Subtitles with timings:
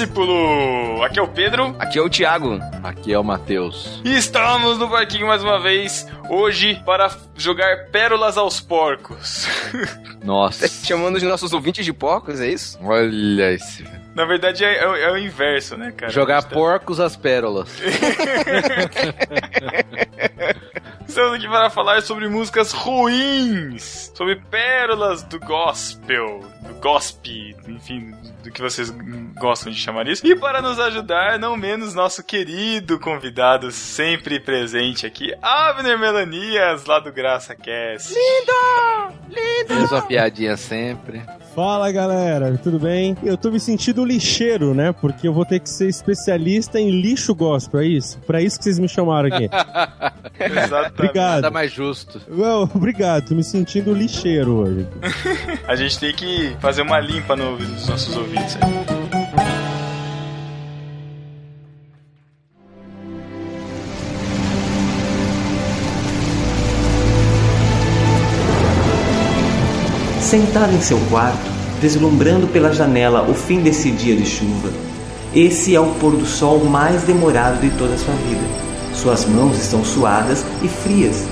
[0.00, 1.02] Discípulo!
[1.02, 1.76] Aqui é o Pedro.
[1.78, 2.58] Aqui é o Thiago.
[2.82, 4.00] Aqui é o Matheus.
[4.02, 9.46] E estamos no barquinho mais uma vez, hoje, para jogar pérolas aos porcos.
[10.24, 10.66] Nossa.
[10.68, 12.78] Chamando os nossos ouvintes de porcos, é isso?
[12.82, 13.84] Olha esse.
[14.14, 16.10] Na verdade é, é, é o inverso, né, cara?
[16.10, 17.68] Jogar porcos às pérolas.
[21.10, 28.52] Estamos aqui para falar sobre músicas ruins, sobre pérolas do gospel, do gospel, enfim, do
[28.52, 28.90] que vocês
[29.36, 30.24] gostam de chamar isso.
[30.24, 37.00] E para nos ajudar, não menos nosso querido convidado sempre presente aqui, Abner Melanias, lá
[37.00, 38.14] do Graça Cast.
[38.14, 39.16] Lindo!
[39.28, 39.74] Lindo!
[39.74, 41.24] Fez uma piadinha sempre.
[41.56, 43.16] Fala galera, tudo bem?
[43.24, 44.92] Eu tô me sentindo lixeiro, né?
[44.92, 48.20] Porque eu vou ter que ser especialista em lixo gospel, é isso?
[48.20, 49.50] Pra isso que vocês me chamaram aqui.
[51.04, 51.34] Obrigado.
[51.42, 52.20] Nada mais justo.
[52.30, 54.86] Well, obrigado, tô me sentindo lixeiro hoje.
[55.66, 59.00] A gente tem que fazer uma limpa no ouvido dos nossos ouvintes aí.
[70.20, 71.40] Sentado em seu quarto,
[71.80, 74.70] deslumbrando pela janela o fim desse dia de chuva,
[75.34, 78.69] esse é o pôr do sol mais demorado de toda a sua vida.
[78.94, 81.24] Suas mãos estão suadas e frias.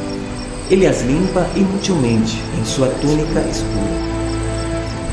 [0.70, 3.98] Ele as limpa inutilmente em sua túnica escura.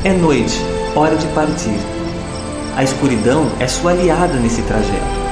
[0.04, 0.60] É noite,
[0.94, 1.78] hora de partir.
[2.76, 5.26] A escuridão é sua aliada nesse trajeto.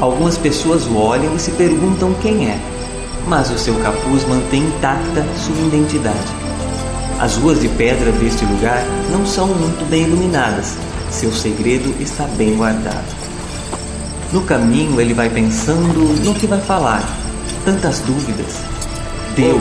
[0.00, 2.58] Algumas pessoas o olham e se perguntam quem é,
[3.26, 6.40] mas o seu capuz mantém intacta sua identidade.
[7.18, 10.74] As ruas de pedra deste lugar não são muito bem iluminadas.
[11.10, 13.29] Seu segredo está bem guardado.
[14.32, 17.02] No caminho ele vai pensando no que vai falar.
[17.64, 18.58] Tantas dúvidas.
[19.34, 19.60] Deus.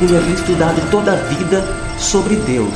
[0.00, 1.64] Ele havia estudado toda a vida
[1.98, 2.74] sobre Deus.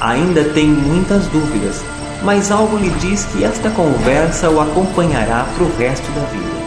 [0.00, 1.82] Ainda tem muitas dúvidas,
[2.22, 6.57] mas algo lhe diz que esta conversa o acompanhará para o resto da vida.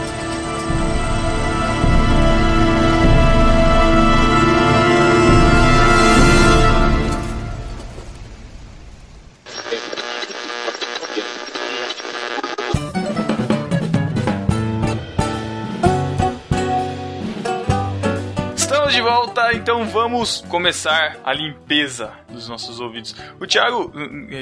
[19.92, 23.14] Vamos começar a limpeza dos nossos ouvidos.
[23.38, 23.92] O Thiago,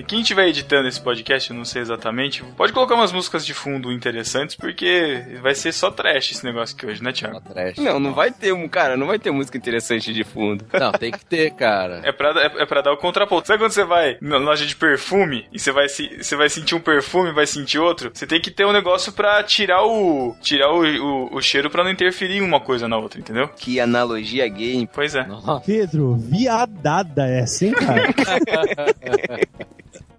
[0.07, 3.91] quem estiver editando esse podcast, eu não sei exatamente, pode colocar umas músicas de fundo
[3.91, 7.39] interessantes, porque vai ser só trash esse negócio aqui hoje, né, Thiago?
[7.39, 7.79] Uma trash.
[7.79, 10.65] Não, não vai ter, um cara, não vai ter música interessante de fundo.
[10.81, 12.01] Não, tem que ter, cara.
[12.05, 13.47] É pra, é, é pra dar o contraponto.
[13.49, 16.75] Sabe quando você vai na loja de perfume e você vai, se, você vai sentir
[16.75, 18.11] um perfume e vai sentir outro?
[18.15, 21.83] Você tem que ter um negócio pra tirar o tirar o, o, o cheiro pra
[21.85, 23.49] não interferir uma coisa na outra, entendeu?
[23.49, 24.89] Que analogia gay.
[24.93, 25.27] Pois é.
[25.27, 25.40] Nossa.
[25.65, 28.03] Pedro, viadada essa, hein, cara?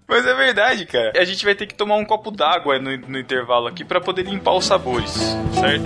[0.08, 1.14] Mas é verdade, cara.
[1.16, 4.24] A gente vai ter que tomar um copo d'água no, no intervalo aqui pra poder
[4.24, 5.14] limpar os sabores,
[5.54, 5.86] certo?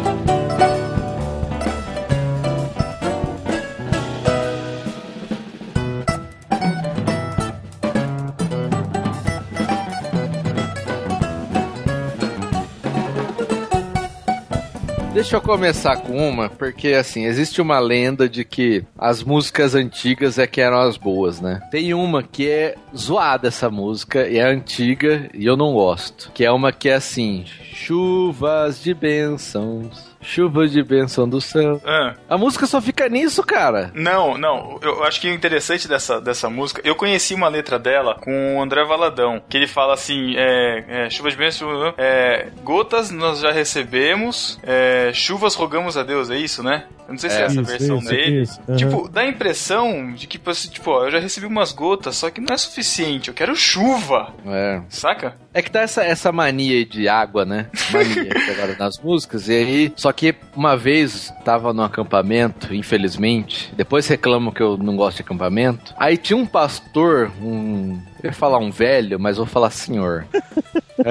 [15.15, 20.37] Deixa eu começar com uma, porque assim, existe uma lenda de que as músicas antigas
[20.37, 21.61] é que eram as boas, né?
[21.71, 26.29] Tem uma que é zoada essa música, e é antiga e eu não gosto.
[26.33, 30.14] Que é uma que é assim: chuvas de bênçãos.
[30.25, 31.81] Chuva de bênção do céu.
[31.85, 32.15] Ah.
[32.29, 33.91] A música só fica nisso, cara.
[33.93, 34.79] Não, não.
[34.81, 38.61] Eu acho que o interessante dessa, dessa música, eu conheci uma letra dela com o
[38.61, 43.51] André Valadão, que ele fala assim: é, é, chuvas de bênção, é, gotas nós já
[43.51, 46.85] recebemos, é, chuvas rogamos a Deus, é isso, né?
[47.07, 47.45] Eu não sei se é, É.
[47.45, 48.41] essa Isso, versão isso, dele.
[48.41, 48.78] isso, aham.
[48.78, 52.41] Tipo, dá a impressão de que, tipo, ó, eu já recebi umas gotas, só que
[52.41, 54.81] não é suficiente, eu quero chuva, É.
[54.89, 55.35] saca?
[55.53, 57.67] É que tá essa, essa mania de água, né?
[57.91, 59.47] Mania agora nas músicas.
[59.47, 63.73] E aí, só que uma vez tava no acampamento, infelizmente.
[63.76, 65.94] Depois reclamam que eu não gosto de acampamento.
[65.97, 68.00] Aí tinha um pastor, um.
[68.23, 70.26] Eu ia falar um velho, mas vou falar senhor.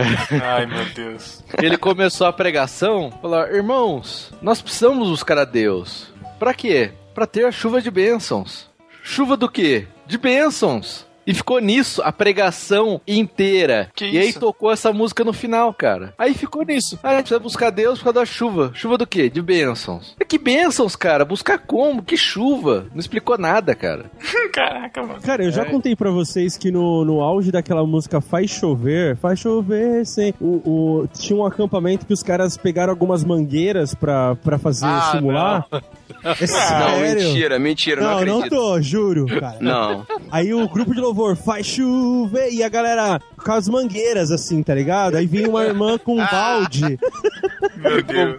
[0.42, 1.44] Ai, meu Deus.
[1.62, 6.12] Ele começou a pregação, falou: Irmãos, nós precisamos buscar a Deus.
[6.38, 6.92] Pra quê?
[7.14, 8.68] Pra ter a chuva de bênçãos.
[9.02, 9.86] Chuva do quê?
[10.06, 11.03] De bênçãos.
[11.26, 13.90] E ficou nisso a pregação inteira.
[13.94, 14.40] Que e aí isso?
[14.40, 16.12] tocou essa música no final, cara.
[16.18, 16.98] Aí ficou nisso.
[17.02, 18.70] Ah, a gente precisa buscar Deus por causa da chuva.
[18.74, 19.28] Chuva do quê?
[19.30, 20.14] De bênçãos.
[20.20, 21.24] É que bênçãos, cara?
[21.24, 22.02] Buscar como?
[22.02, 22.86] Que chuva?
[22.92, 24.06] Não explicou nada, cara.
[24.52, 25.20] Caraca, mano.
[25.22, 25.64] Cara, eu já É.
[25.64, 30.34] contei pra vocês que no, no auge daquela música Faz Chover, Faz Chover, sem.
[30.40, 35.10] O, o- tinha um acampamento que os caras pegaram algumas mangueiras pra, pra fazer Ah,
[35.12, 35.66] simular.
[35.70, 37.14] É Não, sério?
[37.28, 38.50] mentira, mentira, não, Não, não acredito.
[38.56, 39.56] tô, juro, cara.
[39.60, 40.06] Não.
[40.30, 44.74] Aí o grupo de louvor faz chover e a galera com as mangueiras, assim, tá
[44.74, 45.16] ligado?
[45.16, 46.98] Aí vem uma irmã com um balde.
[47.76, 48.38] Meu Deus.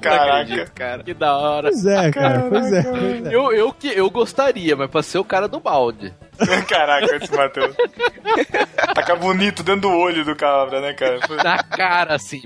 [0.00, 0.66] Caraca.
[0.74, 1.02] cara.
[1.02, 1.70] Que da hora.
[1.70, 2.82] Pois é, cara, pois é.
[2.82, 3.34] Pois é.
[3.34, 6.12] Eu, eu, que, eu gostaria, mas pra ser o cara do balde.
[6.68, 7.74] Caraca, esse Matheus.
[8.94, 11.18] Taca bonito dentro do olho do cabra, né, cara?
[11.42, 12.42] Na cara, assim.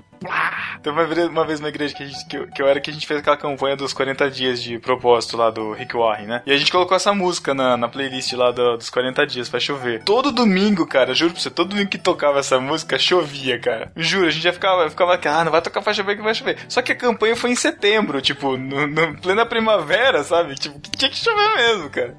[0.83, 2.81] Teve uma vez uma, vez uma igreja que, a gente, que, eu, que eu era
[2.81, 6.27] que a gente fez aquela campanha dos 40 dias de propósito lá do Rick Warren,
[6.27, 6.43] né?
[6.45, 9.61] E a gente colocou essa música na, na playlist lá do- dos 40 dias pra
[9.61, 10.03] chover.
[10.03, 13.93] Todo domingo, cara, juro pra você, todo domingo que tocava essa música, chovia, cara.
[13.97, 16.59] Juro, a gente já ficava, ficava ah, não vai tocar pra chover que vai chover.
[16.69, 20.55] Só que a campanha foi em setembro, tipo, no, no plena primavera, sabe?
[20.57, 22.17] Tipo, que tinha que chover mesmo, cara.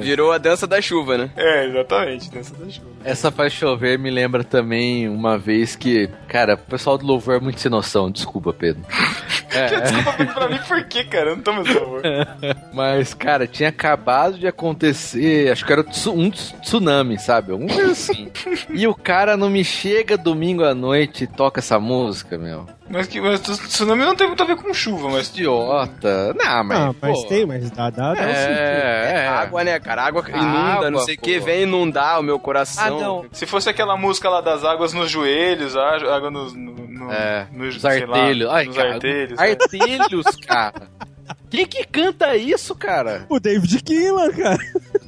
[0.00, 1.30] Virou a dança da chuva, né?
[1.36, 2.88] É, exatamente, dança da chuva.
[3.04, 7.40] Essa faz chover me lembra também uma vez que, cara, o pessoal do louvor é
[7.40, 8.10] muito sem noção.
[8.10, 8.82] Desculpa, Pedro.
[9.52, 11.30] É, Desculpa Pedro, pra mim por quê, cara?
[11.30, 12.02] Eu não tô mais favor.
[12.72, 16.30] mas, cara, tinha acabado de acontecer, acho que era um tsu-
[16.62, 17.50] tsunami, sabe?
[17.50, 18.30] Alguma coisa assim.
[18.70, 22.64] e o cara não me chega domingo à noite e toca essa música, meu.
[22.90, 25.28] Mas, que, mas tsunami não tem muito a ver com chuva, mas.
[25.28, 26.34] Idiota.
[26.34, 26.78] Não, mas.
[26.78, 28.34] Ah, mas pô, tem, mas dá, dá, dá sentido.
[28.34, 29.28] É, é.
[29.28, 30.02] Água, né, cara?
[30.02, 32.84] Água inunda, Água, não sei o que, vem inundar o meu coração.
[32.84, 33.24] Ah, não.
[33.32, 36.52] Se fosse aquela música lá das águas nos joelhos, a água nos.
[36.52, 38.50] No, no, É, nos, Os sei lá, artelhos.
[38.50, 39.38] Ai, nos cara, artelhos.
[39.38, 39.50] né?
[39.50, 40.82] Artelhos, cara.
[41.48, 43.24] Quem que canta isso, cara?
[43.28, 44.58] O David Keelan, cara.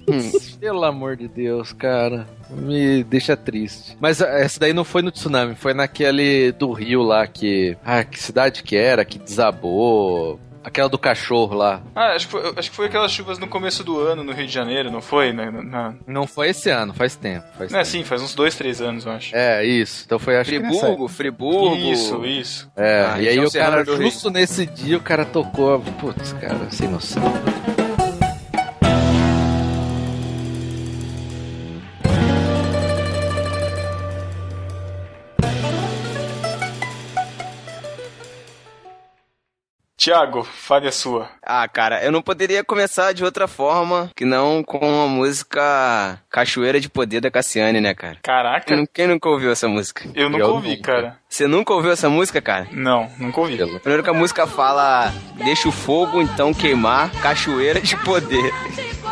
[0.61, 2.27] Pelo amor de Deus, cara.
[2.51, 3.97] Me deixa triste.
[4.01, 7.77] Mas essa daí não foi no tsunami, foi naquele do rio lá que.
[7.85, 9.05] Ah, que cidade que era?
[9.05, 10.39] Que desabou.
[10.65, 11.83] Aquela do cachorro lá.
[11.93, 14.47] Ah, acho que, foi, acho que foi aquelas chuvas no começo do ano no Rio
[14.47, 15.33] de Janeiro, não foi?
[15.33, 17.45] Na, na- Não foi esse ano, faz tempo.
[17.59, 17.97] Faz Não é tempo.
[17.99, 19.35] assim, faz uns dois, três anos, eu acho.
[19.35, 20.05] É, isso.
[20.07, 21.75] Então foi acho que nessa Friburgo, Friburgo.
[21.77, 22.71] Isso, isso.
[22.77, 25.81] É, Ah, e aí região o cara, justo nesse dia, o cara tocou.
[25.99, 27.25] Putz, cara, sem noção.
[40.03, 41.29] Tiago, fale a sua.
[41.41, 46.81] Ah, cara, eu não poderia começar de outra forma que não com a música Cachoeira
[46.81, 48.17] de Poder da Cassiane, né, cara?
[48.21, 50.03] Caraca, Quem, quem nunca ouviu essa música?
[50.13, 50.93] eu nunca Eu ouvi, nunca.
[50.93, 51.17] cara.
[51.29, 52.67] Você nunca ouviu essa música, cara?
[52.73, 53.57] Não, nunca ouvi.
[53.79, 58.53] Primeiro que a música fala Deixa o fogo então queimar, cachoeira de poder.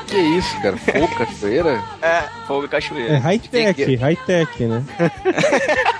[0.08, 0.76] Que isso, cara?
[0.76, 1.80] Fogo, cachoeira?
[2.02, 3.18] É, fogo e É cachoeira.
[3.20, 4.84] high-tech, high-tech, né?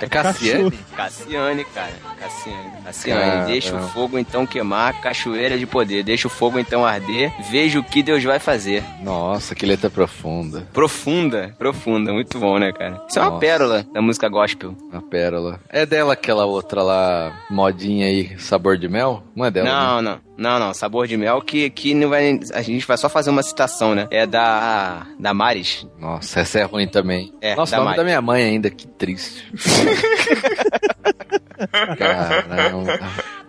[0.00, 0.70] É Cassiane?
[0.94, 1.92] Cassiane, cara.
[2.20, 2.70] Cassiane.
[2.84, 3.20] Cassiane.
[3.20, 3.46] Caramba.
[3.46, 6.02] Deixa o fogo então queimar, cachoeira de poder.
[6.02, 7.32] Deixa o fogo então arder.
[7.50, 8.82] Veja o que Deus vai fazer.
[9.02, 10.66] Nossa, que letra profunda.
[10.72, 12.12] Profunda, profunda.
[12.12, 13.02] Muito bom, né, cara?
[13.08, 13.40] Isso é uma Nossa.
[13.40, 14.74] pérola da música gospel.
[14.92, 15.60] Uma pérola.
[15.68, 19.22] É dela aquela outra lá, modinha aí, sabor de mel?
[19.34, 19.66] Não é dela?
[20.02, 20.02] né?
[20.02, 20.58] Não, não.
[20.58, 20.74] Não.
[20.74, 22.38] Sabor de mel que, que não vai.
[22.52, 24.06] A gente vai só fazer uma citação, né?
[24.10, 25.06] É da.
[25.18, 25.86] Da Maris.
[25.98, 27.32] Nossa, essa é ruim também.
[27.40, 27.98] É, Nossa, da o nome Mari.
[27.98, 29.50] da minha mãe ainda, que triste.
[31.98, 32.98] Caramba.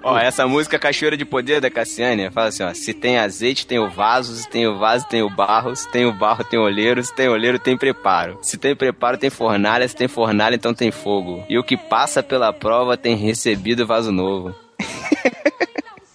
[0.03, 2.73] Ó, essa música Cachoeira de Poder da Cassiane fala assim, ó.
[2.73, 4.33] Se tem azeite, tem o vaso.
[4.35, 5.75] Se tem o vaso, tem o barro.
[5.75, 7.03] Se tem o barro, tem olheiro.
[7.03, 8.39] Se tem olheiro, tem preparo.
[8.41, 9.87] Se tem preparo, tem fornalha.
[9.87, 11.43] Se tem fornalha, então tem fogo.
[11.49, 14.55] E o que passa pela prova tem recebido vaso novo.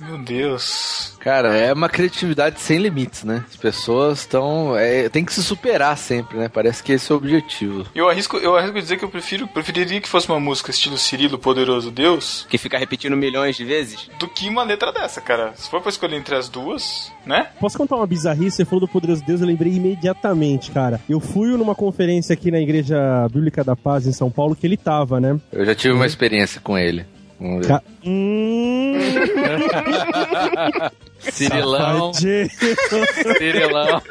[0.05, 1.17] Meu Deus.
[1.21, 3.45] Cara, é uma criatividade sem limites, né?
[3.49, 4.77] As pessoas estão.
[4.77, 6.49] É, tem que se superar sempre, né?
[6.49, 7.87] Parece que esse é o objetivo.
[7.95, 11.39] Eu arrisco, eu arrisco dizer que eu prefiro, preferiria que fosse uma música estilo Cirilo
[11.39, 14.11] Poderoso Deus Que fica repetindo milhões de vezes.
[14.19, 15.53] do que uma letra dessa, cara.
[15.55, 17.49] Se for pra escolher entre as duas, né?
[17.61, 18.57] Posso contar uma bizarrice?
[18.57, 21.01] Você falou do Poderoso Deus, eu lembrei imediatamente, cara.
[21.09, 22.99] Eu fui numa conferência aqui na Igreja
[23.33, 25.39] Bíblica da Paz, em São Paulo, que ele tava, né?
[25.53, 27.07] Eu já tive uma experiência com ele.
[27.43, 27.69] Vamos ver.
[27.69, 28.95] Ca- Hum,
[31.21, 32.49] Cirilão, safadinho.
[33.39, 34.03] Cirilão,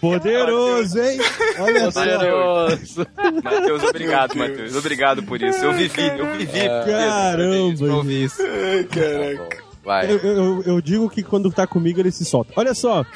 [0.00, 1.18] Poderoso, hein?
[1.58, 2.02] Olha só.
[2.02, 3.06] poderoso.
[3.42, 4.76] Matheus, obrigado, Matheus.
[4.76, 5.64] Obrigado por isso.
[5.64, 6.68] Eu vivi, eu vivi.
[6.86, 8.42] Caramba, Eu ouvi isso.
[8.90, 9.68] Caraca.
[9.82, 10.10] Vai.
[10.10, 12.52] Eu, eu- eu digo que quando tá comigo ele se solta.
[12.56, 13.06] Olha só.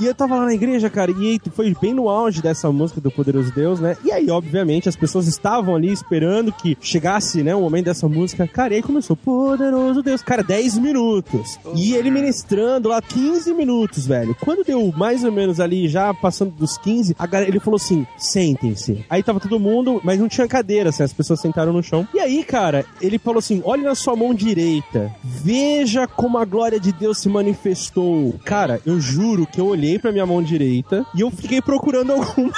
[0.00, 3.10] E eu tava lá na igreja, cara, e foi bem no auge dessa música do
[3.10, 3.96] Poderoso Deus, né?
[4.04, 8.46] E aí, obviamente, as pessoas estavam ali esperando que chegasse, né, o momento dessa música.
[8.46, 10.22] Cara, e aí começou, Poderoso Deus.
[10.22, 11.58] Cara, 10 minutos.
[11.74, 14.36] E ele ministrando lá 15 minutos, velho.
[14.40, 18.06] Quando deu mais ou menos ali, já passando dos 15, a galera, ele falou assim,
[18.18, 19.04] sentem-se.
[19.08, 22.06] Aí tava todo mundo, mas não tinha cadeira, assim, as pessoas sentaram no chão.
[22.12, 26.78] E aí, cara, ele falou assim, olhe na sua mão direita, veja como a glória
[26.78, 28.34] de Deus se manifestou.
[28.44, 32.52] Cara, eu juro que eu olhei pra minha mão direita e eu fiquei procurando alguma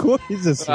[0.00, 0.72] coisa, assim.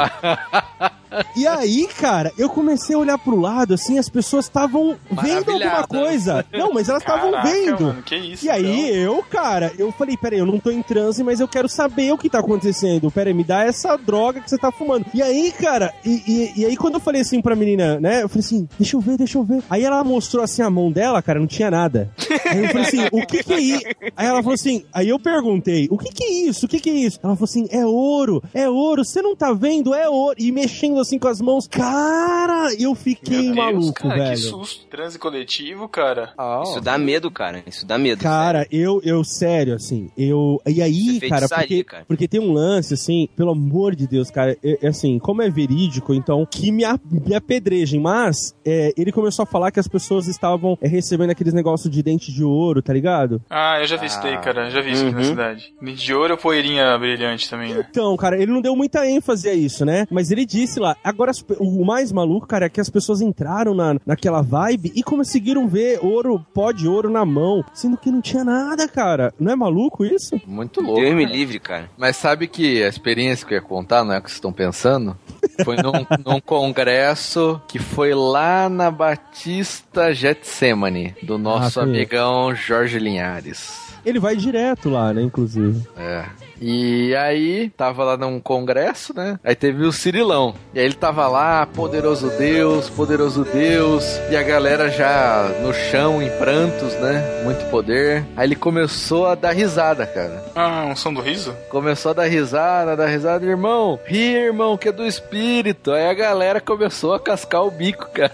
[1.34, 5.86] E aí, cara, eu comecei a olhar pro lado, assim, as pessoas estavam vendo alguma
[5.86, 6.44] coisa.
[6.52, 7.80] Não, mas elas estavam vendo.
[7.84, 8.94] mano, que isso, E aí, então?
[9.16, 12.18] eu, cara, eu falei, peraí, eu não tô em transe, mas eu quero saber o
[12.18, 13.10] que tá acontecendo.
[13.10, 15.06] Peraí, me dá essa droga que você tá fumando.
[15.14, 18.28] E aí, cara, e, e- e aí quando eu falei assim pra menina, né, eu
[18.28, 19.62] falei assim, deixa eu ver, deixa eu ver.
[19.70, 22.10] Aí ela mostrou assim a mão dela, cara, não tinha nada.
[22.50, 23.84] Aí eu falei assim, o que que é isso?
[24.14, 26.66] Aí ela falou assim, aí eu perguntei, o que que é isso?
[26.66, 27.18] O que que é isso?
[27.22, 29.94] Ela falou assim, é ouro, é ouro, você não tá vendo?
[29.94, 30.36] É ouro.
[30.38, 34.30] E mexendo assim com as mãos, cara, eu fiquei Deus, maluco, cara, velho.
[34.30, 34.86] que susto.
[34.86, 36.32] Transe coletivo, cara.
[36.64, 37.62] Isso dá medo, cara.
[37.66, 38.22] Isso dá medo.
[38.22, 40.60] Cara, eu, eu, sério, assim, eu.
[40.66, 42.04] E aí, cara, porque, cara.
[42.06, 45.50] porque tem um lance, assim, pelo amor de Deus, cara, é, é assim, como é
[45.50, 49.88] verídico, então, que me, a- me apedrejem, mas é, ele começou a falar que as
[49.88, 53.40] pessoas estavam é, recebendo aqueles negócios de dente de ouro, tá ligado?
[53.50, 54.70] Ah, eu já vi isso daí, cara.
[54.70, 55.24] Já vi isso aqui na Uhum.
[55.24, 55.74] cidade.
[55.94, 57.86] De ouro ou poeirinha brilhante também, né?
[57.90, 60.06] Então, cara, ele não deu muita ênfase a isso, né?
[60.10, 60.96] Mas ele disse lá.
[61.02, 65.68] Agora, o mais maluco, cara, é que as pessoas entraram na, naquela vibe e conseguiram
[65.68, 69.32] ver ouro, pó de ouro na mão, sendo que não tinha nada, cara.
[69.38, 70.40] Não é maluco isso?
[70.46, 71.00] Muito louco.
[71.00, 71.36] Deus me cara.
[71.36, 71.90] livre, cara.
[71.96, 74.52] Mas sabe que a experiência que eu ia contar, não é o que vocês estão
[74.52, 75.16] pensando?
[75.64, 75.92] Foi num,
[76.24, 83.87] num congresso que foi lá na Batista Getsemane, do nosso Ah, amigão Jorge Linhares.
[84.08, 85.86] Ele vai direto lá, né, inclusive.
[85.94, 86.24] É.
[86.60, 89.38] E aí, tava lá num congresso, né?
[89.44, 90.54] Aí teve o Cirilão.
[90.74, 94.04] E aí ele tava lá, poderoso Deus, poderoso Deus.
[94.30, 97.42] E a galera já no chão, em prantos, né?
[97.44, 98.24] Muito poder.
[98.36, 100.42] Aí ele começou a dar risada, cara.
[100.56, 101.54] Ah, um som do riso?
[101.68, 104.00] Começou a dar risada, dar risada, irmão.
[104.06, 105.92] Ri, irmão, que é do espírito.
[105.92, 108.32] Aí a galera começou a cascar o bico, cara.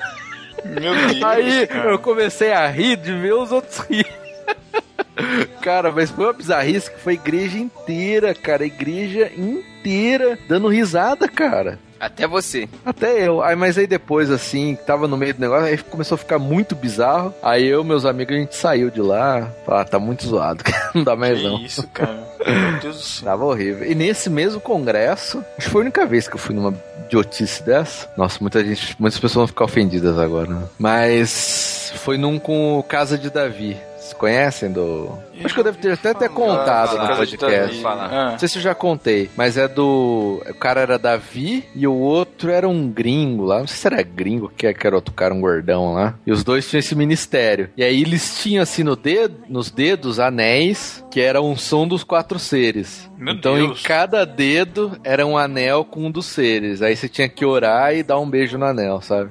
[0.64, 1.22] Meu Deus.
[1.22, 1.90] Aí cara.
[1.90, 4.06] eu comecei a rir de ver os outros rir.
[5.60, 8.64] Cara, mas foi uma bizarrice que foi a igreja inteira, cara.
[8.64, 11.78] A igreja inteira dando risada, cara.
[12.00, 12.68] Até você.
[12.84, 13.40] Até eu.
[13.42, 16.74] Aí, mas aí depois, assim, tava no meio do negócio, aí começou a ficar muito
[16.74, 17.32] bizarro.
[17.42, 19.50] Aí eu, meus amigos, a gente saiu de lá.
[19.66, 20.90] Ah, tá muito zoado, cara.
[20.94, 21.58] Não dá mais não.
[21.58, 22.22] Que isso, cara.
[22.46, 23.24] Meu Deus do céu.
[23.24, 23.90] Tava horrível.
[23.90, 26.74] E nesse mesmo congresso, acho que foi a única vez que eu fui numa
[27.06, 28.06] idiotice dessa.
[28.18, 30.48] Nossa, muita gente, muitas pessoas vão ficar ofendidas agora.
[30.48, 30.62] né?
[30.78, 33.78] Mas foi num com o Casa de Davi.
[34.24, 35.18] Conhecem do.
[35.42, 37.82] Acho que eu devo ter até, até contado no Casa podcast.
[37.86, 38.28] Ah.
[38.32, 40.42] Não sei se eu já contei, mas é do.
[40.48, 43.60] O cara era Davi e o outro era um gringo lá.
[43.60, 46.14] Não sei se era gringo, que que era outro cara, um gordão lá.
[46.26, 47.70] E os dois tinham esse ministério.
[47.76, 52.04] E aí eles tinham assim no dedo, nos dedos anéis, que era um som dos
[52.04, 53.10] quatro seres.
[53.16, 53.80] Meu então Deus.
[53.80, 56.82] em cada dedo era um anel com um dos seres.
[56.82, 59.30] Aí você tinha que orar e dar um beijo no anel, sabe?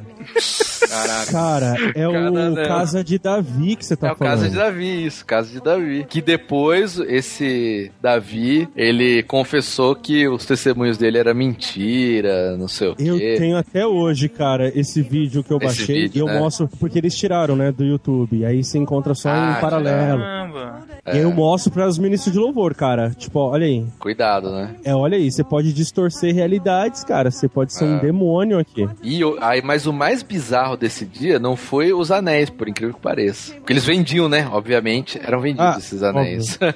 [0.89, 1.31] Caraca.
[1.31, 2.67] Cara, é Cada o anel.
[2.67, 4.39] Casa de Davi que você tá é o falando.
[4.39, 5.92] caso de Davi, isso, caso de Davi.
[6.09, 12.95] Que depois esse Davi, ele confessou que os testemunhos dele era mentira, não sei o
[12.99, 13.35] Eu quê.
[13.37, 16.39] tenho até hoje, cara, esse vídeo que eu Esse baixei vídeo, e eu né?
[16.39, 18.45] mostro, porque eles tiraram, né, do YouTube.
[18.45, 20.21] Aí você encontra só Ah, em paralelo.
[20.53, 20.83] Caramba.
[21.05, 23.09] E aí eu mostro para os ministros de louvor, cara.
[23.11, 23.85] Tipo, olha aí.
[23.99, 24.75] Cuidado, né?
[24.83, 27.31] É, olha aí, você pode distorcer realidades, cara.
[27.31, 27.99] Você pode ser um É.
[28.01, 28.87] demônio aqui.
[29.01, 33.01] E aí, mas o mais bizarro desse dia não foi os anéis, por incrível que
[33.01, 33.53] pareça.
[33.55, 34.47] Porque eles vendiam, né?
[34.51, 36.59] Obviamente, eram vendidos Ah, esses anéis.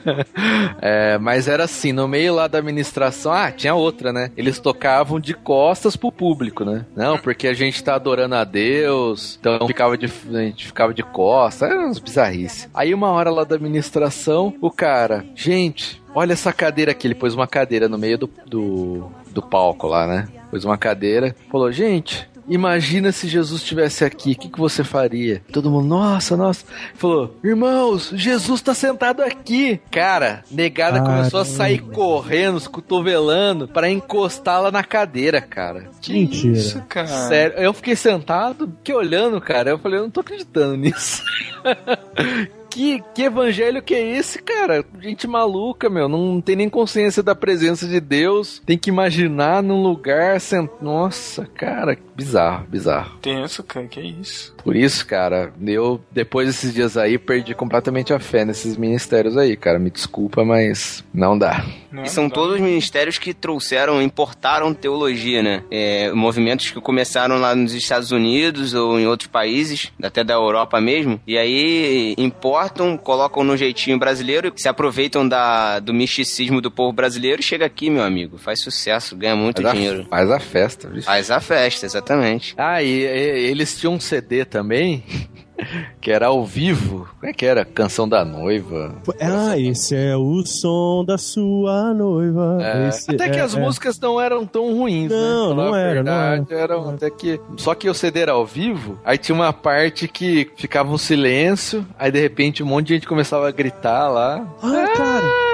[0.82, 4.32] É, mas era assim, no meio lá da administração, ah, tinha outra, né?
[4.38, 6.86] Eles tocavam de costas pro público, né?
[6.96, 11.04] Não, porque a gente tá adorando a Deus, então ficava de, a gente ficava de
[11.04, 12.70] costas, eram umas bizarrices.
[12.74, 17.34] Aí uma hora lá da administração, o cara, gente, olha essa cadeira aqui, ele pôs
[17.34, 20.28] uma cadeira no meio do, do, do palco lá, né?
[20.50, 25.42] Pôs uma cadeira, falou, gente, Imagina se Jesus estivesse aqui, o que, que você faria?
[25.52, 26.66] Todo mundo, nossa, nossa.
[26.96, 29.82] Falou, irmãos, Jesus tá sentado aqui.
[29.92, 31.18] Cara, negada Caramba.
[31.18, 35.90] começou a sair correndo, se cotovelando, pra encostá-la na cadeira, cara.
[36.02, 36.58] Que Mentira.
[36.58, 37.08] isso, cara?
[37.08, 39.72] Sério, eu fiquei sentado, fiquei olhando, cara.
[39.72, 41.22] Eu falei, eu não tô acreditando nisso.
[42.78, 44.86] Que, que evangelho que é esse, cara?
[45.00, 46.08] Gente maluca, meu.
[46.08, 48.62] Não tem nem consciência da presença de Deus.
[48.68, 50.40] Tem que imaginar num lugar.
[50.40, 50.70] Sent...
[50.80, 51.98] Nossa, cara.
[52.16, 53.18] Bizarro, bizarro.
[53.18, 53.88] Tenso, cara.
[53.88, 54.56] Que isso?
[54.68, 59.56] Por isso, cara, eu, depois desses dias aí, perdi completamente a fé nesses ministérios aí,
[59.56, 59.80] cara.
[59.80, 61.66] Me desculpa, mas não dá.
[61.90, 65.64] Não, E são não todos ministérios que trouxeram, importaram teologia, né?
[65.72, 70.82] É, movimentos que começaram lá nos Estados Unidos ou em outros países, até da Europa
[70.82, 76.92] mesmo, e aí importam, colocam no jeitinho brasileiro, se aproveitam da, do misticismo do povo
[76.92, 80.02] brasileiro e chega aqui, meu amigo, faz sucesso, ganha muito Faz dinheiro.
[80.02, 81.02] a, faz a festa, viu?
[81.04, 82.54] Faz a festa, exatamente.
[82.58, 84.57] Ah, e, e- eles tinham um CD também
[86.00, 87.08] que era ao vivo.
[87.20, 87.66] Como é que era?
[87.66, 88.96] Canção da noiva.
[89.20, 92.60] Ah, esse é o som da sua noiva.
[92.62, 93.60] É, até que é- as é.
[93.60, 95.56] músicas não eram tão ruins, Não, né?
[95.56, 97.40] Não era, não verdade, eram até que.
[97.58, 101.86] Só que o CD era ao vivo, aí tinha uma parte que ficava um silêncio,
[101.98, 104.46] aí de repente um monte de gente começava a gritar lá.
[104.62, 105.47] Ah, cara.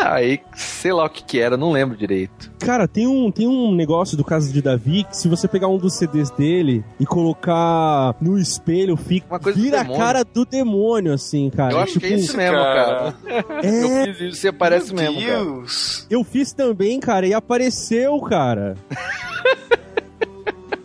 [0.00, 2.50] Ah, aí sei lá o que que era, não lembro direito.
[2.60, 5.76] Cara, tem um, tem um negócio do caso de Davi que se você pegar um
[5.78, 11.12] dos CDs dele e colocar no espelho, fica, Uma coisa vira a cara do demônio,
[11.12, 11.72] assim, cara.
[11.72, 13.12] Eu acho que é isso mesmo, cara.
[13.12, 13.44] cara.
[13.62, 15.44] É, Eu fiz isso, você parece Meu mesmo, cara.
[15.44, 16.06] Deus.
[16.10, 18.74] eu fiz também, cara, e apareceu, cara.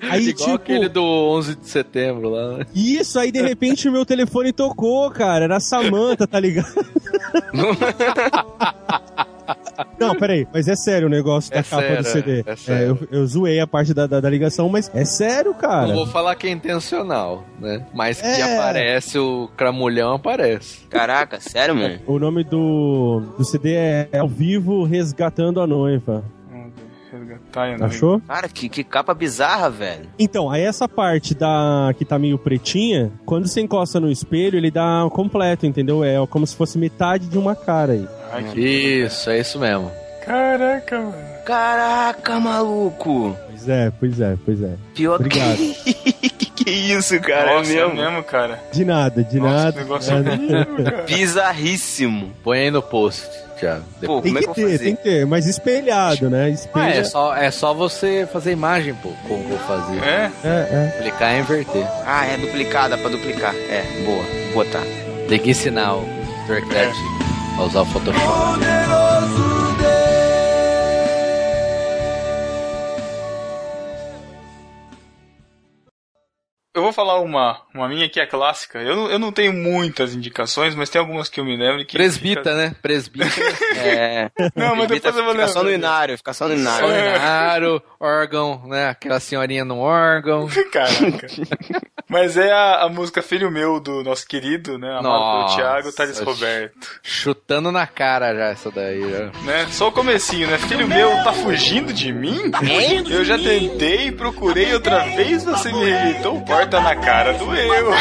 [0.10, 2.58] Aí, Igual tipo, aquele do 11 de setembro lá.
[2.58, 2.66] né?
[2.76, 5.46] isso, aí de repente o meu telefone tocou, cara.
[5.46, 6.74] Era a Samantha, tá ligado?
[10.00, 12.44] Não, peraí, mas é sério o negócio da É capa sério, do CD.
[12.46, 13.08] é, é sério.
[13.12, 15.88] eu, eu zoei a parte da, da, da ligação, mas é sério, cara.
[15.88, 17.86] Não vou falar que é intencional, né?
[17.94, 18.56] Mas que É.
[18.58, 20.80] aparece, o cramulhão aparece.
[20.90, 22.00] Caraca, sério, mano?
[22.06, 26.24] O nome do, do CD é Ao Vivo Resgatando a Noiva.
[27.24, 28.22] Resgatar e não- Achou?
[28.28, 30.08] Cara, que, que capa bizarra, velho.
[30.18, 34.72] Então, aí essa parte da que tá meio pretinha, quando você encosta no espelho, ele
[34.72, 36.04] dá completo, entendeu?
[36.04, 38.08] É como se fosse metade de uma cara aí.
[38.32, 38.60] Ai, que...
[38.60, 39.92] Isso, é isso mesmo.
[40.26, 41.34] Caraca, mano.
[41.46, 43.36] Caraca, maluco.
[43.48, 44.76] Pois é, pois é, pois é.
[44.96, 45.58] Pior Obrigado.
[45.84, 45.94] que...
[46.64, 48.24] que isso, cara, Nossa, é mesmo?
[48.24, 48.56] cara.
[48.56, 48.60] cara.
[48.72, 49.72] De nada, de Nossa, nada.
[49.74, 50.14] que negócio
[50.84, 51.04] cara.
[51.06, 52.32] Bizarríssimo.
[52.44, 53.28] Põe aí no post,
[53.60, 53.84] Thiago.
[54.06, 56.46] Pô, Tem é que que ter, tem que ter, mas espelhado, né?
[56.46, 56.94] Ah, Espelha.
[56.96, 60.04] é, só, é só você fazer imagem, pô, como vou fazer.
[60.04, 60.32] É?
[60.44, 60.98] É, é.
[61.02, 61.88] Clicar e inverter.
[62.06, 63.54] Ah, é duplicada pra duplicar.
[63.56, 64.24] É, boa.
[64.54, 64.84] Vou botar.
[65.30, 66.06] Tem que ensinar o
[66.48, 66.98] Turcraft
[67.58, 69.63] a usar o Photoshop.
[76.76, 78.80] Eu vou falar uma, uma minha que é clássica.
[78.80, 81.96] Eu, não- eu não tenho muitas indicações, mas tem algumas que eu me lembro que.
[81.96, 82.76] Presbita, né?
[82.82, 83.30] Presbita.
[83.76, 84.30] É.
[84.56, 85.88] Não, mas depois eu vou Fica só no lembrar.
[85.90, 86.88] inário, fica só no inário.
[86.88, 88.90] Ordinário, órgão, né?
[88.90, 90.48] Aquela senhorinha no órgão.
[90.72, 91.28] Caraca.
[92.08, 94.90] Mas é a, a música Filho Meu do nosso querido, né?
[94.92, 95.56] Amado Nossa.
[95.56, 96.88] pelo Thiago Thales Roberto.
[97.02, 99.02] Chutando na cara já essa daí.
[99.02, 99.26] Já.
[99.42, 99.68] Né?
[99.72, 100.58] Só o comecinho, né?
[100.60, 102.52] Filho meu, tá fugindo de mim?
[103.10, 107.92] Eu já tentei, procurei outra vez, você me rejeitou, porta na cara do eu.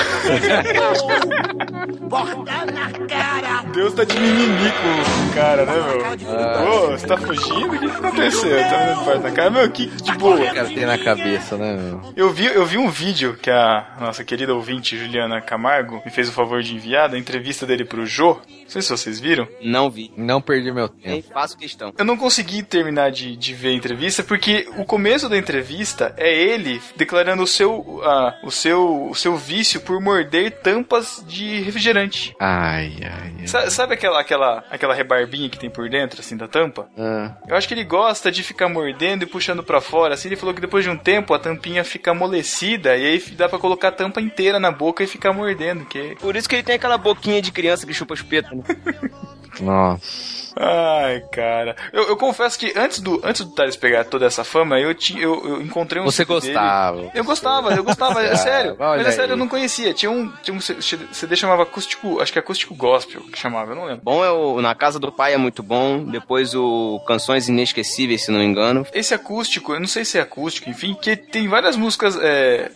[3.73, 6.67] Deus tá de mimimi com o cara, né, meu?
[6.67, 7.67] Pô, você tá fugindo?
[7.67, 8.59] O que que aconteceu?
[8.59, 9.51] Tá me dando porta na cara?
[9.51, 10.37] Meu, que de boa.
[10.37, 12.13] O cara tem na cabeça, né, meu?
[12.15, 16.29] Eu vi, eu vi um vídeo que a nossa querida ouvinte Juliana Camargo me fez
[16.29, 18.39] o favor de enviar da entrevista dele pro Jô.
[18.75, 19.47] Não sei se vocês viram.
[19.63, 20.13] Não vi.
[20.17, 21.35] Não perdi meu Nem tempo.
[21.35, 21.93] faço questão.
[21.99, 26.33] Eu não consegui terminar de, de ver a entrevista porque o começo da entrevista é
[26.33, 32.35] ele declarando o seu, ah, o seu, o seu vício por morder tampas de refrigerante.
[32.41, 33.47] Ai, ai, ai.
[33.47, 36.89] Sa- Sabe aquela, aquela, aquela rebarbinha que tem por dentro, assim, da tampa?
[36.97, 40.15] Ah, Eu acho que ele gosta de ficar mordendo e puxando pra fora.
[40.15, 43.49] Assim, ele falou que depois de um tempo a tampinha fica amolecida e aí dá
[43.49, 45.85] pra colocar a tampa inteira na boca e ficar mordendo.
[45.85, 46.17] Que...
[46.21, 48.55] Por isso que ele tem aquela boquinha de criança que chupa espeto.
[48.55, 48.62] Né?
[49.61, 50.42] nossa.
[50.57, 51.77] Ai, cara.
[51.93, 55.21] Eu, eu confesso que antes do, antes do Thales pegar toda essa fama, eu, ti,
[55.21, 56.53] eu, eu encontrei um Você CD dele.
[56.53, 57.11] gostava.
[57.15, 58.77] Eu gostava, eu gostava, é sério.
[58.79, 59.31] Mas é sério, aí.
[59.31, 59.93] eu não conhecia.
[59.95, 63.77] Tinha um, tinha um CD chamava Acústico, acho que é Acústico Gospel, que chamava, eu
[63.77, 64.03] não lembro.
[64.03, 66.05] Bom é o Na Casa do Pai é muito bom.
[66.05, 68.87] Depois o Canções Inesquecíveis, se não me engano.
[68.93, 72.71] Esse acústico, eu não sei se é acústico, enfim, que tem várias músicas, é,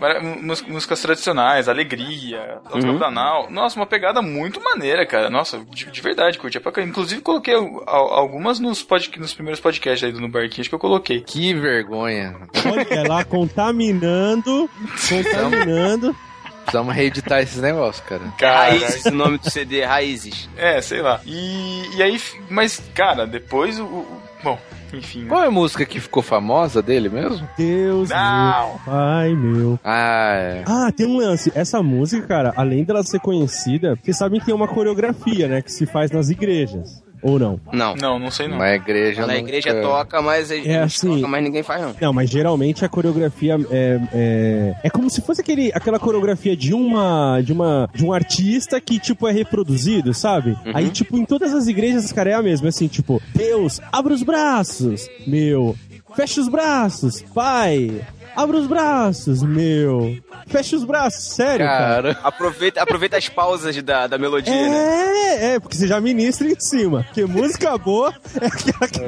[0.68, 2.98] músicas tradicionais, Alegria, Uhum.
[2.98, 3.50] Banal.
[3.50, 5.30] Nossa, uma pegada muito maneira, cara.
[5.30, 6.82] Nossa, de, de verdade, curti pra.
[6.82, 7.54] Inclusive, coloquei
[7.86, 11.20] algumas nos, pod, nos primeiros podcasts aí do No Barquinho, acho que eu coloquei.
[11.22, 12.34] Que vergonha.
[12.64, 14.68] Olha lá, contaminando,
[15.08, 16.14] contaminando.
[16.62, 18.22] Precisamos reeditar esses negócios, cara.
[18.40, 20.48] Raízes, o nome do CD, Raízes.
[20.56, 21.20] É, sei lá.
[21.24, 23.84] E, e aí, mas, cara, depois o.
[23.84, 24.06] o-
[24.42, 24.58] bom,
[24.92, 25.22] enfim.
[25.22, 25.28] né?
[25.28, 27.48] Qual é a música que ficou famosa dele mesmo?
[27.56, 28.68] Deus Não.
[28.70, 29.78] meu, pai meu.
[29.84, 30.64] Ah, é.
[30.66, 31.52] Ah, tem um lance.
[31.54, 35.70] Essa música, cara, além dela ser conhecida, vocês sabem que tem uma coreografia, né, que
[35.70, 37.00] se faz nas igrejas.
[37.26, 37.60] Ou não?
[37.72, 37.94] Não.
[37.96, 38.56] Não, não sei não.
[38.56, 41.82] Uma igreja Na nunca- igreja toca, mas a gente É assim- toca, mas ninguém faz
[41.82, 41.94] não.
[42.00, 46.72] Não, mas geralmente a coreografia é, é, é como se fosse aquele, aquela coreografia de
[46.72, 50.56] uma, de uma de um artista que tipo é reproduzido, sabe?
[50.74, 54.22] Aí tipo em todas as igrejas, cara, é a mesma, assim, tipo, Deus, abra os
[54.22, 55.74] braços, meu,
[56.14, 58.00] fecha os braços, pai,
[58.36, 60.16] Abra os braços, meu.
[60.46, 62.14] Fecha os braços, sério, cara.
[62.14, 64.76] Cara, Aproveita, aproveita as pausas da, da melodia, né?
[64.76, 67.02] É, é, porque você já ministra em cima.
[67.04, 69.00] Porque música boa é aquela que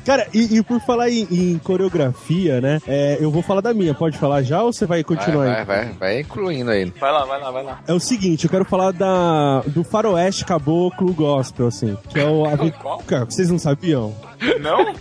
[0.04, 2.80] Cara, e, e por falar em, em coreografia, né?
[2.86, 3.94] é, eu vou falar da minha.
[3.94, 5.64] Pode falar já ou você vai vai, continuar aí?
[5.64, 6.92] vai, vai, vai incluindo aí.
[6.98, 7.80] Vai lá, vai lá, vai lá.
[7.86, 11.96] É o seguinte, eu quero falar da, do faroeste caboclo gospel, assim.
[12.08, 12.44] Que é o...
[12.44, 12.98] A, Qual?
[13.00, 14.14] cara, vocês não sabiam?
[14.60, 14.94] Não?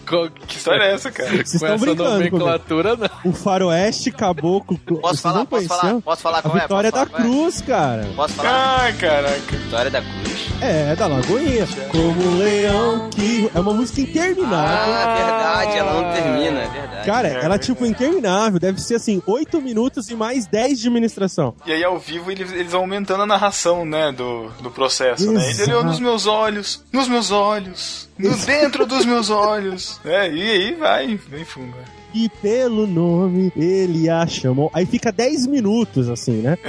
[0.47, 1.29] Que história é essa, cara?
[1.29, 3.09] Vocês com estão essa brincando nomenclatura, não.
[3.31, 4.77] O faroeste caboclo...
[4.77, 5.45] Posso falar?
[5.45, 5.81] Posso falar?
[5.81, 6.01] conheciam?
[6.01, 6.61] Posso falar A qual é?
[6.61, 7.21] Vitória Posso da é?
[7.21, 8.07] Cruz, cara.
[8.15, 8.87] Posso falar?
[8.87, 9.57] Ah, caraca.
[9.57, 10.49] Vitória da Cruz.
[10.61, 11.67] É, da Lagoinha.
[11.91, 13.49] Como um leão que...
[13.53, 14.93] É uma música interminável.
[14.93, 17.05] Ah, verdade, ela não termina, é verdade.
[17.05, 18.59] Cara, ela é tipo interminável.
[18.59, 21.55] Deve ser assim, 8 minutos e mais 10 de administração.
[21.65, 25.41] E aí, ao vivo, eles, eles vão aumentando a narração, né, do, do processo, né?
[25.41, 25.69] Ele Exato.
[25.69, 29.99] olhou nos meus olhos, nos meus olhos, no dentro dos meus olhos.
[30.05, 31.73] É, e aí vai, vem fundo.
[32.13, 34.71] E pelo nome ele a chamou.
[34.73, 36.57] Aí fica 10 minutos, assim, né?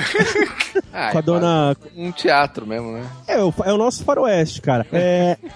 [0.92, 1.76] Ah, Com a é dona.
[1.96, 3.04] Um teatro mesmo, né?
[3.28, 4.86] É, o- é o nosso faroeste, cara.
[4.92, 5.36] É.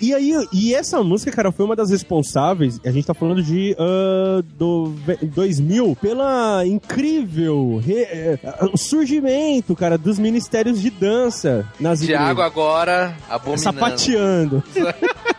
[0.00, 3.74] E aí, e essa música, cara, foi uma das responsáveis, a gente tá falando de
[3.78, 8.38] ah, do ve- 2000, pela incrível re- é,
[8.72, 12.44] o surgimento, cara, dos ministérios de dança nas Tiago igrejas.
[12.52, 13.62] agora abominando.
[13.62, 14.64] Sapateando.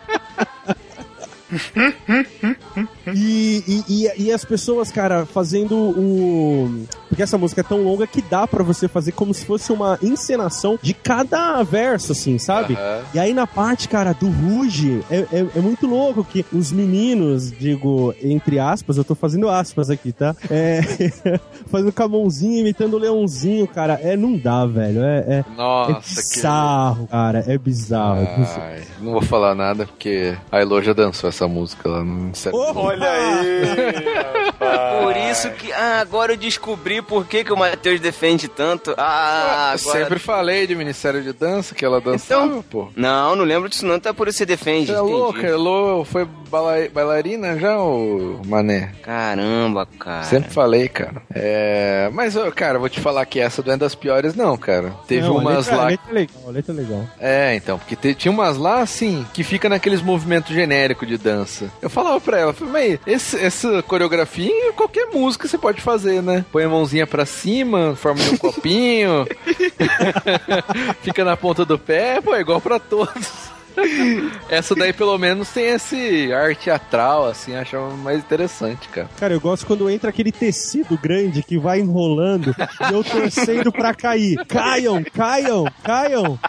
[1.49, 2.96] 嗯嗯嗯嗯嗯。
[3.15, 6.85] E, e, e, e as pessoas, cara, fazendo o.
[7.09, 9.97] Porque essa música é tão longa que dá pra você fazer como se fosse uma
[10.01, 12.73] encenação de cada verso, assim, sabe?
[12.75, 13.01] Aham.
[13.13, 17.51] E aí na parte, cara, do Ruge, é, é, é muito louco que os meninos,
[17.51, 20.35] digo, entre aspas, eu tô fazendo aspas aqui, tá?
[20.49, 20.81] É,
[21.67, 23.99] fazendo com a mãozinha, imitando o leãozinho, cara.
[24.01, 25.01] É, não dá, velho.
[25.01, 26.35] É, é, é Nossa, que.
[26.35, 27.43] bizarro, cara.
[27.47, 28.21] É bizarro.
[28.21, 28.47] é.
[28.59, 32.31] Ai, não vou falar nada porque a Elo já dançou essa música lá no!
[32.99, 35.03] Olha aí.
[35.03, 35.71] Por isso que.
[35.71, 38.93] Ah, agora eu descobri por que, que o Matheus defende tanto.
[38.97, 39.99] Ah, Eu agora.
[39.99, 42.89] Sempre falei de Ministério de Dança, que ela dançava, pô.
[42.95, 44.88] Não, não lembro disso não, até por isso você defende.
[44.88, 48.91] Você é Elo foi bala- bailarina já, ô Mané?
[49.03, 50.23] Caramba, cara.
[50.23, 51.21] Sempre falei, cara.
[51.33, 52.10] É...
[52.13, 54.93] Mas, cara, vou te falar que essa não é das piores, não, cara.
[55.07, 55.86] Teve Não, a umas letra, lá.
[55.88, 57.03] letra é legal, a letra é legal.
[57.19, 61.71] É, então, porque te- tinha umas lá, assim, que fica naqueles movimentos genéricos de dança.
[61.81, 66.45] Eu falava pra ela, falei, mas esse- essa coreografia, qualquer música você pode fazer, né?
[66.52, 69.26] Põe a mãozinha pra cima, forma um copinho,
[71.02, 73.56] fica na ponta do pé, pô, é igual pra todos.
[74.50, 79.08] Essa daí, pelo menos, tem esse ar teatral, assim, achava mais interessante, cara.
[79.19, 82.56] Cara, eu gosto quando entra aquele tecido grande que vai enrolando
[82.89, 84.43] e eu torcendo pra cair.
[84.47, 86.39] Caiam, caiam, caiam.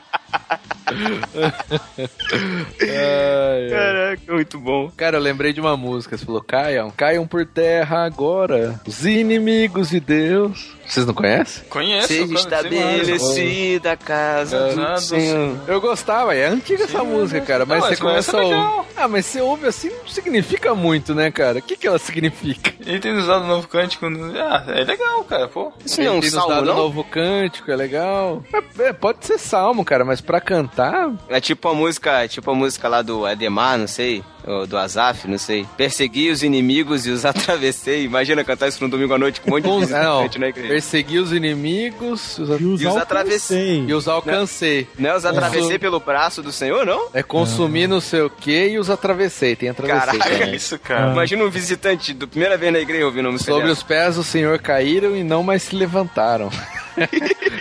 [3.70, 4.90] Caraca, muito bom.
[4.96, 6.16] Cara, eu lembrei de uma música.
[6.16, 8.80] Você falou, caiam, caiam por terra agora.
[8.86, 10.77] Os inimigos de Deus.
[10.88, 11.64] Vocês não conhecem?
[11.68, 15.56] Conheço, Seja estabelecida a casa É, do Senhor.
[15.66, 17.66] Eu gostava, é antiga essa música, cara.
[17.66, 18.88] Mas Não, você essa começa a é ouvir.
[18.96, 21.58] Ah, mas você ouve assim, não significa muito, né, cara?
[21.58, 22.72] O que, que ela significa?
[22.84, 24.08] Ele tem usado o novo cântico.
[24.08, 25.72] no- Ah, é legal, cara, pô.
[25.84, 26.74] Isso não é um Tem nos salmo, dado não?
[26.76, 28.42] novo cântico, é legal.
[28.52, 31.10] É, é, pode ser salmo, cara, mas pra cantar.
[31.28, 34.24] É tipo a música, tipo a música lá do Ademar, não sei,
[34.66, 35.66] do Azaf, não sei.
[35.76, 38.04] Persegui os inimigos e os atravessei.
[38.04, 40.68] Imagina cantar isso no domingo à noite com um monte de visitante na igreja.
[40.68, 43.84] persegui os inimigos os- E os, os alcancei.
[43.86, 44.86] e os alcancei.
[44.98, 47.08] Não é os atravessei pelo braço do Senhor, não?
[47.12, 49.54] É consumir não sei o que e os atravessei.
[49.56, 50.18] Tem atravessei.
[50.18, 50.50] Caraca.
[50.54, 51.12] Isso, cara.
[51.12, 54.22] Imagina um visitante do primeira vez na igreja ouvindo a música Sobre os pés do
[54.24, 56.50] Senhor caíram e não mais se levantaram.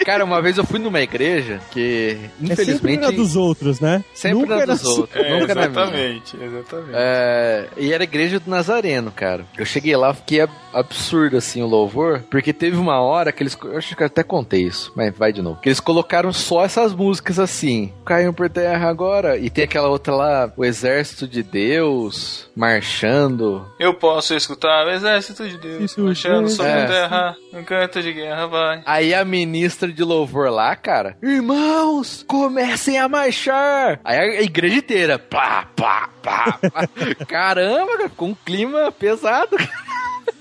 [0.04, 4.04] Cara, uma vez eu fui numa igreja que, É sempre infelizmente, na dos outros, né?
[4.14, 5.82] sempre Nunca na dos outros, É, nunca na minha.
[5.84, 6.38] exatamente,
[6.80, 6.98] exatamente.
[7.00, 9.46] É, e era a igreja do Nazareno, cara.
[9.58, 13.58] Eu cheguei lá, fiquei ab- absurdo assim o louvor, porque teve uma hora que eles.
[13.64, 15.60] Eu acho que eu até contei isso, mas vai de novo.
[15.62, 17.92] Que eles colocaram só essas músicas assim.
[18.06, 19.38] Caiam por terra agora.
[19.38, 23.66] E tem aquela outra lá, o Exército de Deus, marchando.
[23.80, 26.84] Eu posso escutar o exército de Deus Isso, marchando sobre é.
[26.84, 28.82] a terra, um canto de guerra vai.
[28.86, 34.00] Aí a ministra de louvor lá, cara, irmãos, comecem a marchar.
[34.04, 36.60] Aí a igreja inteira, pá, pá, pá.
[37.28, 39.58] Caramba, cara, ficou um clima pesado.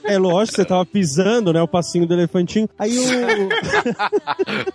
[0.03, 1.61] É lógico, você tava pisando, né?
[1.63, 2.69] O passinho do elefantinho.
[2.79, 3.49] Aí o.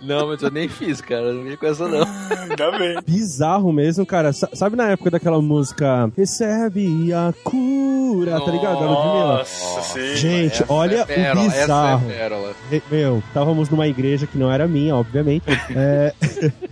[0.04, 2.06] Não, mas eu nem fiz, cara, não ia com essa não.
[2.38, 2.98] Ainda bem.
[3.06, 4.32] Bizarro mesmo, cara.
[4.32, 8.80] Sa- Sabe na época daquela música Recebe a cura, tá ligado?
[8.80, 10.16] Nossa, sim.
[10.16, 12.04] Gente, olha é pérola, o bizarro.
[12.06, 12.52] Essa é pérola.
[12.70, 15.44] E- Meu, estávamos numa igreja que não era minha, obviamente.
[15.74, 16.12] É,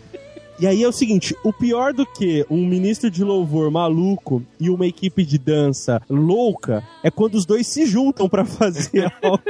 [0.61, 4.69] E aí é o seguinte, o pior do que um ministro de louvor maluco e
[4.69, 9.43] uma equipe de dança louca é quando os dois se juntam pra fazer algo.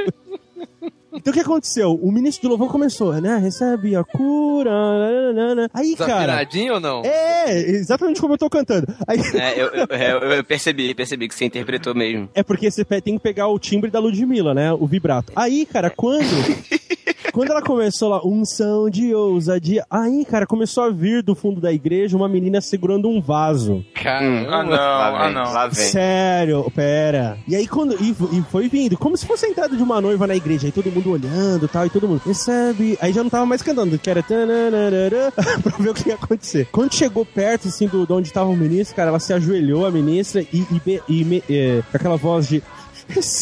[1.13, 1.93] Então o que aconteceu?
[2.01, 3.37] O ministro do louvor começou, né?
[3.37, 4.71] Recebe a cura.
[4.71, 5.69] nananana.
[5.73, 6.47] Aí, cara.
[6.73, 7.01] Ou não?
[7.03, 8.87] É, exatamente como eu tô cantando.
[9.07, 12.29] Aí, É, eu, eu- eu- eu percebi, percebi que você interpretou mesmo.
[12.33, 14.71] É porque você tem que pegar o timbre da Ludmilla, né?
[14.73, 15.31] O vibrato.
[15.35, 16.21] Aí, cara, quando.
[17.33, 19.85] quando ela começou lá, um som de ousadia.
[19.89, 23.83] Aí, cara, começou a vir do fundo da igreja uma menina segurando um vaso.
[23.95, 24.49] Caramba.
[24.51, 25.53] Ah, não, lá ah, vem, não.
[25.53, 25.73] lá vem.
[25.75, 27.37] Sério, pera.
[27.47, 27.95] E aí, quando.
[28.01, 30.67] E, e foi vindo, como se fosse a entrada de uma noiva na igreja.
[30.67, 32.21] Aí todo mundo olhando e tal, e todo mundo.
[32.25, 32.97] Recebe.
[33.01, 34.21] Aí já não tava mais cantando, que era.
[34.23, 36.67] pra ver o que ia acontecer.
[36.71, 39.91] Quando chegou perto, assim, do, de onde tava o ministro, cara, ela se ajoelhou, a
[39.91, 42.61] ministra, e, e, e me- é, aquela voz de.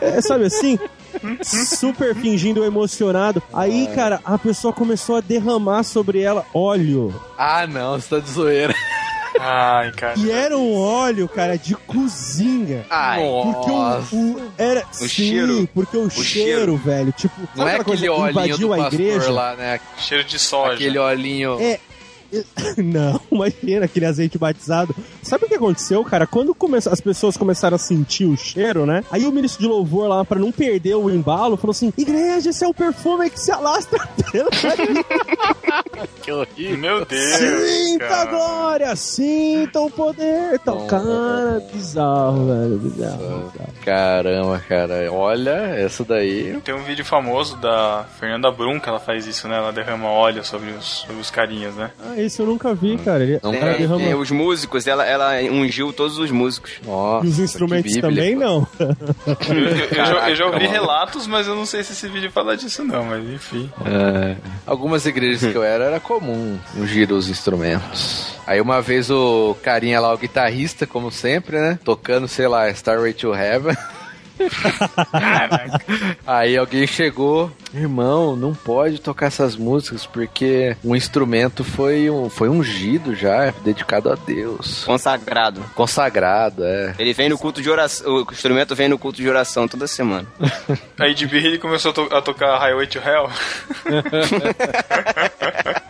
[0.00, 0.78] É, sabe assim?
[1.42, 3.42] Super fingindo emocionado.
[3.52, 7.14] Aí, cara, a pessoa começou a derramar sobre ela óleo.
[7.38, 8.74] Ah, não, você tá de zoeira.
[9.40, 10.18] Ai, cara.
[10.18, 12.84] E era um óleo, cara, de cozinha.
[12.90, 15.68] Ai, Porque o, o- era sim, cheiro.
[15.74, 16.76] porque o, cheiro, cheiro.
[16.76, 19.30] velho, tipo, não é aquele que olhinho invadiu do a pastor igreja?
[19.32, 19.80] lá, né?
[19.98, 20.74] Cheiro de soja.
[20.74, 21.58] Aquele olhinho...
[21.60, 21.78] É.
[22.76, 24.94] Não, imagina aquele azeite batizado.
[25.22, 26.26] Sabe o que aconteceu, cara?
[26.26, 29.02] Quando come- as pessoas começaram a sentir o cheiro, né?
[29.10, 32.64] Aí o ministro de louvor lá, pra não perder o embalo, falou assim: Igreja, esse
[32.64, 34.50] é o perfume que se alastra pela
[36.22, 36.78] Que horrível.
[36.78, 37.36] Meu Deus.
[37.36, 38.30] Sinta a cara.
[38.30, 40.54] glória, sinta o poder.
[40.54, 43.18] Então, cara, bizarro, velho, bizarro.
[43.52, 43.52] bizarro.
[43.84, 45.10] Caramba, cara.
[45.12, 46.58] Olha, essa daí...
[46.64, 49.56] Tem um vídeo famoso da Fernanda Brum que ela faz isso, né?
[49.56, 51.90] Ela derrama óleo sobre os, sobre os carinhas, né?
[52.04, 53.22] Ah, esse eu nunca vi, cara.
[53.22, 53.52] Ele, Não
[53.98, 56.72] tem os músicos, ela, ela ungiu todos os músicos.
[56.84, 58.08] Nossa, E os instrumentos bíblico.
[58.14, 58.66] também não.
[58.78, 62.30] Eu, eu- eu já, eu já ouvi relatos, mas eu não sei se esse vídeo
[62.30, 63.70] fala disso não, mas enfim.
[63.84, 64.36] É.
[64.66, 68.34] Algumas igrejas que eu era, era comum ungir os instrumentos.
[68.46, 71.78] Aí uma vez o carinha lá, o guitarrista, como sempre, né?
[71.84, 73.76] Tocando, sei lá, Starway to Heaven.
[76.26, 82.48] Aí alguém chegou, irmão, não pode tocar essas músicas porque um instrumento foi, um, foi
[82.48, 84.84] ungido já, dedicado a Deus.
[84.84, 85.62] Consagrado.
[85.74, 86.94] Consagrado, é.
[86.98, 88.12] Ele vem no culto de oração.
[88.14, 90.26] O instrumento vem no culto de oração toda semana.
[90.98, 93.30] Aí de birra ele começou a, to- a tocar Highway to Hell.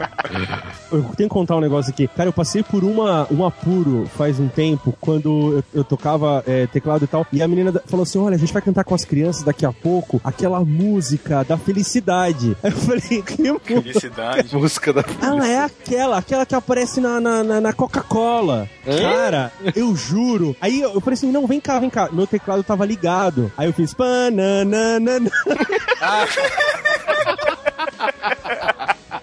[0.97, 2.09] Eu tenho que contar um negócio aqui.
[2.09, 6.67] Cara, eu passei por uma, um apuro faz um tempo, quando eu, eu tocava é,
[6.67, 9.05] teclado e tal, e a menina falou assim: Olha, a gente vai cantar com as
[9.05, 12.57] crianças daqui a pouco aquela música da felicidade.
[12.63, 13.83] Aí eu falei: Que música?
[13.83, 14.57] Felicidade.
[14.57, 15.05] Música da.
[15.21, 18.69] Ah, é aquela, aquela que aparece na, na, na- na Coca-Cola.
[18.85, 20.57] Cara, eu juro.
[20.61, 22.09] Aí eu, eu falei assim: não, vem cá, vem cá.
[22.13, 23.51] Meu teclado tava ligado.
[23.57, 25.21] Aí eu fiz pananana.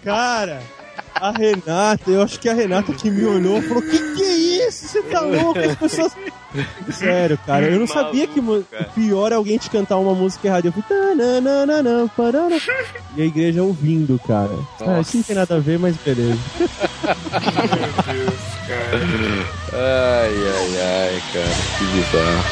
[0.03, 0.61] Cara,
[1.15, 4.35] a Renata, eu acho que a Renata que me olhou falou: Que que é
[4.67, 4.87] isso?
[4.87, 5.59] Você tá louco?
[5.59, 6.13] As pessoas.
[6.91, 10.67] Sério, cara, eu não sabia que o pior é alguém te cantar uma música errada.
[10.67, 10.83] Eu fui.
[13.15, 14.51] E a igreja ouvindo, cara.
[14.81, 16.37] Ah, isso não tem nada a ver, mas beleza.
[19.73, 22.43] Ai, ai, ai, cara, que bizarro.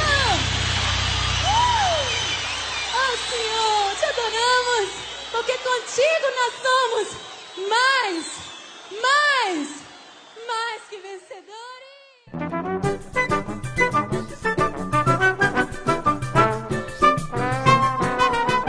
[2.94, 4.90] Oh Senhor, te adoramos,
[5.32, 7.08] porque contigo nós somos
[7.70, 8.26] mais,
[9.02, 9.70] mais,
[10.48, 13.01] mais que vencedores.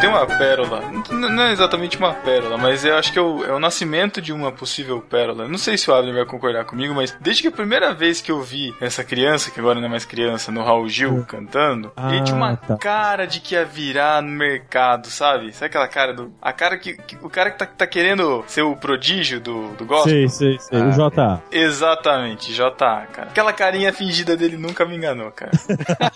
[0.03, 0.83] Tem uma pérola.
[1.11, 4.33] Não é exatamente uma pérola, mas eu acho que é o, é o nascimento de
[4.33, 5.47] uma possível pérola.
[5.49, 8.33] Não sei se o Abner vai concordar comigo, mas desde que a primeira vez que
[8.33, 12.13] eu vi essa criança, que agora não é mais criança, no Raul Gil cantando, Ah,
[12.13, 12.77] ele tinha uma tá.
[12.79, 15.53] cara de que ia virar no mercado, sabe?
[15.53, 16.33] Sabe aquela cara do.
[16.43, 16.95] A cara que.
[16.95, 20.13] que- o cara que tá, tá querendo ser o prodígio do, do gospel?
[20.13, 20.81] Sei, sei, sei.
[20.81, 21.43] Ah, o J.
[21.53, 22.71] Exatamente, JA,
[23.13, 23.29] cara.
[23.31, 25.53] Aquela carinha fingida dele nunca me enganou, cara.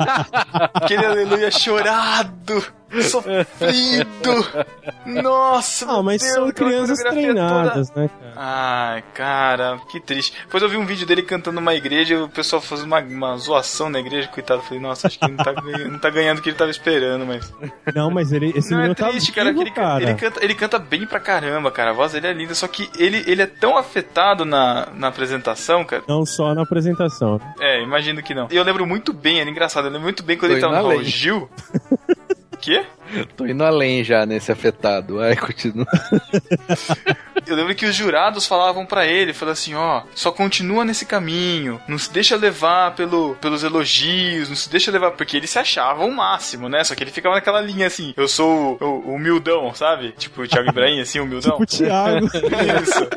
[0.74, 2.64] Aquele aleluia chorado,
[3.02, 4.46] sofrido.
[5.04, 8.02] Nossa, Ah, mas Deus, são crianças treinadas, toda.
[8.02, 8.32] né, cara?
[8.36, 10.32] Ai, cara, que triste.
[10.44, 13.36] Depois eu vi um vídeo dele cantando numa igreja e o pessoal fazendo uma, uma
[13.36, 14.60] zoação na igreja, coitado.
[14.60, 16.56] Eu falei, nossa, acho que ele não tá, ganhando, não tá ganhando o que ele
[16.56, 17.52] tava esperando, mas.
[17.94, 20.14] Não, mas ele, esse Não é menino tá triste, cara, que vivo, ele, can- ele
[20.14, 21.90] canta, ele canta bem pra caramba, cara.
[21.90, 25.84] A voz dele é linda, só que ele, ele é tão afetado na, na apresentação,
[25.84, 26.02] cara.
[26.08, 27.40] Não só na apresentação.
[27.60, 28.48] É, imagino que não.
[28.50, 30.82] E eu lembro muito bem, era engraçado, eu lembro muito bem quando Tô ele tava
[30.82, 31.02] no Raul.
[31.04, 31.48] Gil.
[32.60, 32.84] Quê?
[33.36, 35.20] Tô indo além já nesse afetado.
[35.20, 35.86] Ai, continua.
[37.46, 41.80] eu lembro que os jurados falavam pra ele, falavam assim, ó, só continua nesse caminho,
[41.86, 46.04] não se deixa levar pelo, pelos elogios, não se deixa levar, porque ele se achava
[46.04, 46.82] o máximo, né?
[46.82, 50.12] Só que ele ficava naquela linha assim, eu sou o, o humildão, sabe?
[50.12, 51.58] Tipo o Thiago Ibrahim, assim, humildão.
[51.58, 52.26] Tipo o Thiago.
[52.82, 53.08] Isso.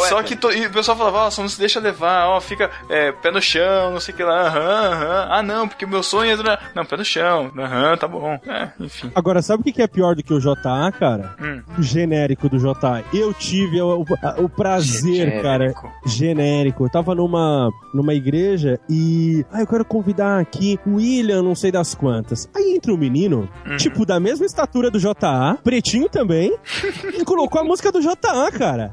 [0.00, 2.70] Só que to- e o pessoal falava, ó, só não se deixa levar, ó, fica
[2.88, 5.26] é, pé no chão, não sei o que lá, aham, aham.
[5.30, 6.58] Ah, não, porque o meu sonho é.
[6.74, 8.38] Não, pé no chão, aham, tá bom.
[8.46, 9.10] É, enfim.
[9.14, 11.34] Agora, sabe o que é pior do que o JA, cara?
[11.40, 11.62] Hum.
[11.78, 13.02] O genérico do JA.
[13.12, 14.04] Eu tive o,
[14.38, 15.42] o prazer, Genérico.
[15.42, 15.74] cara.
[16.06, 16.84] Genérico.
[16.84, 19.44] Eu tava numa, numa igreja e.
[19.52, 22.48] Ah, eu quero convidar aqui o William, não sei das quantas.
[22.54, 23.76] Aí entra um menino, Uhum.
[23.76, 26.56] tipo, da mesma estatura do JA, pretinho também,
[27.18, 28.92] e colocou a música do JA, cara.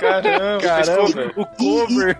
[0.00, 1.32] Caramba, cover.
[1.36, 2.18] o cover.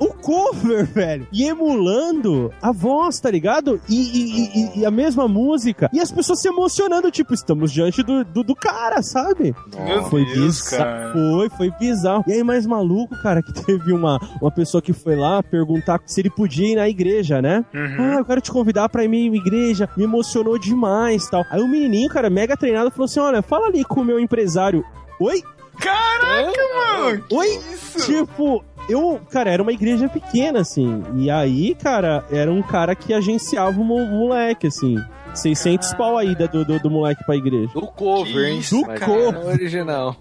[0.00, 1.26] O cover, velho.
[1.32, 3.80] E emulando a voz, tá ligado?
[3.88, 5.88] E, e- e- e a mesma música.
[5.92, 9.54] E as pessoas se emocionando, tipo, estamos diante do, do, do cara, sabe?
[9.86, 10.82] Meu Foi Deus, bizarro.
[10.84, 11.12] cara.
[11.12, 12.24] Foi, foi bizarro.
[12.26, 16.20] E aí, mais maluco, cara, que teve uma, uma pessoa que foi lá perguntar se
[16.20, 17.64] ele podia ir na igreja, né?
[17.72, 17.96] Uhum.
[17.98, 19.88] Ah, eu quero te convidar pra ir minha igreja.
[19.96, 21.44] Me emocionou demais tal.
[21.50, 24.84] Aí o menininho, cara, mega treinado, falou assim: olha, fala ali com o meu empresário.
[25.20, 25.42] Oi?
[25.78, 27.22] Caraca, mano!
[27.28, 27.46] que Oi?
[27.72, 28.06] Isso?
[28.06, 31.02] Tipo, eu, cara, era uma igreja pequena, assim.
[31.16, 34.96] E aí, cara, era um cara que agenciava o mo- moleque, assim.
[35.34, 37.70] 600 pau aí da- do, do, do moleque pra igreja.
[37.74, 38.62] Do cover, hein?
[38.70, 39.32] Do Mas cover.
[39.32, 40.16] não é original.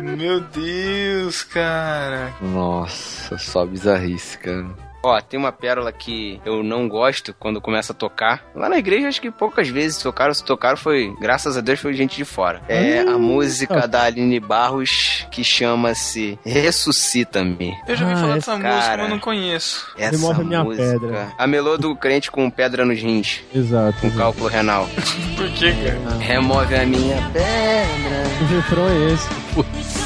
[0.00, 2.32] Meu Deus, cara.
[2.40, 4.66] Nossa, só bizarrice, cara.
[5.02, 8.44] Ó, tem uma pérola que eu não gosto quando começa a tocar.
[8.54, 10.34] Lá na igreja, acho que poucas vezes tocaram.
[10.34, 12.60] Se tocaram, foi, graças a Deus, foi gente de fora.
[12.68, 13.18] É a Hum.
[13.20, 17.76] música da Aline Barros que chama-se Ressuscita-me.
[17.86, 18.74] Eu já ouvi Ah, falar dessa cara.
[18.76, 19.86] música, mas não conheço.
[19.96, 20.98] Essa Remove a minha música.
[21.00, 21.28] pedra.
[21.38, 24.00] A melô do crente com pedra nos rins, Exato.
[24.00, 24.88] com cálculo renal.
[25.36, 26.16] Por que, cara?
[26.18, 28.28] Remove a minha pedra.
[28.42, 29.28] O refrão é esse.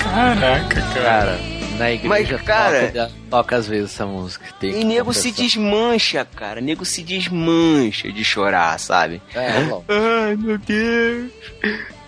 [0.02, 1.02] Caraca, cara.
[1.02, 1.38] Cara,
[1.82, 4.44] na igreja Mas, cara- toca, toca às vezes essa música.
[4.60, 6.60] Tem E nego se desmancha, cara.
[6.60, 9.20] Nego se desmancha de chorar, sabe?
[9.34, 9.84] É, bom.
[9.88, 11.30] Ai, meu Deus.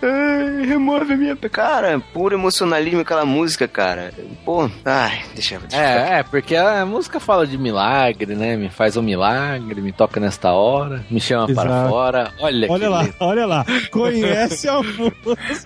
[0.07, 1.35] Ai, remove a minha.
[1.35, 4.13] Cara, puro emocionalismo aquela música, cara.
[4.43, 8.55] Pô, ai, deixa, deixa eu É, é, porque a música fala de milagre, né?
[8.55, 11.89] Me faz um milagre, me toca nesta hora, me chama para Exato.
[11.89, 12.31] fora.
[12.39, 13.15] Olha, Olha lá, letra.
[13.25, 13.65] olha lá.
[13.91, 15.15] Conhece a música.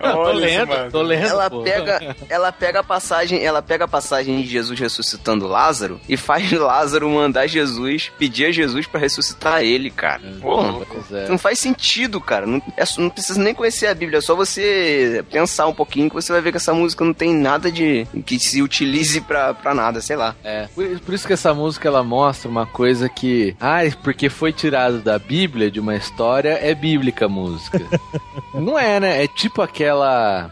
[0.00, 0.90] Tô lendo, mano.
[0.90, 1.26] tô lendo.
[1.26, 1.62] Ela pô.
[1.62, 6.50] pega, ela pega a passagem, ela pega a passagem de Jesus ressuscitando Lázaro e faz
[6.52, 10.22] Lázaro mandar Jesus, pedir a Jesus pra ressuscitar ele, cara.
[10.40, 11.28] Pô, Pois é.
[11.28, 12.46] não faz sentido, cara.
[12.46, 16.14] Não, é não precisa nem conhecer a Bíblia, é só você pensar um pouquinho que
[16.14, 19.74] você vai ver que essa música não tem nada de que se utilize pra, pra
[19.74, 20.36] nada, sei lá.
[20.44, 24.52] É, por, por isso que essa música ela mostra uma coisa que, ah, porque foi
[24.52, 27.80] tirado da Bíblia, de uma história, é bíblica a música.
[28.54, 29.24] Não é, né?
[29.24, 30.48] É tipo aquela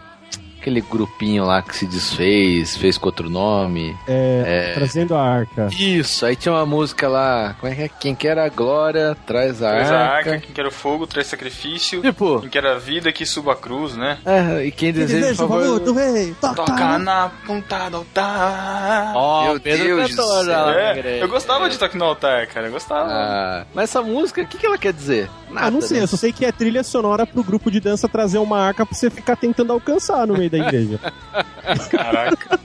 [0.61, 3.97] aquele grupinho lá que se desfez, fez com outro nome.
[4.07, 5.69] É, Trazendo a arca.
[5.79, 7.89] Isso, aí tinha uma música lá, como é que é?
[7.89, 10.31] Quem quer a glória, traz a Traz a arca.
[10.31, 12.01] arca, quem quer o fogo, traz sacrifício.
[12.03, 14.19] Tipo, Quem quer a vida, que suba a cruz, né?
[14.25, 15.81] é, e quem deseja, por favor...
[15.81, 16.35] do rei.
[16.41, 19.13] Toca na ponta do altar.
[19.15, 21.25] Ó, Meu o Pedro Deus cantou É, igreja.
[21.25, 22.67] eu gostava de toque no altar, cara.
[22.67, 23.09] Eu gostava.
[23.11, 25.31] Ah, mas essa música, o que, que ela quer dizer?
[25.55, 26.03] Ah, não sei, né?
[26.05, 28.95] eu só sei que é trilha sonora pro grupo de dança trazer uma arca pra
[28.95, 31.01] você ficar tentando alcançar no meio da igreja.
[31.91, 32.61] Caraca.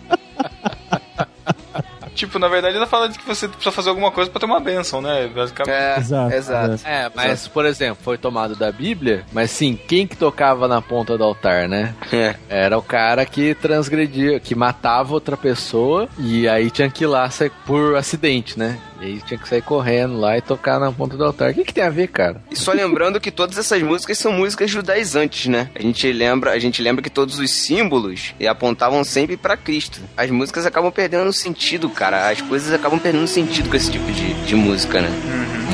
[2.14, 4.60] tipo, na verdade, ela fala de que você precisa fazer alguma coisa pra ter uma
[4.60, 5.28] bênção, né?
[5.28, 5.76] Basicamente.
[5.76, 6.82] É, Exato, exato.
[6.86, 11.18] É, mas, por exemplo, foi tomado da Bíblia, mas sim, quem que tocava na ponta
[11.18, 11.94] do altar, né?
[12.12, 12.36] É.
[12.48, 17.30] Era o cara que transgredia, que matava outra pessoa e aí tinha que ir lá
[17.30, 18.78] sair por acidente, né?
[19.04, 21.52] E aí tinha que sair correndo lá e tocar na ponta do altar.
[21.52, 22.42] O que, que tem a ver, cara?
[22.50, 25.70] E só lembrando que todas essas músicas são músicas judaizantes, né?
[25.76, 30.00] A gente lembra, a gente lembra que todos os símbolos apontavam sempre pra Cristo.
[30.16, 32.30] As músicas acabam perdendo sentido, cara.
[32.30, 35.10] As coisas acabam perdendo sentido com esse tipo de, de música, né?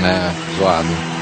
[0.04, 1.19] É, zoado.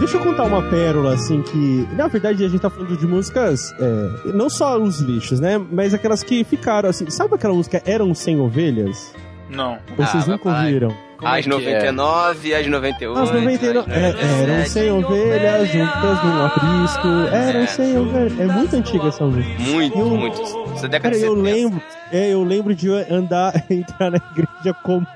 [0.00, 1.86] Deixa eu contar uma pérola, assim, que.
[1.94, 3.72] Na verdade, a gente tá falando de músicas.
[3.78, 5.60] é, não só os lixos, né?
[5.70, 7.08] Mas aquelas que ficaram, assim.
[7.10, 9.14] Sabe aquela música Eram Sem Ovelhas?
[9.48, 9.78] Não.
[9.96, 10.66] Vocês Ah, nunca vai.
[10.66, 10.94] ouviram?
[11.18, 11.54] Como é As que é?
[11.92, 13.18] 99, as 98.
[13.20, 13.90] As 99.
[13.90, 14.50] as É, 97.
[14.50, 17.08] eram sem ovelhas juntas num aprisco.
[17.30, 17.66] Eram É.
[17.66, 18.40] sem ovelhas.
[18.40, 19.62] É muito antiga essa música.
[19.62, 20.40] Muito, Eu- muito.
[20.74, 21.42] Essa década Cara, eu 70.
[21.42, 21.82] lembro.
[22.10, 25.06] É, eu lembro de andar, entrar na igreja como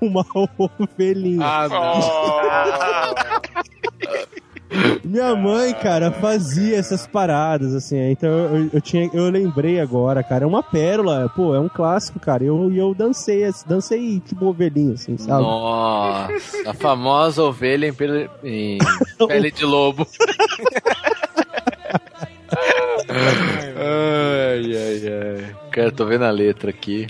[0.00, 0.24] uma
[0.58, 1.44] ovelhinha.
[1.44, 2.00] Ah, não.
[5.04, 7.98] Minha mãe, cara, fazia essas paradas, assim.
[8.10, 10.44] Então eu, eu, tinha, eu lembrei agora, cara.
[10.44, 12.44] É uma pérola, pô, é um clássico, cara.
[12.44, 15.42] E eu, eu dancei, dancei tipo ovelhinha, assim, sabe?
[15.42, 18.78] Nossa, a famosa ovelha em pele, em
[19.26, 20.06] pele de lobo.
[23.76, 25.56] ai, ai, ai.
[25.72, 27.08] Cara, tô vendo a letra aqui.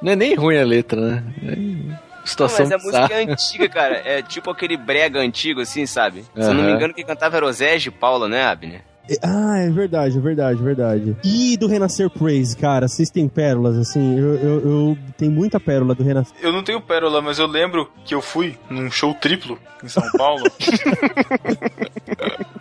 [0.00, 1.24] Não é nem ruim a letra, né?
[1.42, 2.09] É...
[2.20, 4.02] Não, situação mas a música é antiga, cara.
[4.04, 6.22] É tipo aquele brega antigo, assim, sabe?
[6.34, 8.82] Se eu não me engano, quem cantava era o Zé de Paula, né, Abner?
[9.22, 11.16] Ah, é verdade, é verdade, é verdade.
[11.24, 15.94] E do Renascer Praise, cara, vocês têm pérolas, assim, eu, eu, eu tenho muita pérola
[15.94, 16.36] do Renascer.
[16.40, 20.02] Eu não tenho pérola, mas eu lembro que eu fui num show triplo em São
[20.12, 20.44] Paulo.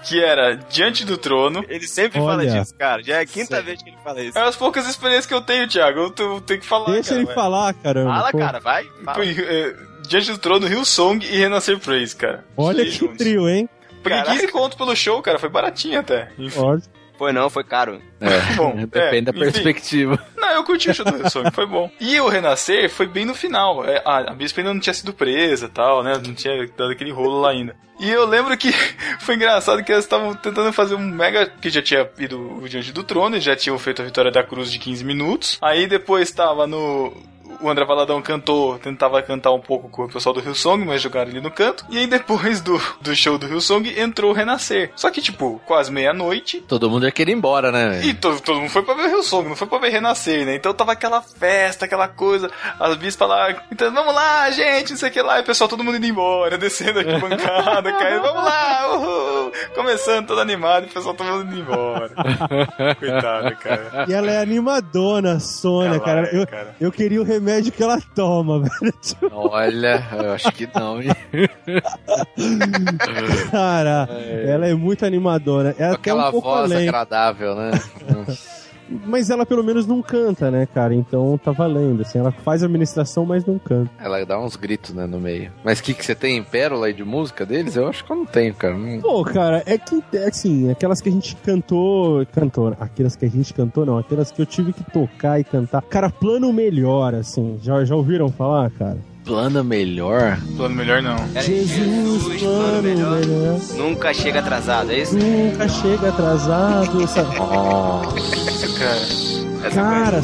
[0.03, 1.63] que era Diante do Trono.
[1.67, 2.29] Ele sempre Olha.
[2.29, 3.03] fala disso, cara.
[3.03, 4.37] Já é a quinta vez que ele fala isso.
[4.37, 5.99] É as poucas experiências que eu tenho, Thiago.
[5.99, 6.91] Eu tenho, tenho que falar.
[6.91, 7.35] Deixa cara, ele vai.
[7.35, 8.15] falar, caramba.
[8.15, 8.37] Fala, pô.
[8.37, 8.85] cara, vai.
[9.03, 9.15] Fala.
[9.15, 9.75] Foi, é,
[10.07, 12.43] Diante do Trono, Hillsong e Renascer Praise, cara.
[12.57, 13.17] Olha que juntos.
[13.17, 13.69] trio, hein?
[14.03, 14.39] Paguei Caraca.
[14.39, 15.39] 15 conto pelo show, cara.
[15.39, 16.29] Foi baratinho até.
[16.37, 16.59] Enfim.
[17.19, 18.01] Foi não, foi caro.
[18.21, 19.39] É, Bom, depende da é, enfim.
[19.39, 20.17] perspectiva.
[20.37, 21.91] Não, eu curti o show do Hillsong, foi bom.
[21.99, 23.83] E o Renascer foi bem no final.
[23.83, 26.13] É, a, a Bispa ainda não tinha sido presa e tal, né?
[26.25, 27.75] Não tinha dado aquele rolo lá ainda.
[27.99, 28.71] E eu lembro que
[29.19, 31.45] foi engraçado que eles estavam tentando fazer um mega.
[31.47, 34.41] que já tinha ido o Diante do Trono, eles já tinham feito a Vitória da
[34.41, 35.57] Cruz de 15 minutos.
[35.61, 37.11] Aí depois tava no.
[37.61, 41.29] O André Valadão cantou, tentava cantar um pouco com o pessoal do Hillsong, mas jogaram
[41.29, 41.85] ele no canto.
[41.89, 44.91] E aí depois do, do show do Hillsong entrou o Renascer.
[44.95, 48.05] Só que, tipo, quase meia-noite, Todo mundo ia querer ir embora, né, velho?
[48.09, 50.55] e todo, todo mundo foi pra ver o Hillsong, não foi pra ver Renascer, né?
[50.55, 52.49] Então tava aquela festa, aquela coisa,
[52.79, 55.67] as bispas lá, então vamos lá, gente, não sei o que lá, e o pessoal,
[55.69, 60.89] todo mundo indo embora, descendo aqui bancada, caindo, vamos lá, uhul, começando todo animado, e
[60.89, 62.11] o pessoal todo mundo indo embora.
[62.99, 64.05] Coitada, cara.
[64.07, 66.27] E ela é animadona, Sônia, cara.
[66.31, 66.75] é, Eu, cara.
[66.79, 68.93] eu queria o remédio que ela toma, velho.
[69.01, 71.09] Tipo, Olha, eu acho que não, hein?
[73.51, 74.07] Cara,
[74.45, 75.69] ela é muito animadora.
[75.71, 76.87] É Com até aquela um pouco voz além.
[76.87, 77.71] agradável, né?
[79.05, 80.93] Mas ela pelo menos não canta, né, cara?
[80.95, 82.01] Então tá valendo.
[82.01, 83.89] Assim, ela faz a administração, mas não canta.
[83.99, 85.51] Ela dá uns gritos, né, no meio.
[85.63, 86.43] Mas o que, que você tem?
[86.43, 87.75] Pérola aí de música deles?
[87.75, 88.77] Eu acho que eu não tenho, cara.
[88.77, 92.25] Não- Pô, cara, é que, é assim, aquelas que a gente cantou.
[92.33, 93.97] Cantou, aquelas que a gente cantou, não.
[93.97, 95.81] Aquelas que eu tive que tocar e cantar.
[95.83, 97.57] Cara, plano melhor, assim.
[97.61, 98.97] Já, já ouviram falar, cara?
[99.29, 100.39] Plano melhor?
[100.57, 101.15] Plano melhor não.
[101.29, 103.19] Pera aí, Jesus, plano melhor.
[103.77, 105.15] Nunca chega atrasado, é isso?
[105.15, 107.05] Nunca chega atrasado.
[107.07, 107.35] Sabe?
[108.17, 109.29] Isso, cara.
[109.61, 110.21] Essa Cara,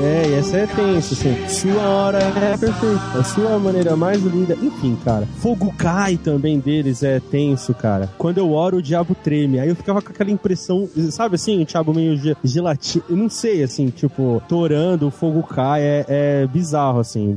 [0.00, 1.48] é, essa é tenso, assim.
[1.48, 4.54] Sua hora é perfeita, a sua maneira mais linda.
[4.62, 5.26] Enfim, cara.
[5.40, 8.08] Fogo cai também deles é tenso, cara.
[8.16, 9.58] Quando eu oro, o diabo treme.
[9.60, 13.04] Aí eu ficava com aquela impressão, sabe assim, o diabo meio ge- gelatino.
[13.10, 15.82] Eu não sei, assim, tipo, torando, o fogo cai.
[15.82, 17.36] É, é bizarro, assim.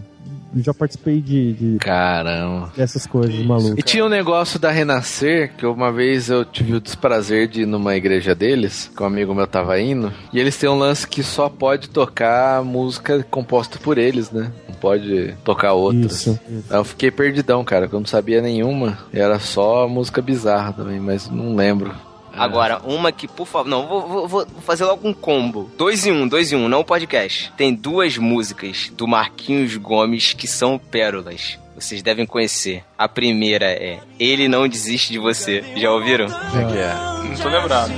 [0.56, 2.72] Já participei de, de- Caramba.
[2.76, 3.47] dessas coisas Isso.
[3.47, 3.76] malucas.
[3.78, 7.66] E tinha um negócio da Renascer, que uma vez eu tive o desprazer de ir
[7.66, 11.24] numa igreja deles, que um amigo meu tava indo, e eles têm um lance que
[11.24, 14.52] só pode tocar música composta por eles, né?
[14.68, 16.22] Não pode tocar outras.
[16.28, 16.39] Isso.
[16.70, 18.97] Aí eu fiquei perdidão, cara, que eu não sabia nenhuma.
[19.14, 21.93] Era só música bizarra também, mas não lembro.
[22.34, 23.70] Agora, uma que, por favor.
[23.70, 25.70] Não, vou, vou- vou fazer logo um combo.
[25.78, 27.52] Dois em um, dois em um, não podcast.
[27.58, 31.60] Tem duas músicas do Marquinhos Gomes que são pérolas.
[31.76, 32.84] Vocês devem conhecer.
[32.98, 35.64] A primeira é Ele Não Desiste de Você.
[35.76, 36.28] Já ouviram?
[36.30, 36.94] Como é que é?
[37.30, 37.92] Não tô lembrado.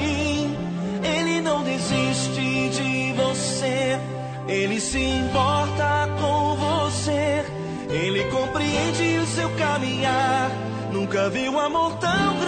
[1.04, 4.00] Ele não desiste de você.
[4.48, 7.44] Ele se importa com você.
[7.90, 10.50] Ele compreende o seu caminhar.
[10.92, 12.40] Nunca vi um amor tão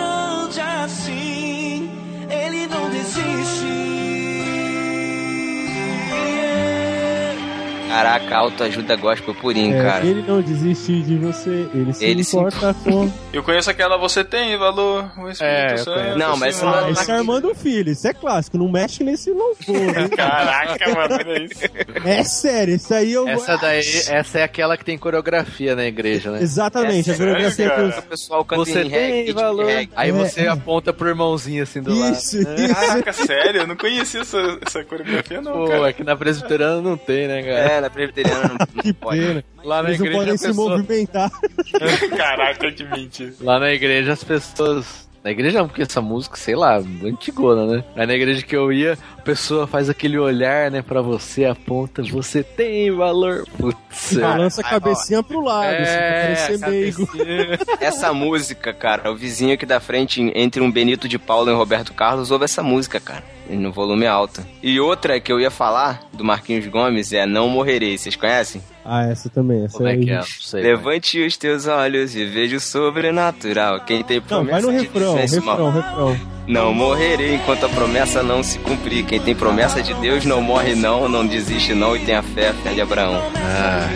[7.95, 10.05] Caraca, autoajuda gospel purinho, É, cara.
[10.05, 13.09] ele não desiste de você, ele se Ele se importa com.
[13.31, 15.43] Eu conheço aquela Você Tem Valor, o Espírito
[15.73, 16.17] É, Santo.
[16.17, 19.01] Não, mas assim, isso não é- esse é Armando Filho, isso é clássico, não mexe
[19.03, 19.55] nesse louvor,
[19.97, 20.09] hein?
[20.15, 21.61] Caraca, mano, olha isso.
[22.03, 23.27] É sério, isso aí eu.
[23.29, 23.79] Essa daí,
[24.09, 26.41] essa é aquela que tem coreografia na igreja, né?
[26.41, 27.81] Exatamente, a Essa- coreografia que cara.
[27.81, 27.99] eu...
[27.99, 29.65] O pessoal canta Você em tem tipo valor.
[29.65, 29.89] reggae.
[29.95, 30.11] Aí É.
[30.11, 32.49] você aponta pro irmãozinho assim do Isso, lado.
[32.49, 32.65] né?
[32.65, 32.75] isso.
[32.75, 33.61] Caraca, sério?
[33.61, 35.89] Eu não conhecia essa, essa coreografia, não, Pô, cara.
[35.89, 37.84] é que na presbiteriana não tem, né, cara?
[37.84, 39.19] É, na presbiteriana não, não Que pode.
[39.19, 39.43] pena.
[39.63, 41.31] Lá na Eles não igreja podem a se pessoa- movimentar.
[42.17, 43.33] Caraca, que mentira.
[43.41, 45.05] Lá na igreja as pessoas.
[45.23, 47.83] Na igreja não, porque essa música, sei lá, antigona, né?
[47.95, 48.95] Aí na igreja que eu ia,
[49.25, 53.43] pessoa faz aquele olhar, né, pra você, aponta, você tem valor.
[53.57, 54.11] Putz.
[54.11, 57.07] E balança a cabecinha pro lado, assim, pra É, meigo.
[57.07, 57.59] cabecinha.
[57.81, 61.57] Essa música, cara, o vizinho aqui da frente, entre um Benito de Paula e um
[61.57, 63.23] Roberto Carlos, ouve essa música, cara.
[63.49, 64.43] E No volume alto.
[64.61, 67.95] E outra que eu ia falar, do Marquinhos Gomes, é Não Morrerei.
[67.97, 68.61] Vocês conhecem?
[68.83, 69.99] Ah, essa também, essa Como é aí.
[70.03, 70.15] que é?
[70.17, 70.61] Não sei.
[70.63, 73.81] Levante os teus olhos e veja o sobrenatural.
[73.81, 76.19] Quem tem Não, promessa vai no refrão, refrão, refrão.
[76.47, 79.05] Não morrerei enquanto a promessa não se cumprir.
[79.05, 82.53] Quem tem promessa de Deus não morre não, não desiste não e tem a fé,
[82.63, 83.21] fé de Abraão.
[83.35, 83.87] Ah,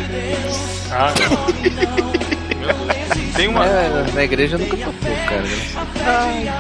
[0.91, 1.13] Ah,
[3.35, 5.43] Tem uma, É, na igreja nunca tocou, cara.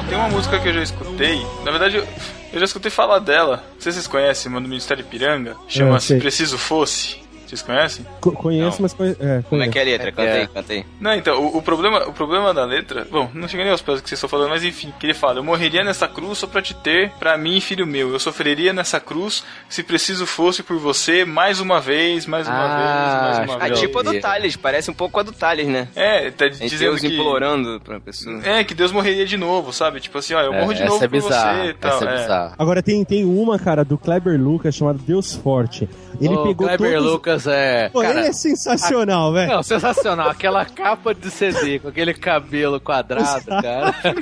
[0.07, 1.45] tem uma música que eu já escutei.
[1.65, 2.07] Na verdade, eu,
[2.53, 3.63] eu já escutei falar dela.
[3.75, 5.55] Não sei se vocês conhecem, uma do Ministério Ipiranga.
[5.67, 7.17] Chama Ah, Preciso Fosse.
[7.49, 8.05] Vocês conhecem?
[8.21, 8.83] Co- conheço, Não.
[8.83, 9.15] mas conhe...
[9.19, 10.11] é, Como é que é a letra?
[10.11, 10.41] Canta É.
[10.41, 10.85] aí, canta aí.
[10.99, 13.07] Não, então, o, o problema, o problema da letra.
[13.09, 15.13] Bom, não chega nem aos pés do que vocês estão falando, mas enfim, que ele
[15.13, 18.11] fala: Eu morreria nessa cruz só pra te ter, pra mim, filho meu.
[18.11, 22.77] Eu sofreria nessa cruz se preciso fosse por você mais uma vez, mais uma Ah,
[22.77, 23.79] vez, mais uma Ah, vez.
[23.79, 24.19] tipo a do.
[24.21, 25.87] Thales, parece um pouco a do Thales, né?
[25.95, 27.07] É, tá dizendo Deus que.
[27.07, 28.39] implorando pra pessoa.
[28.43, 29.99] É, que Deus morreria de novo, sabe?
[29.99, 31.91] Tipo assim, ó, eu morro de É, novo essa é por você e tal.
[31.95, 32.21] Essa é é.
[32.21, 32.53] bizarra.
[32.59, 35.89] Agora tem, tem uma, cara, do Kleber Lucas chamada Deus Forte.
[36.21, 37.11] Ele o pegou Kleber todos...
[37.11, 37.89] Lucas é.
[37.89, 39.51] Pô, cara, ele é sensacional, velho.
[39.51, 40.29] Não, sensacional.
[40.29, 43.95] Aquela capa de CD com aquele cabelo quadrado, cara.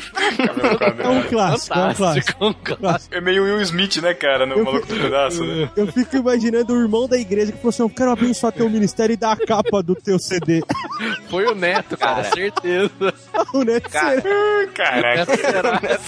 [1.00, 2.46] É um clássico, é um clássico.
[2.46, 3.16] Um clássico.
[3.16, 4.46] É meio Will Smith, né, cara?
[4.46, 5.70] No Eu Maluco do Pedaço, né?
[5.76, 9.14] Eu fico imaginando o irmão da igreja que falou assim: Eu quero abençoar teu ministério
[9.14, 10.64] e dar a capa do teu CD.
[11.30, 12.36] Foi o Neto, cara, Cara.
[12.36, 12.92] certeza.
[13.54, 14.22] O Neto Cara.
[14.22, 14.68] será?
[14.74, 16.00] Caraca.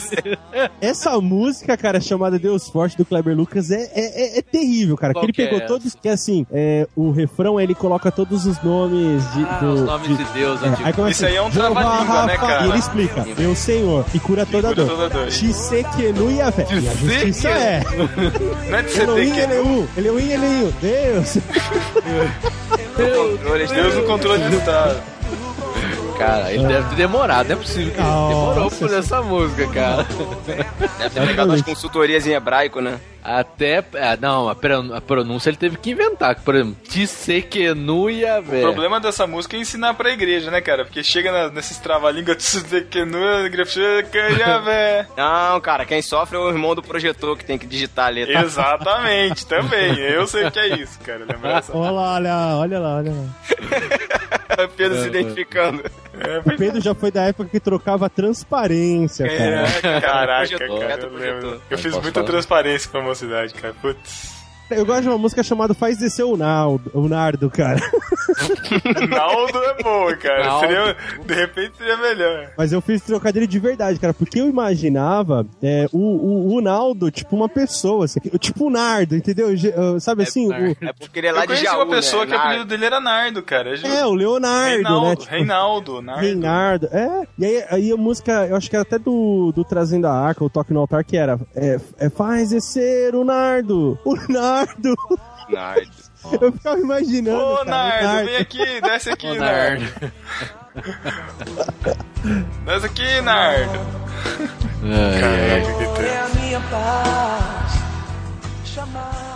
[0.81, 5.13] Essa música, cara, chamada Deus Forte do Kleber Lucas é, é, é- é terrível, cara.
[5.13, 5.67] Qual que ele é pegou essa?
[5.67, 5.95] todos.
[5.95, 9.43] Que assim, é, o refrão ele coloca todos os nomes de.
[9.43, 12.37] Ah, do- os nomes de Deus É, aí começa Isso aí é um trava-língua, né,
[12.37, 12.65] cara?
[12.65, 14.87] E ele explica: Eu, Senhor, que cura toda cura dor.
[14.89, 15.31] toda dor.
[15.31, 16.67] Shisekenu e a fé.
[16.71, 17.81] E a justiça é.
[18.69, 20.73] Não é de Elohim, que é Eleu, Elohim, Eleu.
[20.81, 21.37] Deus.
[22.95, 25.01] Controle, Deus no controle do Estado.
[26.19, 29.67] Cara, ele deve ter demorado, não é possível que ele demorou pra fazer essa música,
[29.69, 30.05] cara.
[30.97, 32.99] Deve ter pegado umas consultorias em hebraico, né?
[33.21, 33.83] Até.
[33.95, 36.35] ah, não, a pron- a pronúncia ele teve que inventar.
[36.41, 40.85] Por exemplo, Tissekenu e a O problema dessa música é ensinar pra igreja, né, cara?
[40.85, 43.49] Porque chega na, nesses trava-línguas que não é
[45.17, 48.41] Não, cara, quem sofre é o irmão do projetor que tem que digitar a letra.
[48.41, 49.97] Exatamente, também.
[49.99, 51.19] Eu sei o que é isso, cara.
[51.25, 51.75] Lembrança.
[51.75, 54.67] Olha lá, olha, olha lá, olha lá.
[54.75, 55.83] Pedro se identificando.
[56.19, 59.95] É, O Pedro já foi da época que trocava a transparência, cara.
[59.95, 61.01] é, caraca, Projetor, cara.
[61.03, 61.61] Eu, lembro.
[61.69, 62.25] eu fiz muita falar?
[62.25, 63.73] transparência pra mocidade, cara.
[63.81, 64.38] Putz.
[64.71, 67.79] Eu gosto de uma música chamada Faz Descer o Naldo, o Nardo, cara.
[69.09, 70.45] Naldo é boa, cara.
[70.45, 70.59] Naldo.
[70.67, 70.95] Seria,
[71.25, 72.51] de repente seria melhor.
[72.57, 77.09] Mas eu fiz trocadilho de verdade, cara, porque eu imaginava é, o, o, o Naldo,
[77.11, 79.55] tipo uma pessoa, assim, tipo o Nardo, entendeu?
[79.55, 80.47] Ge- uh, Sabe assim?
[80.49, 82.31] O, É porque ele é lá eu de Jaú, uma pessoa né?
[82.31, 83.75] que o apelido dele era Nardo, cara.
[83.75, 85.15] Ju- é, o Leonardo, Reinaldo, né?
[85.15, 86.21] Tipo, Reinaldo, Nardo.
[86.21, 87.27] Reinaldo, é.
[87.37, 90.43] E aí, aí a música, eu acho que era até do, do Trazendo a Arca,
[90.43, 94.58] o Toque no Altar, que era é, é, Faz descer o Nardo, o Nardo.
[94.65, 94.95] Nardo.
[96.41, 97.41] Eu ficava imaginando.
[97.41, 99.83] Ô, cara, o Nardo, vem aqui, desce aqui, Ô, Nardo.
[99.83, 100.11] Nardo.
[102.65, 103.79] Desce aqui, Nardo.
[104.83, 105.21] Ai.
[105.21, 107.71] Caraca, que É a minha paz.
[108.65, 109.28] Chamar.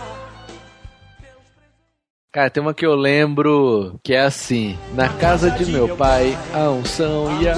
[2.34, 6.68] Cara, tem uma que eu lembro que é assim: Na casa de meu pai, a
[6.68, 7.54] unção e a.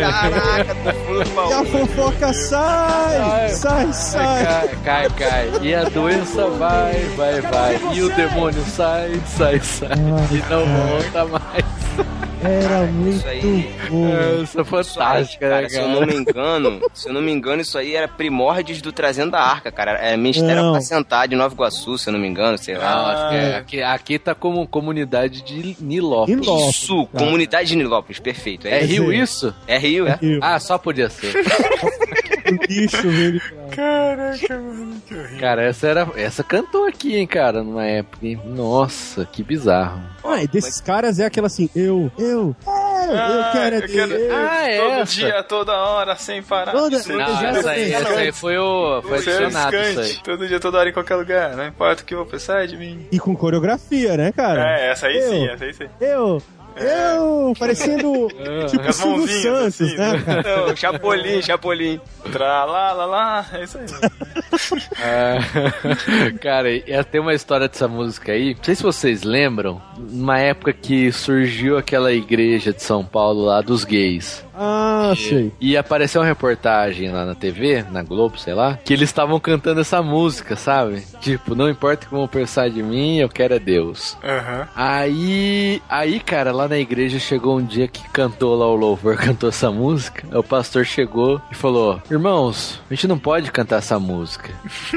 [0.00, 4.44] Caraca, tá E a fofoca sai, sai, sai.
[4.44, 5.50] Cai, cai, cai.
[5.62, 7.80] E a doença vai, vai, vai.
[7.92, 9.98] E o demônio sai, sai, sai.
[10.30, 12.20] E não volta mais.
[12.42, 14.06] Era muito isso aí- bom.
[14.08, 16.06] É Isso aí, fantástica, cara, né, se eu não cara?
[16.06, 19.70] me engano, se eu não me engano, isso aí era primórdios do Trazendo a Arca,
[19.70, 19.92] cara.
[19.98, 20.70] É Ministério.
[20.70, 23.12] Apacentar de Nova Iguaçu, se eu não me engano, sei lá.
[23.12, 26.40] acho que é, aqui, aqui tá como comunidade de Nilópolis.
[26.40, 26.76] Nilópolis.
[26.76, 27.24] Isso, cara.
[27.24, 28.66] comunidade de Nilópolis, perfeito.
[28.66, 29.54] É É, Rio isso?
[29.66, 30.18] é Rio, é?
[30.20, 30.40] Rio.
[30.42, 31.32] Ah, só podia ser.
[32.68, 33.40] Lixo, velho.
[33.74, 35.38] Caraca, mano, que horrível.
[35.40, 36.08] Cara, essa era.
[36.16, 38.40] Essa cantou aqui, hein, cara, numa época, hein?
[38.44, 40.00] Nossa, que bizarro.
[40.24, 43.88] Ah, e desses caras é aquela assim, eu, eu, eu, eu Ah, quero é eu
[43.88, 44.36] quero- ter, eu.
[44.36, 45.14] Ah, é Todo essa.
[45.14, 46.72] dia, toda hora, sem parar.
[46.72, 49.00] Toda- Não, já essa aí, essa aí foi o.
[49.02, 50.16] Foi é adicionado isso aí.
[50.22, 51.56] Todo dia, toda hora, em qualquer lugar.
[51.56, 53.06] Não importa o que eu vou pensar de mim.
[53.10, 54.78] E com coreografia, né, cara?
[54.78, 55.30] É, essa aí Eu.
[55.30, 55.86] sim, essa aí sim.
[56.00, 56.42] Eu,
[56.76, 58.28] eu, parecendo
[58.68, 60.22] tipo As Silvio Santos, assim, né, né?
[60.24, 60.66] cara?
[60.66, 62.00] Não, Chapolin, Chapolin.
[62.32, 63.46] Tra lá, lá, lá.
[63.52, 63.86] É isso aí.
[65.02, 66.68] É, cara,
[67.10, 68.54] tem uma história dessa música aí.
[68.54, 73.62] Não sei se vocês lembram, numa época que surgiu aquela igreja de São Paulo lá
[73.62, 74.44] dos gays.
[74.62, 75.52] Ah, sei.
[75.58, 79.80] E apareceu uma reportagem lá na TV, na Globo, sei lá, que eles estavam cantando
[79.80, 81.02] essa música, sabe?
[81.20, 84.18] Tipo, não importa como pensar de mim, eu quero é Deus.
[84.22, 84.68] Aham.
[84.76, 89.48] Aí, aí, cara, lá na igreja chegou um dia que cantou lá o louvor, cantou
[89.48, 90.26] essa música.
[90.30, 94.50] Aí O pastor chegou e falou: Irmãos, a gente não pode cantar essa música.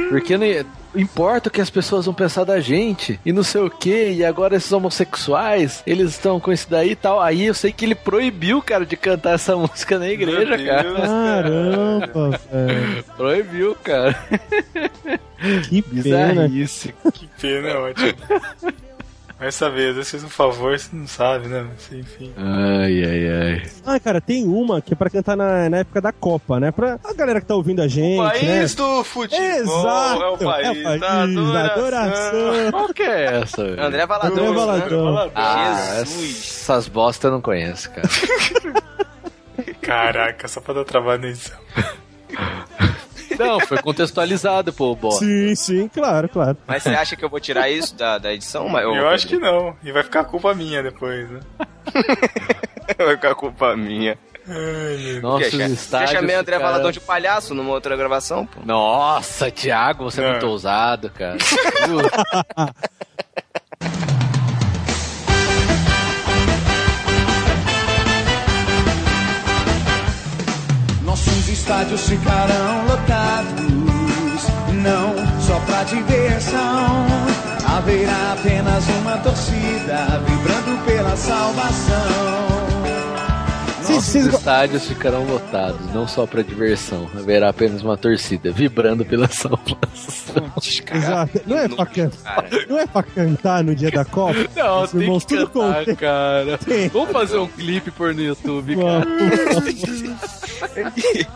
[0.09, 0.45] Porque não
[0.95, 4.11] importa o que as pessoas vão pensar da gente e não sei o que.
[4.11, 7.19] E agora esses homossexuais, eles estão com isso daí e tal.
[7.21, 10.83] Aí eu sei que ele proibiu, cara, de cantar essa música na igreja, Meu cara.
[10.83, 10.99] Deus.
[11.07, 13.03] Caramba, velho.
[13.17, 14.15] Proibiu, cara.
[15.69, 16.43] Que pena.
[16.43, 16.93] Bizarrice.
[17.13, 18.13] Que pena, é ótimo.
[19.43, 21.67] Vai saber, às vezes fez um favor, você não sabe, né?
[21.69, 22.31] Mas, enfim.
[22.37, 23.71] Ai, ai, ai.
[23.85, 26.71] Ah, cara, tem uma que é pra cantar na, na época da Copa, né?
[26.71, 28.81] Pra a galera que tá ouvindo a gente, o país né?
[28.81, 30.23] do futebol Exato!
[30.23, 31.75] é o país, é o país da da adoração.
[31.75, 32.71] adoração.
[32.71, 33.83] Qual que é essa, velho?
[33.83, 34.31] André Valadão.
[34.31, 34.53] André né?
[34.53, 35.31] Valadão.
[35.35, 36.61] Ah, Jesus.
[36.61, 38.07] essas bosta eu não conheço, cara.
[39.81, 41.59] Caraca, só pra dar trabalho na edição.
[43.39, 45.25] Não, foi contextualizado, pô, bosta.
[45.25, 46.57] Sim, sim, claro, claro.
[46.67, 48.67] Mas você acha que eu vou tirar isso da, da edição?
[48.69, 49.75] Mas, Eu acho que não.
[49.83, 51.39] E vai ficar culpa minha depois, né?
[52.97, 54.17] Vai ficar culpa minha.
[54.47, 58.59] Ai, meu Nossos Porque já, chamei André ficaram- Valadão de palhaço numa outra gravação, pô.
[58.65, 60.31] Nossa, Thiago, você é Não.
[60.31, 61.37] muito ousado, cara.
[71.63, 73.61] estádios ficarão lotados,
[74.83, 77.05] não só pra diversão.
[77.65, 82.72] Haverá apenas uma torcida vibrando pela salvação.
[84.03, 87.07] Vocês- go- estádios ficarão lotados, não só pra diversão.
[87.17, 90.51] Haverá apenas uma torcida vibrando pela salvação.
[90.93, 91.41] Exato.
[91.45, 92.09] Não é, pra can...
[92.69, 94.33] não é pra cantar no dia da Copa?
[94.55, 95.95] Não, Os tem irmãos que cantar, contente.
[95.97, 96.57] cara.
[96.57, 96.87] Tem.
[96.89, 99.05] Vamos fazer um clipe por no YouTube, cara.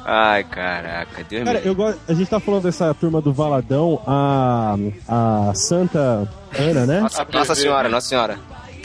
[0.05, 1.99] Ai, caraca, Deus Cara, eu gosto.
[2.07, 4.75] A gente tá falando dessa turma do Valadão, a.
[5.07, 6.99] a Santa Ana, né?
[7.01, 8.37] Nossa, Nossa Senhora, Nossa Senhora.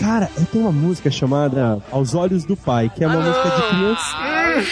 [0.02, 3.62] Cara, eu tenho uma música chamada Aos Olhos do Pai, que é uma música de
[3.68, 4.16] criança.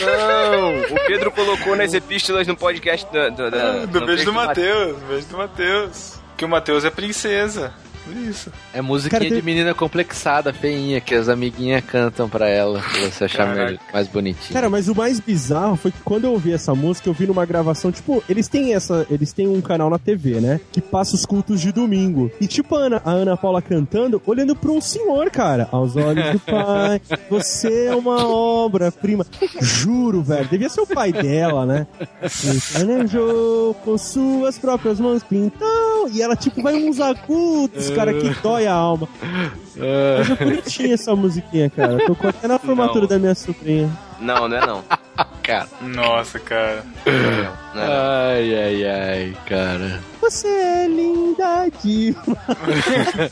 [0.05, 0.97] Não!
[0.97, 4.99] O Pedro colocou nas epístolas no podcast do, do, do, Do no beijo do Matheus,
[4.99, 6.21] do beijo do Matheus.
[6.37, 7.73] Que o Matheus é princesa.
[8.13, 8.51] Por isso.
[8.73, 13.01] É musiquinha Cara, tem- de menina complexada, feinha, que as amiguinhas cantam pra ela, pra
[13.11, 14.53] você achar melhor- mais bonitinho.
[14.53, 17.45] Cara, mas o mais bizarro foi que quando eu ouvi essa música, eu vi numa
[17.47, 19.07] gravação, tipo, eles têm essa.
[19.11, 20.61] Eles têm um canal na TV, né?
[20.73, 22.31] Que passa os cultos de domingo.
[22.41, 25.69] E tipo, a Ana, a Ana Paula cantando, olhando pra um senhor, cara.
[25.71, 27.01] Aos olhos do pai,
[27.31, 29.27] você é uma obra-prima.
[29.61, 30.49] Juro, velho.
[30.49, 31.87] Devia ser o pai dela, né?
[32.23, 36.09] E planejou com suas próprias mãos pintão.
[36.13, 39.09] E ela, tipo, vai uns agudos, cara, que dói a alma.
[39.23, 41.99] Mas é bonitinha essa musiquinha, cara.
[42.07, 43.09] Tocou até na formatura Não.
[43.09, 43.91] da minha sobrinha.
[44.19, 44.85] Não, não é não.
[45.43, 45.69] cara.
[45.81, 46.85] Nossa, cara.
[47.07, 47.83] Não é não.
[47.83, 50.01] Ai, ai, ai, cara.
[50.21, 53.31] Você é linda demais.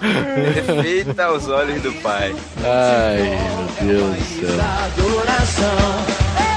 [0.00, 2.34] Perfeita aos olhos do pai.
[2.62, 3.38] Ai,
[3.80, 4.24] meu Deus do
[5.46, 6.53] céu.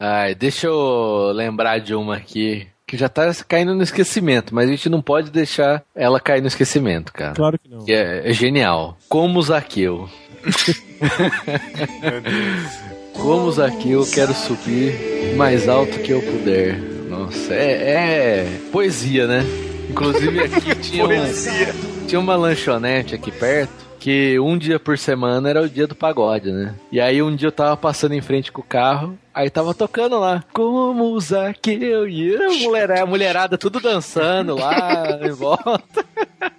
[0.00, 4.70] Ai, deixa eu lembrar de uma aqui que já tá caindo no esquecimento, mas a
[4.70, 7.34] gente não pode deixar ela cair no esquecimento, cara.
[7.34, 7.84] Claro que não.
[7.84, 8.96] Que é, é genial.
[9.08, 10.08] Como Zaqueu.
[12.00, 12.88] Meu Deus.
[13.12, 16.78] Como Zaqueu, quero subir mais alto que eu puder.
[17.08, 19.44] Nossa, é, é poesia, né?
[19.90, 25.60] Inclusive aqui tinha, um, tinha uma lanchonete aqui perto que um dia por semana era
[25.60, 26.74] o dia do pagode, né?
[26.90, 30.18] E aí um dia eu tava passando em frente com o carro, aí tava tocando
[30.18, 36.04] lá, como Zaqueu, e a mulherada, a mulherada tudo dançando lá em volta.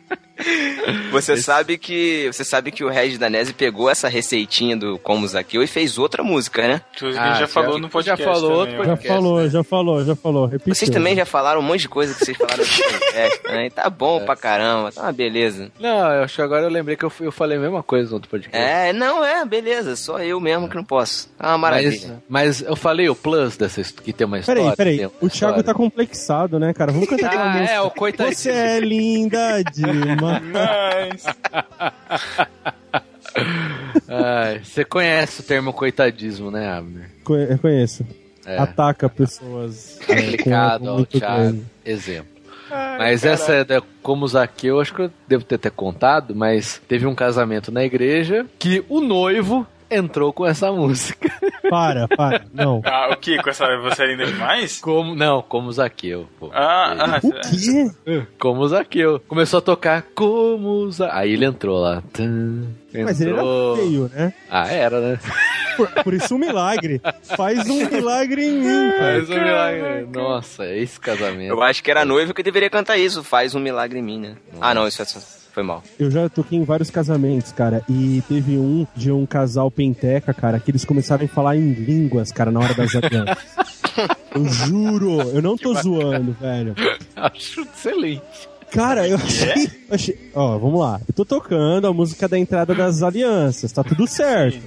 [1.12, 5.62] Você sabe que você sabe que o Regis Danese pegou essa receitinha do Como Zaqueu
[5.64, 6.82] e fez outra música, né?
[6.98, 8.24] Tudo Ah, a gente já já- falou no já podcast.
[8.24, 8.84] falou outro também, ó.
[8.84, 10.46] Já podcast, falou, já falou, já falou.
[10.46, 10.76] Repetiu.
[10.76, 13.70] Vocês também já falaram um monte de coisa que vocês falaram no podcast, né?
[13.70, 15.72] Tá bom pra caramba, tá uma beleza.
[15.80, 18.08] Não, eu acho que agora eu lembrei que eu, fui- eu falei a mesma coisa
[18.10, 18.58] no outro podcast.
[18.58, 21.30] É, não é, beleza, só eu mesmo que não posso.
[21.38, 22.22] Tá uma maravilha.
[22.30, 24.62] Mas, mas eu falei o plus dessa que tem uma história.
[24.76, 25.06] Peraí, peraí.
[25.06, 26.92] uma O Thiago tá complexado, né, cara?
[26.92, 27.74] Vamos cantar aquela Ah, música.
[27.74, 28.36] é, o coitadinho.
[28.36, 30.29] Você é linda demais.
[30.40, 31.28] Nice.
[34.08, 37.10] Ai, Você conhece o termo coitadismo, né, Abner?
[37.24, 38.06] Co- Eu conheço.
[38.46, 38.58] É.
[38.58, 40.00] Ataca pessoas.
[40.10, 41.64] é, com Thiago.
[41.86, 42.40] Exemplo.
[43.00, 47.08] Mas essa é da, como Zaqueu, acho que eu devo ter até contado, mas teve
[47.08, 51.30] um casamento na igreja que o noivo entrou com essa música.
[51.70, 52.46] Para, para.
[52.54, 52.82] Não.
[52.84, 53.38] Ah, o que?
[53.42, 54.80] Com essa você é linda demais?
[54.80, 56.50] Como, não, como Zaqueu, pô.
[56.54, 58.26] Ah, ah, O quê?
[58.40, 59.20] Como Zaqueu.
[59.28, 61.16] Começou a tocar como Zaqueu.
[61.16, 62.02] Aí ele entrou lá.
[62.14, 63.76] Tum, Mas ele era entrou.
[63.78, 64.34] feio, né?
[64.50, 65.20] Ah, era, né?
[65.78, 67.00] Por, por isso um milagre.
[67.38, 69.20] Faz um milagre em mim, cara.
[69.20, 70.08] Mas o milagre.
[70.12, 71.52] Nossa, esse casamento.
[71.52, 74.36] Eu acho que era noivo que deveria cantar isso, faz um milagre em mim, né?
[74.60, 75.84] Ah, não, isso é só- foi mal.
[76.00, 80.60] Eu já toquei em vários casamentos, cara, e teve um de um casal penteca, cara,
[80.60, 83.60] que eles começaram a falar em línguas, cara, na hora das alianças.
[84.34, 86.74] Eu juro, eu não tô zoando, velho.
[87.16, 88.22] Acho excelente.
[88.72, 91.02] Cara, eu achei, eu achei- Ó, vamos lá.
[91.08, 94.60] Eu tô tocando a música da entrada das alianças, tá tudo certo.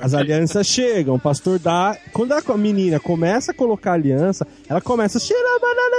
[0.00, 1.96] As alianças chegam, o pastor dá.
[2.12, 5.18] Quando a menina começa a colocar a aliança, ela começa.
[5.18, 5.96] "Xira banana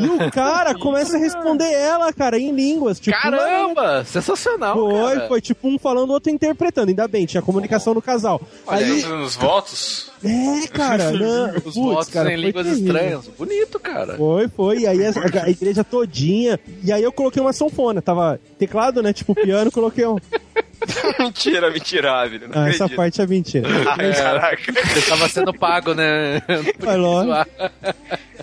[0.00, 2.98] E o cara começa a responder ela, cara, em línguas.
[2.98, 4.04] Tipo, Caramba!
[4.04, 5.28] Sensacional, Foi, cara.
[5.28, 6.88] foi tipo um falando, o outro interpretando.
[6.88, 8.40] Ainda bem, tinha comunicação no casal.
[8.66, 10.10] Olha Aí, nos votos.
[10.24, 12.86] é, cara, não, Os putz, votos cara, em línguas terrível.
[12.94, 13.28] estranhas.
[13.38, 14.14] Bonito, cara.
[14.16, 14.78] Foi, foi.
[14.80, 15.12] E aí a,
[15.44, 16.58] a igreja todinha.
[16.84, 18.00] E aí eu coloquei uma sanfona.
[18.02, 19.12] Tava teclado, né?
[19.12, 20.16] Tipo piano, coloquei um.
[21.70, 22.48] mentira.
[22.48, 23.68] Não Ah, essa parte é mentira.
[23.96, 24.72] Ai, caraca.
[24.72, 26.42] Você tava sendo pago, né?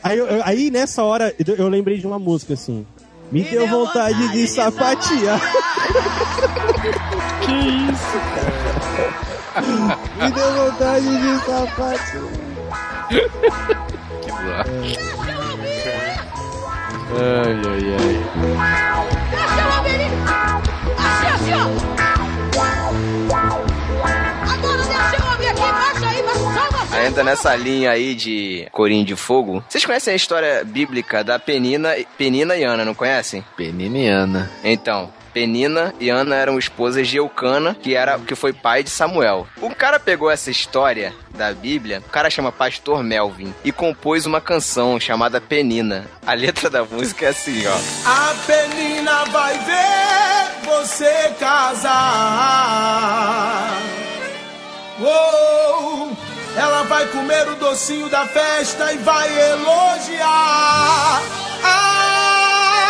[0.02, 2.86] Aí, eu- eu- aí nessa hora eu, lembrei de uma música assim.
[3.32, 5.40] Me, deu vontade, de sapatear.
[7.46, 7.52] que
[7.92, 9.98] isso, cara?
[10.26, 12.30] Me deu vontade de sapatear.
[17.12, 18.16] Ai, ai, ai.
[20.98, 21.64] Assim, assim, ó.
[24.54, 25.50] Agora deixa eu aqui.
[25.60, 26.96] Baixa aí, só você.
[26.98, 31.96] Ainda nessa linha aí de Corinho de Fogo, vocês conhecem a história bíblica da Penina,
[32.18, 33.44] Penina e Ana, não conhecem?
[33.58, 34.50] Peniniana.
[34.64, 39.48] Então, Penina e Ana eram esposas de Eucana, que era que foi pai de Samuel.
[39.62, 44.42] O cara pegou essa história da Bíblia, o cara chama Pastor Melvin, e compôs uma
[44.42, 46.06] canção chamada Penina.
[46.26, 47.78] A letra da música é assim, ó.
[48.10, 52.00] A Penina vai ver você casar.
[55.00, 56.18] Uou!
[56.56, 61.22] Ela vai comer o docinho da festa e vai elogiar.
[61.64, 62.89] Ah!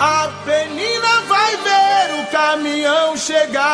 [0.00, 3.68] A Penina vai ver o caminhão chegar.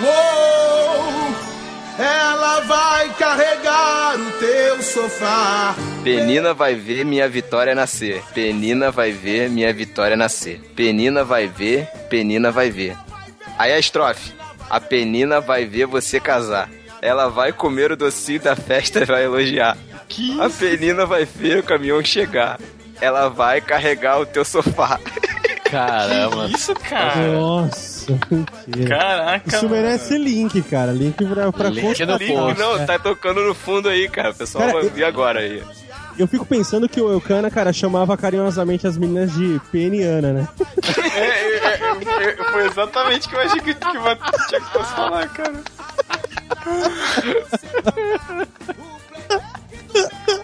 [0.00, 1.34] Uou!
[1.98, 5.74] Ela vai carregar o teu sofá.
[6.04, 8.22] Penina vai ver minha vitória nascer.
[8.32, 10.60] Penina vai ver minha vitória nascer.
[10.76, 12.96] Penina vai ver, Penina vai ver.
[13.58, 14.32] Aí a estrofe.
[14.70, 16.70] A Penina vai ver você casar.
[17.02, 19.76] Ela vai comer o docinho da festa e vai elogiar.
[20.08, 22.60] Que A Penina vai ver o caminhão chegar.
[23.00, 24.98] Ela vai carregar o teu sofá.
[25.70, 26.46] Caramba.
[26.54, 27.32] isso, cara?
[27.32, 28.88] Nossa, mentira.
[28.96, 29.48] Caraca.
[29.48, 29.82] Isso mano.
[29.82, 30.92] merece link, cara.
[30.92, 32.36] Link pra, pra Link no constatação.
[32.36, 32.60] post.
[32.60, 34.30] Não, tá tocando no fundo aí, cara.
[34.30, 35.62] O pessoal Cara, vai eu- ouvir agora aí.
[36.16, 40.48] Eu fico pensando que o Eucana, cara, chamava carinhosamente as meninas de peniana, né?
[41.16, 44.16] É, é, é, é, foi exatamente o que eu achei que, que o
[44.48, 45.54] tinha que fosse falar, cara.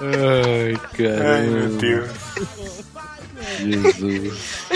[0.00, 1.34] Ai, caramba.
[1.34, 2.10] Ai, meu Deus.
[3.58, 4.66] Jesus.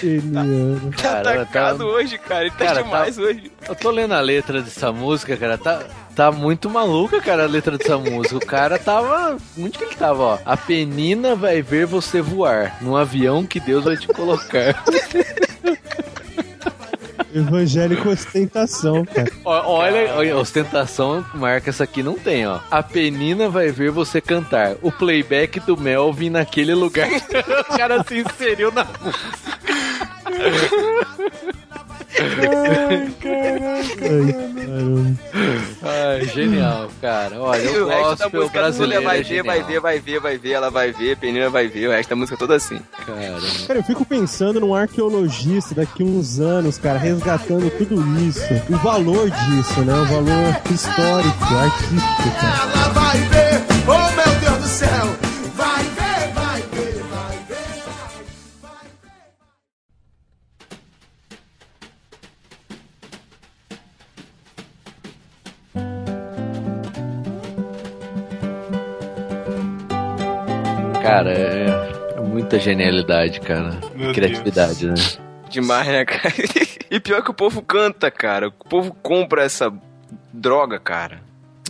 [0.00, 0.80] Peniana.
[0.96, 2.42] Tá Caramba, atacado tá- hoje, cara.
[2.42, 3.52] Ele tá Cara, demais tá- hoje.
[3.68, 5.58] Eu tô lendo a letra dessa música, cara.
[5.58, 5.82] Tá,
[6.14, 8.36] tá muito maluca, cara, a letra dessa música.
[8.36, 9.36] O cara tava.
[9.58, 10.38] Onde que ele tava, ó?
[10.44, 14.82] A penina vai ver você voar num avião que Deus vai te colocar.
[17.34, 19.30] Evangélico ostentação, cara.
[19.44, 22.60] Olha, olha, ostentação, marca essa aqui não tem, ó.
[22.70, 24.76] A penina vai ver você cantar.
[24.82, 27.08] O playback do Melvin naquele lugar.
[27.70, 28.86] o cara se inseriu na
[32.18, 34.00] Ai, caramba.
[35.82, 37.40] Ai, genial, cara.
[37.40, 39.04] Olha, eu o resto da gosto pelo música brasileiro.
[39.04, 41.88] vai é ver, vai ver, vai ver, vai ver, ela vai ver, Penina vai ver,
[41.88, 42.80] o resto da música é toda assim.
[43.06, 43.40] Caramba.
[43.66, 48.42] Cara, eu fico pensando num arqueologista daqui uns anos, cara, resgatando tudo isso.
[48.68, 49.94] O valor disso, né?
[49.94, 52.70] O valor histórico, artístico, cara.
[52.72, 53.69] Ela vai ver,
[71.10, 71.66] Cara, é,
[72.16, 73.76] é muita genialidade, cara.
[73.96, 74.94] Meu Criatividade, né?
[75.48, 76.32] Demais, né, cara?
[76.88, 78.48] E pior que o povo canta, cara.
[78.48, 79.72] O povo compra essa
[80.32, 81.20] droga, cara.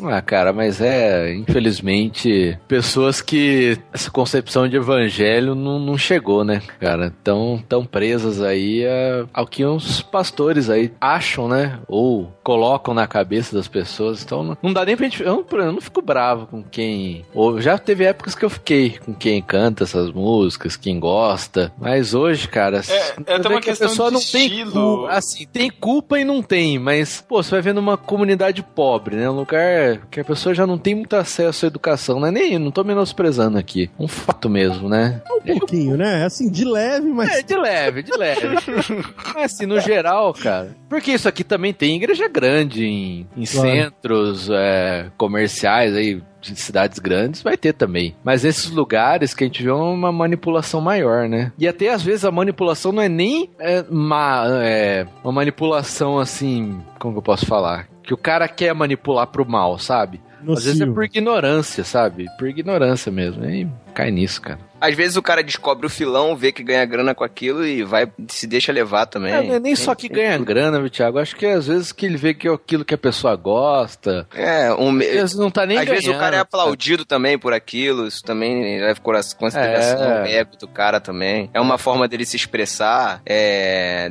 [0.03, 6.61] Ah, cara, mas é, infelizmente, pessoas que essa concepção de evangelho não, não chegou, né,
[6.79, 7.13] cara?
[7.25, 11.79] Tão, tão presas aí a- ao que os pastores aí acham, né?
[11.89, 14.23] Ou colocam na cabeça das pessoas.
[14.23, 15.23] Então não, não dá nem pra gente.
[15.23, 17.25] Eu não, eu não fico bravo com quem.
[17.35, 21.73] Ou já teve épocas que eu fiquei com quem canta essas músicas, quem gosta.
[21.79, 22.79] Mas hoje, cara.
[22.79, 22.93] é você
[23.27, 24.73] até uma que a questão pessoa de não tem estilo.
[25.01, 29.17] cu- assim, tem culpa e não tem, mas, pô, você vai vendo uma comunidade pobre,
[29.17, 29.29] né?
[29.31, 32.59] Um lugar que a pessoa já não tem muito acesso à educação, não é nem,
[32.59, 33.91] não tô menosprezando aqui.
[33.99, 35.22] Um fato mesmo, né?
[35.30, 36.24] Um pouquinho, né?
[36.24, 37.30] Assim, de leve, mas.
[37.30, 38.41] É, de leve, de leve.
[39.34, 40.74] Mas assim, no geral, cara.
[40.88, 43.68] Porque isso aqui também tem igreja grande em, em Claro.
[43.70, 48.14] centros é, comerciais aí, de cidades grandes, vai ter também.
[48.24, 51.53] Mas esses lugares que a gente vê uma manipulação maior, né?
[51.59, 56.80] E até às vezes a manipulação não é nem é, má, é, uma manipulação assim,
[56.99, 57.86] como que eu posso falar?
[58.03, 60.21] Que o cara quer manipular pro mal, sabe?
[60.49, 62.27] Às vezes é por ignorância, sabe?
[62.39, 63.45] Por ignorância mesmo.
[63.45, 64.59] E cai nisso, cara.
[64.80, 68.11] Às vezes o cara descobre o filão, vê que ganha grana com aquilo e vai
[68.28, 69.30] se deixa levar também.
[69.30, 71.18] É, não é nem só que ganha grana, viu, Thiago?
[71.18, 74.26] Acho que às vezes que ele vê que é aquilo que a pessoa gosta.
[74.34, 76.01] É, um, Às vezes não tá nem Às ganhando.
[76.03, 80.22] vezes o cara é aplaudido também por aquilo, isso também leva coração- consideração É.
[80.22, 81.51] o ego do cara também.
[81.53, 84.11] É uma forma dele se expressar, é,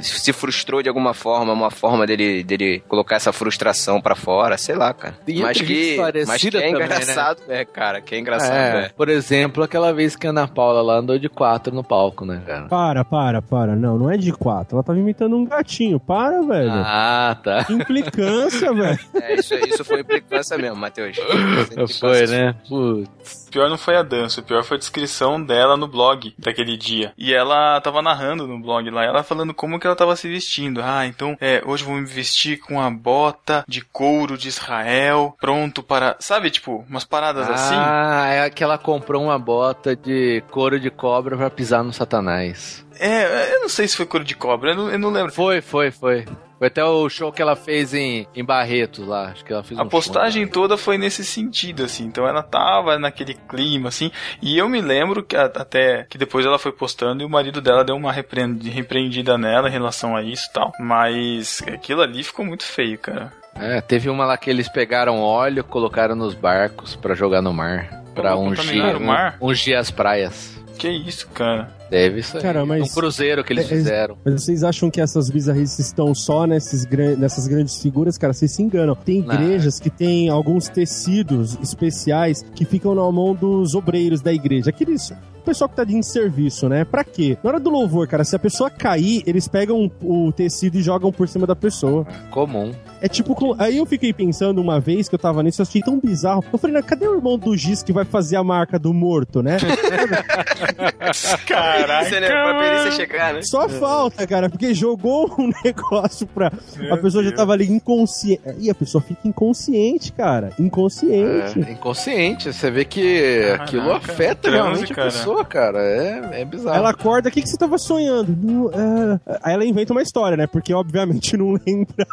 [0.00, 4.56] se frustrou de alguma forma, é uma forma dele, dele colocar essa frustração pra fora,
[4.56, 5.14] sei lá, cara.
[5.26, 6.84] Tem mas, que, mas que é também, né?
[6.86, 8.88] engraçado, é, cara, que é engraçado, É, é.
[8.88, 12.42] por exemplo, aquela vez que a Ana Paula lá andou de quatro no palco, né,
[12.46, 12.66] cara?
[12.68, 13.76] Para, para, para.
[13.76, 14.76] Não, não é de quatro.
[14.76, 15.98] Ela tava imitando um gatinho.
[15.98, 16.70] Para, velho.
[16.72, 17.64] Ah, tá.
[17.64, 18.98] Que implicância, velho.
[19.14, 21.16] É, isso, isso foi implicância mesmo, Matheus.
[21.98, 22.54] Foi, né?
[22.68, 23.48] Putz.
[23.48, 26.76] O pior não foi a dança, o pior foi a descrição dela no blog daquele
[26.76, 27.12] dia.
[27.16, 30.82] E ela tava narrando no blog lá, ela falando como que ela tava se vestindo.
[30.82, 35.34] Ah, então, é, hoje eu vou me vestir com a bota de couro de Israel,
[35.40, 37.74] pronto para, sabe, tipo, umas paradas assim.
[37.74, 42.84] Ah, é que ela comprou uma bota de couro de cobra pra pisar no satanás.
[42.98, 45.30] É, eu não sei se foi couro de cobra, eu não, eu não lembro.
[45.32, 46.24] Foi, foi, foi.
[46.58, 49.26] Foi até o show que ela fez em, em Barretos lá.
[49.28, 52.06] Acho que ela fez A um postagem show, toda foi nesse sentido, assim.
[52.06, 54.10] Então ela tava naquele clima, assim.
[54.42, 57.84] E eu me lembro que até que depois ela foi postando e o marido dela
[57.84, 60.72] deu uma repreend- repreendida nela em relação a isso e tal.
[60.80, 63.32] Mas aquilo ali ficou muito feio, cara.
[63.54, 67.88] É, teve uma lá que eles pegaram óleo, colocaram nos barcos pra jogar no mar.
[68.22, 69.36] Pra ungir, o mar?
[69.40, 70.56] um- ungir as praias.
[70.78, 71.76] Que isso, cara.
[71.90, 72.40] Deve aí.
[72.42, 74.16] Cara, mas- Um cruzeiro que eles É- é- fizeram.
[74.24, 78.16] Mas vocês acham que essas bizarrices estão só nesses gran- nessas grandes figuras?
[78.16, 78.94] Cara, vocês se enganam.
[78.94, 79.34] Tem Não.
[79.34, 84.70] igrejas que tem alguns tecidos especiais que ficam na mão dos obreiros da igreja.
[84.70, 85.10] Aqueles.
[85.10, 86.84] O pessoal que tá de serviço, né?
[86.84, 87.38] Pra quê?
[87.42, 91.10] Na hora do louvor, cara, se a pessoa cair, eles pegam o tecido e jogam
[91.10, 92.06] por cima da pessoa.
[92.30, 92.70] Comum.
[93.00, 93.54] É tipo.
[93.58, 96.44] Aí eu fiquei pensando uma vez que eu tava nisso, eu achei tão bizarro.
[96.52, 99.42] Eu falei, "Não, cadê o irmão do Giz que vai fazer a marca do morto,
[99.42, 99.56] né?
[101.46, 102.20] Caraca.
[102.20, 102.26] Né?
[102.28, 103.42] Pra perícia chegar, né?
[103.42, 106.50] Só falta, cara, porque jogou um negócio pra.
[106.76, 107.38] Meu a pessoa já Deus.
[107.40, 108.42] tava ali inconsciente.
[108.58, 110.52] E a pessoa fica inconsciente, cara.
[110.58, 111.60] Inconsciente.
[111.60, 112.52] É, inconsciente.
[112.52, 115.08] Você vê que Caraca, aquilo afeta realmente cara.
[115.08, 115.78] a pessoa, cara.
[115.80, 116.76] É, é bizarro.
[116.76, 118.36] Ela acorda, o que, que você tava sonhando?
[118.40, 119.20] Não, é...
[119.42, 120.46] Aí ela inventa uma história, né?
[120.46, 122.06] Porque obviamente não lembra.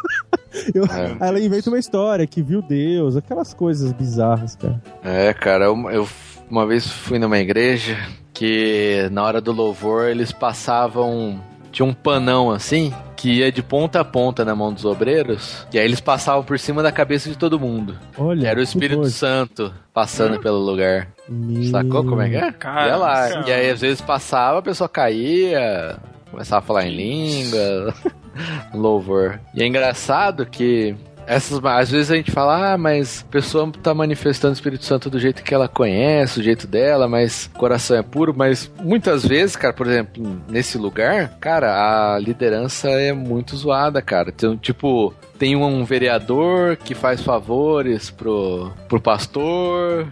[0.74, 1.16] Eu- É.
[1.28, 4.80] Ela inventa uma história que viu Deus, aquelas coisas bizarras, cara.
[5.04, 6.08] É, cara, eu, eu
[6.50, 7.96] uma vez fui numa igreja
[8.32, 11.40] que na hora do louvor eles passavam.
[11.72, 15.66] Tinha um panão assim que ia de ponta a ponta na mão dos obreiros.
[15.72, 17.98] E aí eles passavam por cima da cabeça de todo mundo.
[18.16, 18.48] Olha.
[18.48, 19.14] Era o Espírito coisa.
[19.14, 21.08] Santo passando pelo lugar.
[21.28, 22.52] Meu- Sacou como é que é?
[22.52, 23.28] Cara, Ia lá.
[23.28, 23.48] cara.
[23.48, 25.96] E aí às vezes passava, a pessoa caía,
[26.30, 27.94] começava a falar em língua,
[28.74, 29.40] louvor.
[29.54, 30.94] E é engraçado que
[31.26, 35.10] essas, às vezes a gente fala, ah, mas a pessoa tá manifestando o Espírito Santo
[35.10, 39.26] do jeito que ela conhece, o jeito dela, mas o coração é puro, mas muitas
[39.26, 44.32] vezes, cara, por exemplo, nesse lugar, cara, a liderança é muito zoada, cara.
[44.60, 50.06] Tipo, tem um vereador que faz favores pro, pro pastor,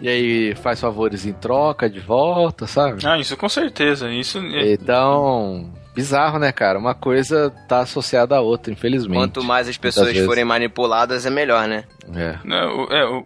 [0.00, 3.04] e aí faz favores em troca de volta, sabe?
[3.04, 4.10] Ah, isso com certeza.
[4.10, 6.78] Isso é- Então, bizarro, né, cara?
[6.78, 9.16] Uma coisa tá associada à outra, infelizmente.
[9.18, 11.84] Quanto mais as pessoas forem manipuladas, é melhor, né?
[12.14, 12.36] É.
[12.44, 13.24] Não, é, o-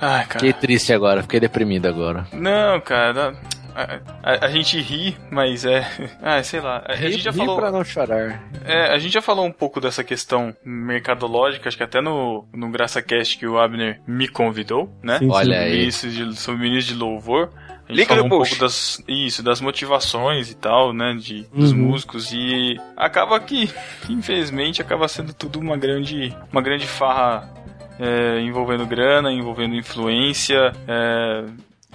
[0.00, 0.40] Ai, cara.
[0.40, 2.26] Fiquei triste agora, fiquei deprimido agora.
[2.32, 3.34] Não, cara.
[3.76, 5.84] A, a- a gente ri, mas é.
[6.22, 6.84] Ah, sei lá.
[6.86, 7.56] A, a gente já Ri falou.
[7.56, 8.40] pra não chorar.
[8.64, 12.70] É, a gente já falou um pouco dessa questão mercadológica, acho que até no, no
[12.70, 15.18] GraçaCast que o Abner me convidou, né?
[15.18, 15.30] Sim, sim.
[15.32, 15.90] Olha aí.
[15.90, 17.50] Sobre ministro de louvor.
[17.86, 18.50] A gente Link falou um post.
[18.56, 21.78] pouco das, isso, das motivações e tal, né, de, dos Uhum.
[21.78, 23.70] músicos e acaba que,
[24.08, 27.52] infelizmente, acaba sendo tudo uma grande, uma grande farra
[28.00, 31.44] é, envolvendo grana, envolvendo influência, é,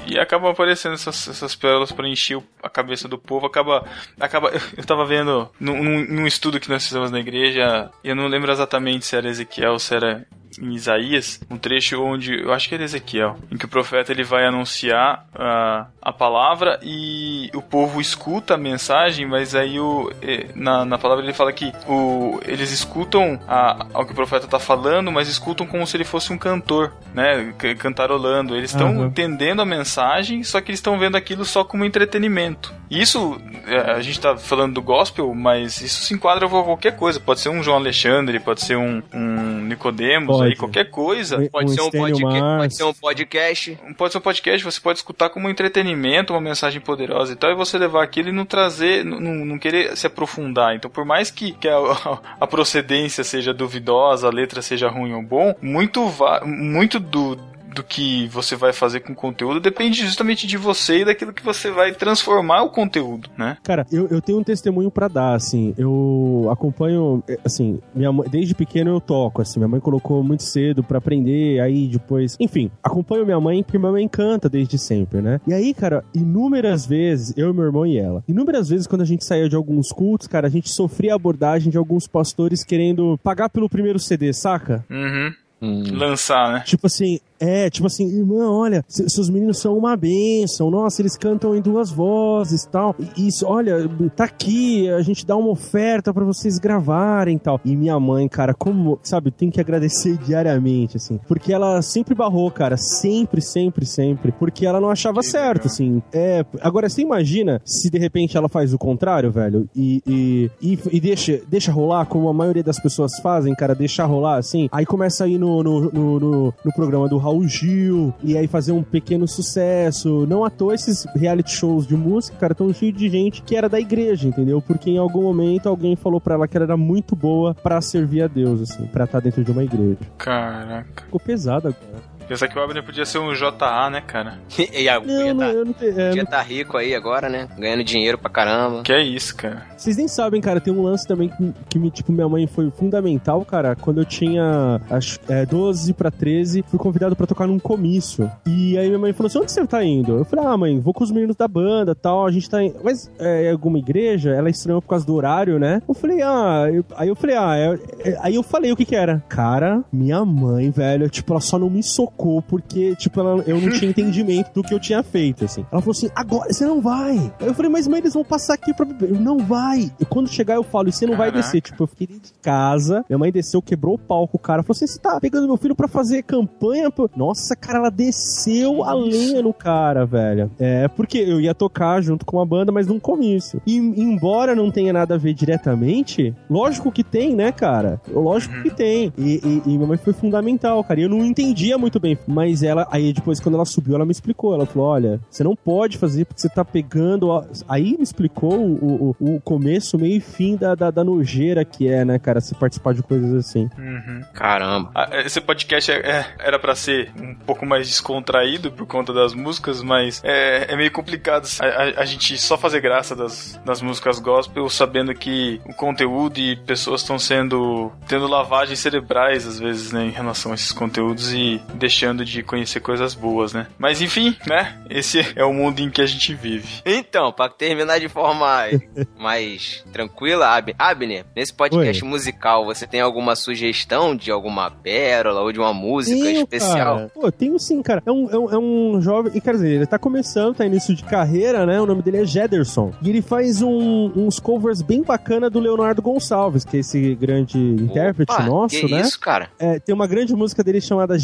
[0.07, 3.45] e acaba aparecendo essas, essas pérolas para encher a cabeça do povo.
[3.47, 3.83] Acaba.
[4.19, 7.89] acaba eu tava vendo num, num- num estudo que nós fizemos na igreja.
[8.03, 10.25] Eu não lembro exatamente se era Ezequiel ou se era
[10.62, 11.39] em Isaías.
[11.49, 12.41] Um trecho onde.
[12.41, 13.38] Eu acho que era Ezequiel.
[13.51, 18.57] Em que o profeta ele vai anunciar a a palavra e o povo escuta a
[18.57, 23.86] mensagem, mas aí o, eh, na, na palavra ele fala que o, eles escutam a,
[23.93, 27.53] ao que o profeta está falando, mas escutam como se ele fosse um cantor, né?
[27.78, 28.55] Cantarolando.
[28.55, 29.05] Eles estão Aham.
[29.05, 32.74] entendendo a mensagem, só que eles estão vendo aquilo só como entretenimento.
[32.89, 37.20] Isso, eh, a gente está falando do gospel, mas isso se enquadra com qualquer coisa.
[37.20, 41.49] Pode ser um João Alexandre, pode ser um, um Nicodemos aí qualquer coisa.
[41.49, 43.79] Pode Um ser um podcast, pode ser um podcast.
[43.97, 47.51] Pode ser um podcast, você pode escutar como um entretenimento, uma mensagem poderosa e tal,
[47.51, 50.75] e você levar aquilo e não trazer, não, não querer se aprofundar.
[50.75, 51.77] Então, por mais que, que a,
[52.39, 56.11] a procedência seja duvidosa, a letra seja ruim ou bom, muito,
[56.45, 57.37] muito do,
[57.80, 61.43] do que você vai fazer com o conteúdo depende justamente de você e daquilo que
[61.43, 63.57] você vai transformar o conteúdo, né?
[63.63, 65.73] Cara, eu, eu tenho um testemunho pra dar, assim.
[65.77, 69.59] Eu acompanho, eh, assim, minha mãe, desde pequeno eu toco, assim.
[69.59, 72.36] Minha mãe colocou muito cedo pra aprender, aí depois.
[72.39, 75.39] Enfim, acompanho minha mãe porque minha mãe canta desde sempre, né?
[75.47, 79.23] E aí, cara, inúmeras vezes, eu, meu irmão e ela, inúmeras vezes quando a gente
[79.23, 83.49] saía de alguns cultos, cara, a gente sofria a abordagem de alguns pastores querendo pagar
[83.49, 84.86] pelo primeiro CD, saca?
[84.89, 85.34] Uhum.
[85.61, 85.84] Hum.
[85.91, 86.63] Lançar, né?
[86.65, 91.15] Tipo assim, é, tipo assim, irmão, olha, se- seus meninos são uma bênção, nossa, eles
[91.17, 92.95] cantam em duas vozes tal.
[93.17, 97.59] E Isso, olha, tá aqui, a gente dá uma oferta pra vocês gravarem tal.
[97.63, 101.19] E minha mãe, cara, como, sabe, tem que agradecer diariamente, assim.
[101.27, 104.31] Porque ela sempre barrou, cara, sempre, sempre, sempre.
[104.31, 106.01] Porque ela não achava certo, assim.
[106.11, 110.79] É, agora você imagina se de repente ela faz o contrário, velho, e, e, e,
[110.91, 114.67] e deixa, deixa rolar, como a maioria das pessoas fazem, cara, deixar rolar, assim.
[114.71, 118.47] Aí começa a ir no, no, no, no, no programa do Raul Gil, e aí
[118.47, 120.25] fazer um pequeno sucesso.
[120.27, 123.69] Não à toa esses reality shows de música, cara, tão cheios de gente que era
[123.69, 124.61] da igreja, entendeu?
[124.61, 128.23] Porque em algum momento alguém falou pra ela que ela era muito boa pra servir
[128.23, 129.99] a Deus, assim, pra estar dentro de uma igreja.
[130.17, 131.03] Caraca.
[131.03, 132.09] Ficou pesado agora.
[132.30, 134.38] Pensar que o Abner podia ser um JA, né, cara?
[134.71, 137.47] e a, Não, tá, não podia tá rico aí agora, né?
[137.57, 138.84] Ganhando dinheiro pra caramba.
[138.84, 139.63] Que é isso, cara.
[139.75, 142.69] Vocês nem sabem, cara, tem um lance também que, que me, tipo, minha mãe foi
[142.69, 143.75] fundamental, cara.
[143.75, 148.30] Quando eu tinha acho, é, 12 pra 13, fui convidado pra tocar num comício.
[148.45, 150.19] E aí minha mãe falou assim: onde você tá indo?
[150.19, 152.27] Eu falei, ah, mãe, vou com os meninos da banda tal.
[152.27, 152.75] A gente tá em.
[152.84, 154.32] Mas é é alguma igreja?
[154.32, 155.82] Ela estranhou por causa do horário, né?
[155.88, 158.86] Eu falei, ah, eu- aí eu falei, ah, é- é- aí eu falei o que
[158.86, 159.23] que era.
[159.30, 163.70] Cara, minha mãe, velho, tipo, ela só não me socou porque, tipo, ela, eu não
[163.72, 165.65] tinha entendimento do que eu tinha feito, assim.
[165.72, 167.32] Ela falou assim, agora você não vai.
[167.39, 169.11] Eu falei, mas mãe, eles vão passar aqui pra beber.
[169.11, 169.91] Eu, não vai.
[169.99, 171.45] E quando chegar eu falo, e você não vai Caraca.
[171.45, 171.61] descer.
[171.61, 174.76] Tipo, eu fiquei dentro de casa, minha mãe desceu, quebrou o palco, o cara falou
[174.76, 176.89] assim, você tá pegando meu filho pra fazer campanha?
[176.91, 180.51] pô?" Nossa, cara, ela desceu a lenha no cara, velho.
[180.59, 183.61] É, porque eu ia tocar junto com a banda, mas num comício.
[183.65, 188.01] E embora não tenha nada a ver diretamente, lógico que tem, né, cara?
[188.11, 189.13] Lógico que tem.
[189.17, 190.99] E, e, e minha mãe foi fundamental, cara.
[190.99, 192.09] E eu não entendia muito bem.
[192.28, 194.53] Mas ela, aí depois, quando ela subiu, ela me explicou.
[194.53, 197.32] Ela falou: olha, você não pode fazer porque você tá pegando.
[197.32, 201.64] a-" Aí me explicou o, o, o começo, meio e fim da, da, da nojeira
[201.66, 203.70] que é, né, cara, se participar de coisas assim.
[203.78, 204.22] Uhum.
[204.34, 204.91] Caramba.
[204.95, 209.34] Ah, Esse podcast é- é- era pra ser um pouco mais descontraído por conta das
[209.34, 213.82] músicas, mas é, é meio complicado a, a- a gente só fazer graça das, das
[213.82, 219.91] músicas gospel, sabendo que o conteúdo e pessoas estão sendo tendo lavagens cerebrais às vezes,
[219.91, 223.67] né, em relação a esses conteúdos e deixando de conhecer coisas boas, né?
[223.77, 224.77] Mas enfim, né?
[224.89, 226.67] Esse é o mundo em que a gente vive.
[226.85, 228.45] Então, pra terminar de forma
[229.19, 235.51] mais, tranquila, Ab- Abner, nesse podcast musical, você tem alguma sugestão de alguma pérola ou
[235.51, 236.95] de uma música Tenho, especial?
[236.97, 237.11] Cara.
[237.13, 238.01] Pô, tenho sim, cara.
[238.05, 239.31] É um, é, um, é um jovem.
[239.35, 241.79] E quer dizer, ele tá começando, tá início de carreira, né?
[241.81, 242.93] O nome dele é Jederson.
[243.01, 247.57] E ele faz um- uns covers bem bacana do Leonardo Gonçalves, que é esse grande
[247.57, 249.01] intérprete Opa, nosso, que né?
[249.01, 249.49] isso, cara?
[249.59, 251.17] É, tem uma grande música dele chamada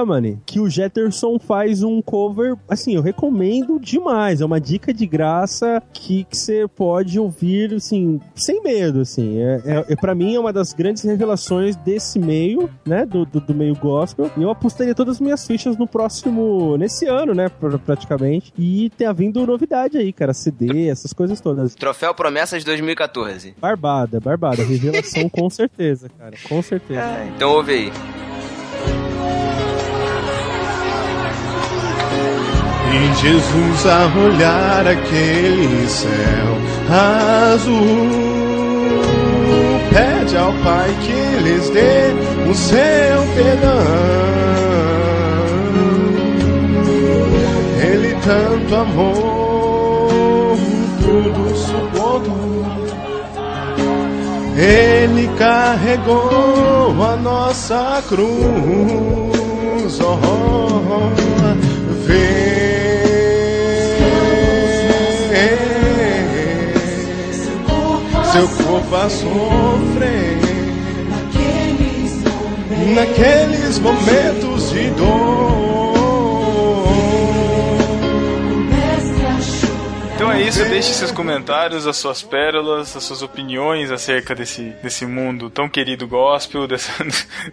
[0.00, 4.40] Getsemane, que o Jetterson faz um cover, assim, eu recomendo demais.
[4.40, 9.38] É uma dica de graça que você pode ouvir, assim, sem medo, assim.
[9.38, 13.40] É, é, é, pra mim é uma das grandes revelações desse meio, né, do, do,
[13.40, 14.30] do meio gospel.
[14.36, 18.52] E eu apostaria todas as minhas fichas no próximo, nesse ano, né, pr- praticamente.
[18.58, 21.74] E tem havindo novidade aí, cara, CD, essas coisas todas.
[21.74, 23.54] Troféu Promessas 2014.
[23.60, 24.62] Barbada, barbada.
[24.62, 27.00] Revelação com certeza, cara, com certeza.
[27.36, 29.09] Então ouve aí.
[32.92, 36.10] Em Jesus a olhar aquele céu
[37.52, 38.08] azul,
[39.90, 42.12] pede ao Pai que lhes dê
[42.50, 44.40] o seu perdão.
[47.80, 50.58] Ele tanto amou,
[51.00, 52.50] tudo suportou.
[54.56, 58.30] Ele carregou a nossa cruz.
[60.00, 61.30] Oh, oh, oh.
[62.06, 62.59] Vê
[68.40, 70.38] seu corpo a sofrer
[72.94, 75.79] naqueles momentos de dor.
[80.30, 85.04] Então é isso, deixe seus comentários, as suas pérolas, as suas opiniões acerca desse, desse
[85.04, 86.88] mundo tão querido gospel, desse,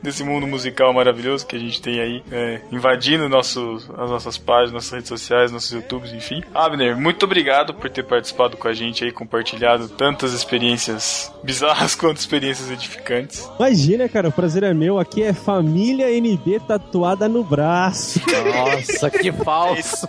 [0.03, 4.73] desse mundo musical maravilhoso que a gente tem aí, é, invadindo nossos, as nossas páginas,
[4.73, 6.43] nossas redes sociais, nossos YouTubes, enfim.
[6.53, 12.17] Abner, muito obrigado por ter participado com a gente aí, compartilhado tantas experiências bizarras quanto
[12.17, 13.49] experiências edificantes.
[13.57, 14.99] Imagina, cara, o prazer é meu.
[14.99, 18.21] Aqui é família NB tatuada no braço.
[18.53, 20.07] Nossa, que falso.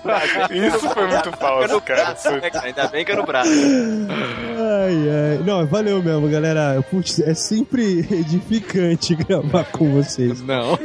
[0.51, 2.15] Isso foi muito falso, cara.
[2.15, 3.51] Foi- cara, Ainda bem que é no braço.
[3.51, 5.45] Ai, ai.
[5.45, 6.83] Não, valeu mesmo, galera.
[6.91, 10.43] Putz, é sempre edificante gravar com vocês.
[10.43, 10.79] Não.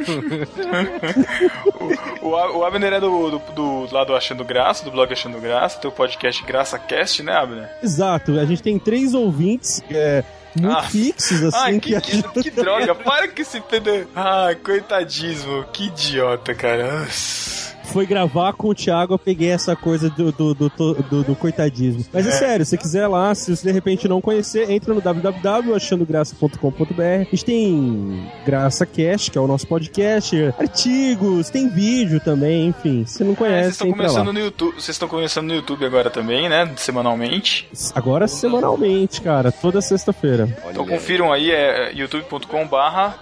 [2.22, 3.38] O, o Abner é do, do,
[3.86, 7.68] do lado Achando Graça, do blog Achando Graça, teu podcast Graça Cast, né, Abner?
[7.82, 10.22] Exato, a gente tem três ouvintes é,
[10.58, 10.82] muito Ah.
[10.84, 14.06] fixos, assim, Ai, que, que, que, que droga, para com esse pede...
[14.14, 17.00] Ai, coitadismo, que idiota, cara.
[17.00, 17.63] Nossa.
[17.94, 22.04] Foi gravar com o Thiago, eu peguei essa coisa do, do, do, do- do coitadismo.
[22.12, 25.00] Mas é, sério, se você quiser lá, se você de repente não conhecer, entra no
[25.00, 27.02] www.achandograça.com.br.
[27.02, 33.04] A gente tem Graça Cast, que é o nosso podcast, artigos, tem vídeo também, enfim.
[33.06, 34.08] Se você não É, vocês conhece, estão entra lá.
[34.08, 36.68] começando no YouTube, vocês estão começando no YouTube agora também, né?
[36.76, 37.68] Semanalmente.
[37.94, 40.48] Agora semanalmente, cara, toda sexta-feira.
[40.68, 43.16] Então confiram aí, é youtube.com barra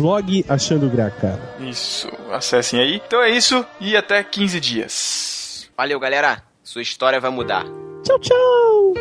[0.00, 1.40] Blog Achando Gra, cara.
[1.60, 3.02] isso, acessem aí.
[3.06, 5.70] Então é isso e até 15 dias.
[5.76, 6.42] Valeu, galera.
[6.62, 7.64] Sua história vai mudar.
[8.04, 8.94] Tchau, tchau!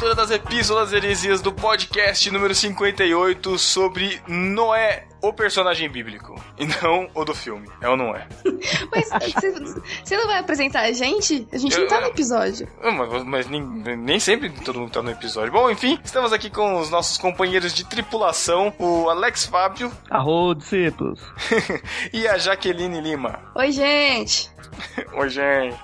[0.00, 6.42] leitura das epístolas heresias do podcast número 58 sobre Noé, o personagem bíblico.
[6.58, 7.68] E não o do filme.
[7.82, 8.26] É ou não é?
[8.90, 11.46] Mas você- não vai apresentar a gente?
[11.52, 12.66] A gente não tá no episódio.
[12.82, 15.52] Ah, Mas, mas nem, nem sempre todo mundo tá no episódio.
[15.52, 20.64] Bom, enfim, estamos aqui com os nossos companheiros de tripulação, o Alex Fábio Arroz de
[20.64, 21.20] cetos.
[22.10, 23.38] e a Jaqueline Lima.
[23.54, 24.50] Oi, gente.
[25.12, 25.76] Oi, gente.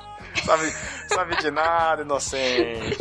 [0.44, 0.70] Sabe,
[1.08, 2.96] sabe de nada, inocente.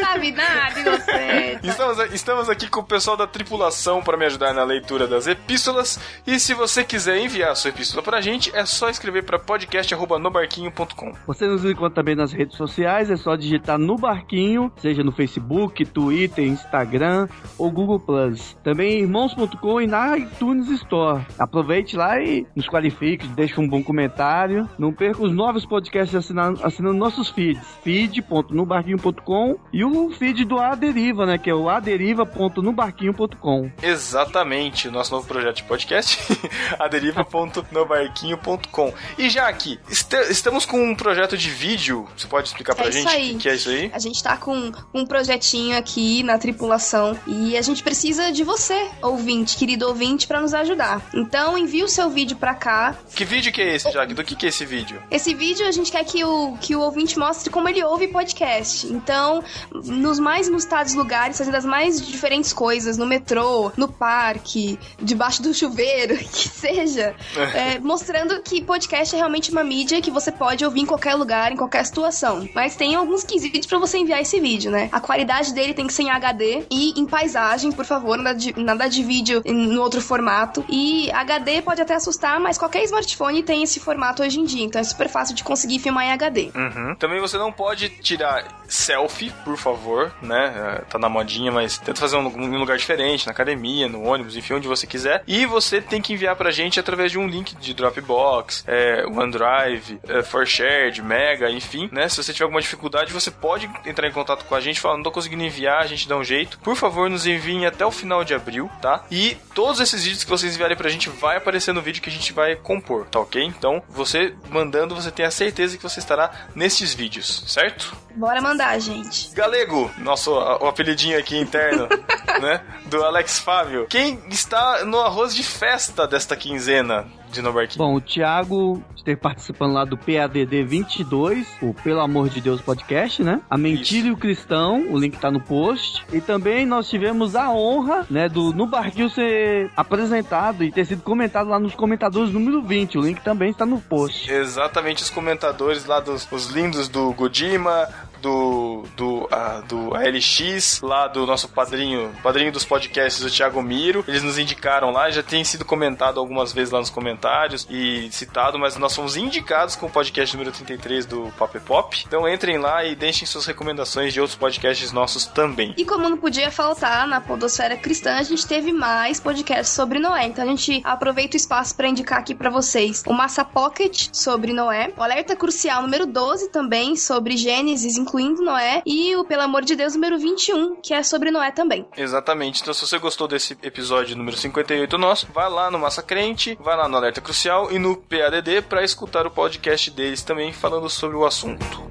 [0.00, 1.66] Sabe nada, inocente.
[1.66, 5.98] Estamos, estamos aqui com o pessoal da tripulação para me ajudar na leitura das epístolas.
[6.26, 11.12] E se você quiser enviar a sua epístola pra gente, é só escrever para podcast.nobarquinho.com.
[11.26, 15.84] Você nos encontra também nas redes sociais, é só digitar no barquinho, seja no Facebook,
[15.86, 17.28] Twitter, Instagram
[17.58, 18.56] ou Google Plus.
[18.62, 21.24] Também irmãos.com e na iTunes Store.
[21.38, 24.68] Aproveite lá e nos qualifique, deixe um bom comentário.
[24.78, 27.66] Não perca os novos podcasts assinando, assinando nossos feeds.
[27.82, 31.38] feed.nobarquinho.com e o feed do A Deriva, né?
[31.38, 33.70] Que é o aderiva.nobarquinho.com.
[33.82, 36.18] Exatamente, o nosso novo projeto de podcast,
[36.78, 38.92] aderiva.nobarquinho.com.
[39.18, 42.92] E já aqui, este- estamos com um projeto de vídeo, você pode explicar pra É
[42.92, 43.90] gente o que, que é isso aí?
[43.92, 48.88] A gente tá com um projetinho aqui na tripulação e a gente precisa de você,
[49.02, 51.02] ouvinte, querido ouvinte, pra nos ajudar.
[51.14, 52.94] Então envie o seu vídeo pra cá.
[53.14, 54.14] Que vídeo que é esse, Jack?
[54.14, 55.02] Do que, que é esse vídeo?
[55.10, 58.86] Esse vídeo a gente quer que o, que o ouvinte mostre como ele ouve podcast.
[58.86, 65.42] Então, nos mais inusitados lugares, fazendo as mais diferentes coisas, no metrô, no parque, debaixo
[65.42, 67.14] do chuveiro, que seja,
[67.54, 71.52] é, mostrando que podcast é realmente uma mídia que você pode ouvir em qualquer lugar,
[71.52, 72.48] em qualquer situação.
[72.54, 74.88] Mas tem alguns quesitos pra você enviar esse vídeo, né?
[74.92, 78.58] A qualidade dele tem que ser em HD e em paisagem, por favor, nada de,
[78.58, 80.64] nada de vídeo no outro formato.
[80.68, 84.80] E HD pode até assustar, mas qualquer smartphone tem esse formato hoje em dia, então
[84.80, 86.50] é super fácil de conseguir filmar em HD.
[86.54, 86.94] Uhum.
[86.96, 90.78] Também você não pode tirar selfie, por favor, né?
[90.78, 94.36] É, Tá na modinha, mas tenta fazer um, um lugar diferente, na academia, no ônibus,
[94.36, 95.22] enfim, onde você quiser.
[95.26, 100.00] E você tem que enviar pra gente através de um link de Dropbox, é, OneDrive,
[100.08, 102.08] é, ForShared, Mega, enfim, né?
[102.08, 105.02] Se você tiver alguma dificuldade, você pode entrar em contato com a gente, falar, não
[105.02, 106.58] tô conseguindo enviar, a gente dá um jeito.
[106.58, 109.04] Por favor, nos enviem até o final de abril, tá?
[109.10, 112.12] E todos esses vídeos que vocês enviarem pra gente vai aparecer no vídeo que a
[112.12, 113.42] gente vai compor, tá ok?
[113.42, 117.96] Então, você mandando, você tem a certeza que você estará nesses vídeos, certo?
[118.14, 119.34] Bora mandar, gente.
[119.34, 121.88] Galego, nosso a- o apelidinho aqui interno,
[122.40, 122.60] né?
[122.86, 123.86] Do Alex Fábio.
[123.88, 127.78] Quem está no arroz de festa desta quinzena de No Barquinho?
[127.84, 133.22] Bom, o Thiago esteve participando lá do PADD 22, o Pelo Amor de Deus podcast,
[133.22, 133.40] né?
[133.50, 136.04] A Mentira e o Cristão, o link tá no post.
[136.12, 141.02] E também nós tivemos a honra, né, do No Barquinho ser apresentado e ter sido
[141.02, 142.98] comentado lá nos comentadores número 20.
[142.98, 144.30] O link também está no post.
[144.30, 147.88] Exatamente os comentadores lá dos os lindos do Godima,
[148.22, 154.04] do do, ah, do ALX, lá do nosso padrinho, padrinho dos podcasts, o Thiago Miro.
[154.06, 158.58] Eles nos indicaram lá, já tem sido comentado algumas vezes lá nos comentários e citado,
[158.58, 162.04] mas nós fomos indicados com o podcast número 33 do Pop Pop.
[162.06, 165.74] Então entrem lá e deixem suas recomendações de outros podcasts nossos também.
[165.76, 170.26] E como não podia faltar na Podosfera Cristã, a gente teve mais podcasts sobre Noé.
[170.26, 174.52] Então a gente aproveita o espaço para indicar aqui para vocês o Massa Pocket sobre
[174.52, 179.64] Noé, o Alerta Crucial número 12 também sobre Gênesis, incluindo Noé, e o Pelo Amor
[179.64, 181.86] de Deus número 21, que é sobre Noé também.
[181.96, 182.60] Exatamente.
[182.60, 186.76] Então, se você gostou desse episódio número 58 nosso, vai lá no Massa Crente, vai
[186.76, 191.16] lá no Alerta Crucial e no PADD para escutar o podcast deles também falando sobre
[191.16, 191.90] o assunto.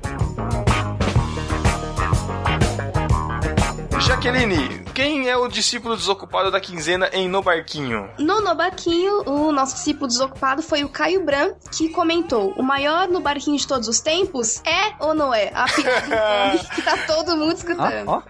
[4.06, 8.10] Jaqueline, quem é o discípulo desocupado da quinzena em No Barquinho?
[8.18, 13.08] No No Barquinho, o nosso discípulo desocupado foi o Caio Bran, que comentou: o maior
[13.08, 15.52] no barquinho de todos os tempos é ou não é?
[15.54, 18.24] A piada que tá todo mundo escutando.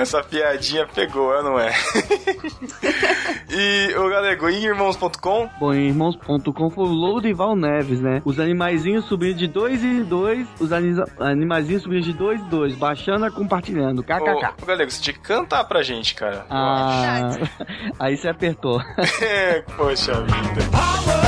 [0.00, 1.72] Essa piadinha pegou, é ou não é?
[3.50, 5.48] e o Galego, em irmãos.com?
[5.58, 8.20] Bom, em irmãos.com foi o Loudival Neves, né?
[8.24, 12.74] Os animaizinhos subindo de dois em dois, os anisa- animaizinhos subindo de dois em dois,
[12.76, 14.02] baixando e compartilhando.
[14.02, 14.20] KKK.
[14.60, 16.46] Ô, ô, Galego, que cantar pra gente, cara.
[16.50, 17.30] Ah,
[17.98, 18.80] aí você apertou.
[19.20, 21.27] É, Poxa vida.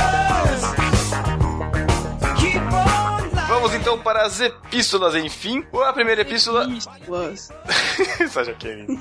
[3.91, 5.65] Então para as epístolas, enfim.
[5.85, 6.65] A primeira epístola.
[8.19, 8.97] Essa Jaqueline.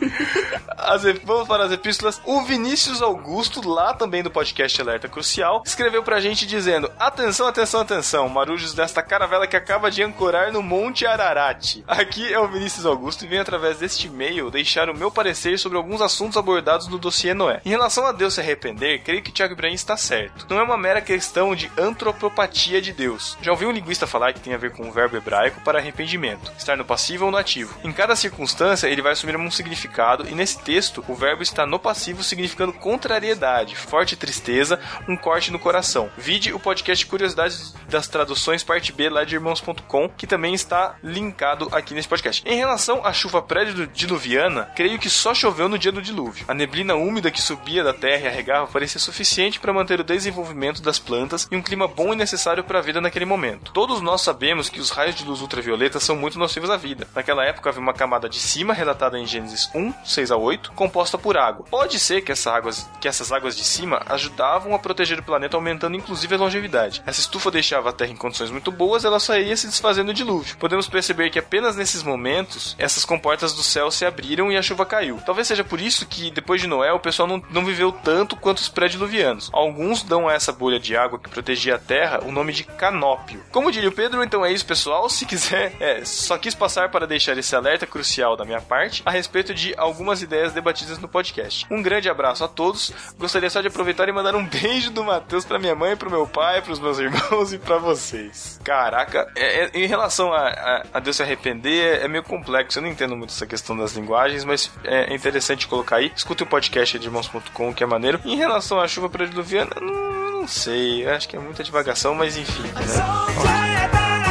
[0.76, 2.20] As Vamos para as epístolas.
[2.24, 7.82] O Vinícius Augusto, lá também do podcast Alerta Crucial, escreveu pra gente dizendo: Atenção, atenção,
[7.82, 11.84] atenção, marujos desta caravela que acaba de ancorar no Monte Ararat.
[11.86, 15.78] Aqui é o Vinícius Augusto e venho através deste e-mail deixar o meu parecer sobre
[15.78, 17.60] alguns assuntos abordados no dossiê Noé.
[17.64, 20.46] Em relação a Deus se arrepender, creio que Tiago Ibrahim está certo.
[20.50, 23.38] Não é uma mera questão de antropopatia de Deus.
[23.40, 26.52] Já ouvi um linguista falar que tem a ver com o verbo hebraico para arrependimento,
[26.56, 27.76] estar no passivo ou no ativo.
[27.84, 31.78] Em cada circunstância, ele vai assumir um significado, e nesse texto, o verbo está no
[31.78, 36.10] passivo significando contrariedade, forte tristeza, um corte no coração.
[36.16, 41.68] Vide o podcast Curiosidades das Traduções, parte B, lá de irmãos.com, que também está linkado
[41.72, 42.42] aqui nesse podcast.
[42.46, 46.44] Em relação à chuva pré-diluviana, creio que só choveu no dia do dilúvio.
[46.48, 50.82] A neblina úmida que subia da terra e arregava parecia suficiente para manter o desenvolvimento
[50.82, 53.72] das plantas e um clima bom e necessário para a vida naquele momento.
[53.72, 57.06] Todos nós sabemos que os raios de luz ultravioleta são muito nocivos à vida.
[57.14, 61.16] Naquela época havia uma camada de cima, relatada em Gênesis 1, 6 a 8, composta
[61.16, 61.66] por água.
[61.70, 62.60] Pode ser que, essa
[63.00, 67.02] que essas águas de cima ajudavam a proteger o planeta, aumentando inclusive a longevidade.
[67.06, 70.14] Essa estufa deixava a Terra em condições muito boas, ela só ia se desfazendo no
[70.14, 70.56] dilúvio.
[70.56, 74.84] Podemos perceber que apenas nesses momentos, essas comportas do céu se abriram e a chuva
[74.84, 75.20] caiu.
[75.24, 78.58] Talvez seja por isso que, depois de Noé, o pessoal não, não viveu tanto quanto
[78.58, 79.50] os pré-diluvianos.
[79.52, 83.42] Alguns dão a essa bolha de água que protegia a Terra o nome de canópio.
[83.50, 85.08] Como diria o Pedro, então é isso, pessoal.
[85.08, 89.10] Se quiser, é, só quis passar para deixar esse alerta crucial da minha parte a
[89.10, 91.66] respeito de algumas ideias debatidas no podcast.
[91.70, 92.92] Um grande abraço a todos.
[93.18, 96.26] Gostaria só de aproveitar e mandar um beijo do Matheus para minha mãe, pro meu
[96.26, 98.60] pai, pros meus irmãos e para vocês.
[98.64, 102.78] Caraca, é- é- em relação a, a- a Deus se arrepender, é meio complexo.
[102.78, 106.12] Eu não entendo muito essa questão das linguagens, mas é interessante colocar aí.
[106.14, 108.20] Escuta o podcast de irmãos.com, que é maneiro.
[108.24, 111.06] Em relação à chuva prediluviana, não, não sei.
[111.08, 112.62] Acho que é muita divagação, mas enfim.
[112.62, 114.29] Né?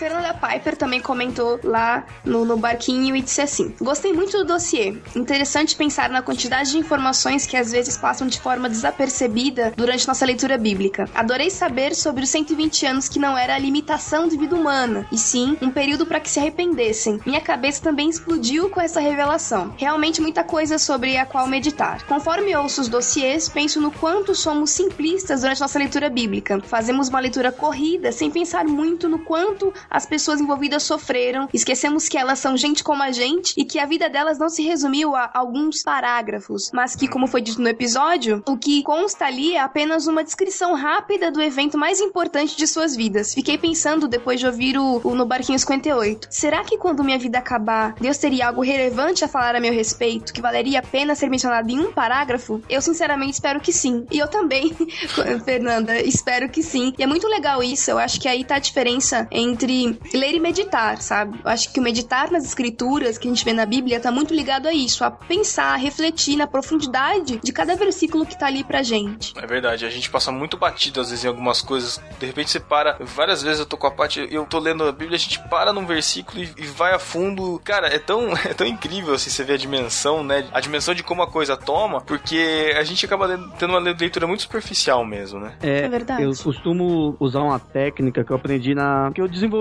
[0.00, 4.96] Fernanda Piper também comentou lá no, no barquinho e disse assim: Gostei muito do dossiê.
[5.14, 10.24] Interessante pensar na quantidade de informações que às vezes passam de forma desapercebida durante nossa
[10.24, 11.06] leitura bíblica.
[11.14, 15.18] Adorei saber sobre os 120 anos que não era a limitação de vida humana, e
[15.18, 17.20] sim um período para que se arrependessem.
[17.26, 19.74] Minha cabeça também explodiu com essa revelação.
[19.76, 22.06] Realmente muita coisa sobre a qual meditar.
[22.06, 26.58] Conforme ouço os dossiês, penso no quanto somos simplistas durante nossa leitura bíblica.
[26.62, 32.16] Fazemos uma leitura corrida sem pensar muito no quanto as pessoas envolvidas sofreram, esquecemos que
[32.16, 35.30] elas são gente como a gente e que a vida delas não se resumiu a
[35.34, 40.06] alguns parágrafos, mas que, como foi dito no episódio, o que consta ali é apenas
[40.06, 43.34] uma descrição rápida do evento mais importante de suas vidas.
[43.34, 46.28] Fiquei pensando depois de ouvir o, o No Barquinho 58.
[46.30, 50.32] Será que quando minha vida acabar, Deus teria algo relevante a falar a meu respeito
[50.32, 52.62] que valeria a pena ser mencionado em um parágrafo?
[52.68, 54.06] Eu sinceramente espero que sim.
[54.10, 54.76] E eu também,
[55.44, 56.92] Fernanda, espero que sim.
[56.98, 57.90] E é muito legal isso.
[57.90, 59.79] Eu acho que aí tá a diferença entre
[60.12, 61.38] ler e meditar, sabe?
[61.44, 64.34] Eu acho que o meditar nas escrituras que a gente vê na Bíblia tá muito
[64.34, 68.64] ligado a isso, a pensar, a refletir na profundidade de cada versículo que tá ali
[68.64, 69.32] pra gente.
[69.36, 72.00] É verdade, a gente passa muito batido às vezes em algumas coisas.
[72.18, 74.92] De repente você para, várias vezes eu tô com a parte, eu tô lendo a
[74.92, 77.60] Bíblia, a gente para num versículo e, e vai a fundo.
[77.64, 80.46] Cara, é tão, é tão incrível assim você ver a dimensão, né?
[80.52, 83.28] A dimensão de como a coisa toma, porque a gente acaba
[83.58, 85.54] tendo uma leitura muito superficial mesmo, né?
[85.60, 86.22] É verdade.
[86.22, 89.10] Eu costumo usar uma técnica que eu aprendi na.
[89.14, 89.59] que eu desenvolvi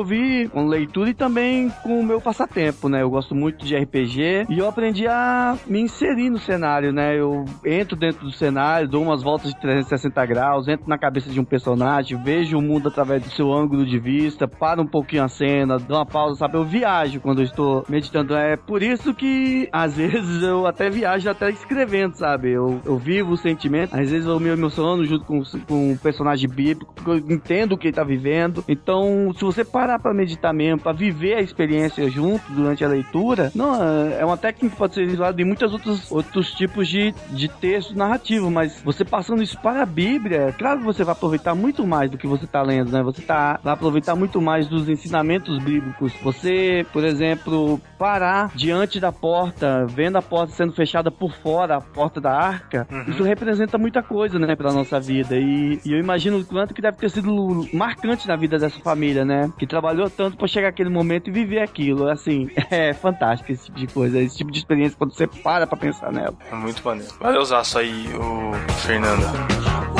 [0.51, 3.01] com leitura e também com o meu passatempo, né?
[3.01, 7.19] Eu gosto muito de RPG e eu aprendi a me inserir no cenário, né?
[7.19, 11.39] Eu entro dentro do cenário, dou umas voltas de 360 graus, entro na cabeça de
[11.39, 15.27] um personagem, vejo o mundo através do seu ângulo de vista, paro um pouquinho a
[15.27, 16.57] cena, dou uma pausa, sabe?
[16.57, 18.35] Eu viajo quando eu estou meditando.
[18.35, 22.51] É por isso que às vezes eu até viajo até escrevendo, sabe?
[22.51, 26.49] Eu, eu vivo o sentimento, às vezes eu me emociono junto com, com um personagem
[26.49, 28.63] bíblico, porque eu entendo o que ele tá vivendo.
[28.67, 33.51] Então, se você parar pra meditar mesmo, pra viver a experiência junto durante a leitura,
[33.55, 37.47] não, é uma técnica que pode ser usada em muitos outros, outros tipos de, de
[37.47, 41.85] texto narrativo, mas você passando isso para a Bíblia, claro que você vai aproveitar muito
[41.87, 43.01] mais do que você tá lendo, né?
[43.03, 46.13] Você tá, vai aproveitar muito mais dos ensinamentos bíblicos.
[46.21, 51.81] Você, por exemplo, parar diante da porta, vendo a porta sendo fechada por fora, a
[51.81, 55.35] porta da arca, isso representa muita coisa, né, pra nossa vida.
[55.35, 59.23] E, e eu imagino o quanto que deve ter sido marcante na vida dessa família,
[59.23, 59.51] né?
[59.57, 62.09] Que trabalhou tanto pra chegar aquele momento e viver aquilo.
[62.09, 65.77] Assim, é fantástico esse tipo de coisa, esse tipo de experiência quando você para pra
[65.77, 66.35] pensar nela.
[66.51, 67.13] É muito maneiro.
[67.19, 69.98] Valeu, Zaço aí, o Fernando.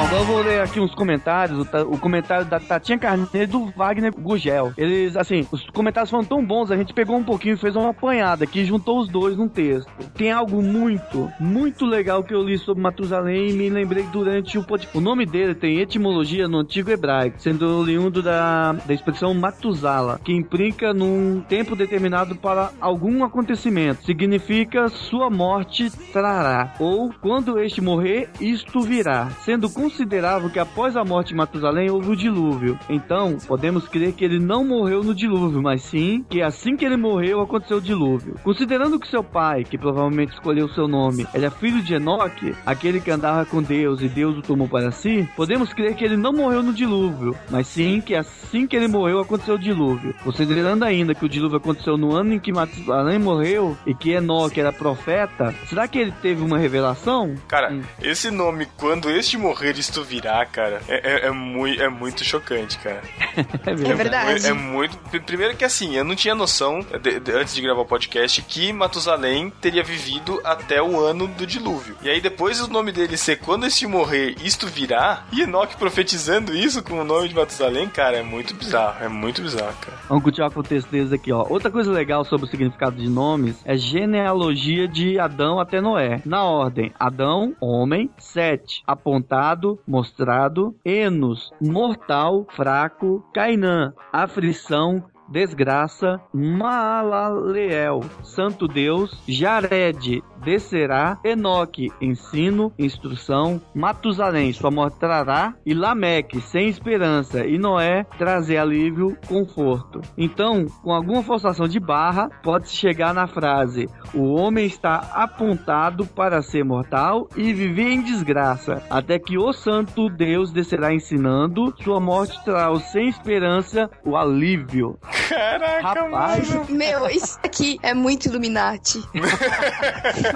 [0.00, 1.58] Bom, eu vou ler aqui uns comentários.
[1.58, 4.72] O, o comentário da Tatinha Carneiro e do Wagner Gugel.
[4.78, 7.90] Eles, assim, os comentários foram tão bons, a gente pegou um pouquinho e fez uma
[7.90, 9.90] apanhada aqui e juntou os dois num texto.
[10.14, 14.64] Tem algo muito, muito legal que eu li sobre Matusalém e me lembrei durante o
[14.64, 14.96] podcast.
[14.96, 20.32] O nome dele tem etimologia no antigo hebraico, sendo oriundo da, da expressão Matuzala, que
[20.32, 24.06] implica num tempo determinado para algum acontecimento.
[24.06, 31.04] Significa sua morte trará, ou quando este morrer, isto virá, sendo considerável que após a
[31.04, 32.78] morte de Matusalém houve o dilúvio.
[32.88, 36.96] Então, podemos crer que ele não morreu no dilúvio, mas sim que assim que ele
[36.96, 38.36] morreu aconteceu o dilúvio.
[38.44, 43.10] Considerando que seu pai, que provavelmente escolheu seu nome, é filho de Enoque, aquele que
[43.10, 46.62] andava com Deus e Deus o tomou para si, podemos crer que ele não morreu
[46.62, 50.14] no dilúvio, mas sim que assim que ele morreu aconteceu o dilúvio.
[50.22, 54.60] Considerando ainda que o dilúvio aconteceu no ano em que Matusalém morreu e que Enoque
[54.60, 57.34] era profeta, será que ele teve uma revelação?
[57.48, 62.24] Cara, esse nome, quando este morrer, isto virá, cara, é, é, é mui- é muito
[62.24, 63.02] chocante, cara.
[63.66, 64.46] É É verdade.
[64.46, 64.96] É muito.
[65.22, 68.72] Primeiro que assim, eu não tinha noção, de- de- antes de gravar o podcast, que
[68.72, 71.96] Matusalém teria vivido até o ano do dilúvio.
[72.02, 76.54] E aí depois o nome dele ser quando este morrer, isto virá, e Enoque profetizando
[76.54, 79.04] isso com o nome de Matusalém, cara, é muito bizarro.
[79.04, 79.96] É muito bizarro, cara.
[80.08, 81.46] Vamos continuar com o texto deles aqui, ó.
[81.48, 86.20] Outra coisa legal sobre o significado de nomes é genealogia de Adão até Noé.
[86.24, 98.66] Na ordem: Adão, homem, Sete, apontado, mostrado, Enos, mortal, fraco, Cainã, aflição, desgraça, Maalaleel, santo
[98.66, 107.58] Deus, Jared, descerá, Enoque, ensino, instrução, Matusalém, sua morte trará, e Lameque, sem esperança, e
[107.58, 110.00] Noé, trazer alívio, conforto.
[110.16, 116.42] Então, com alguma forçação de barra, pode-se chegar na frase: o homem está apontado para
[116.42, 122.42] ser mortal e viver em desgraça, até que o santo Deus descerá ensinando, sua morte
[122.44, 124.98] trará o sem esperança o alívio.
[125.28, 129.00] Caraca, Rapaz, Meu, isso aqui é muito Illuminati.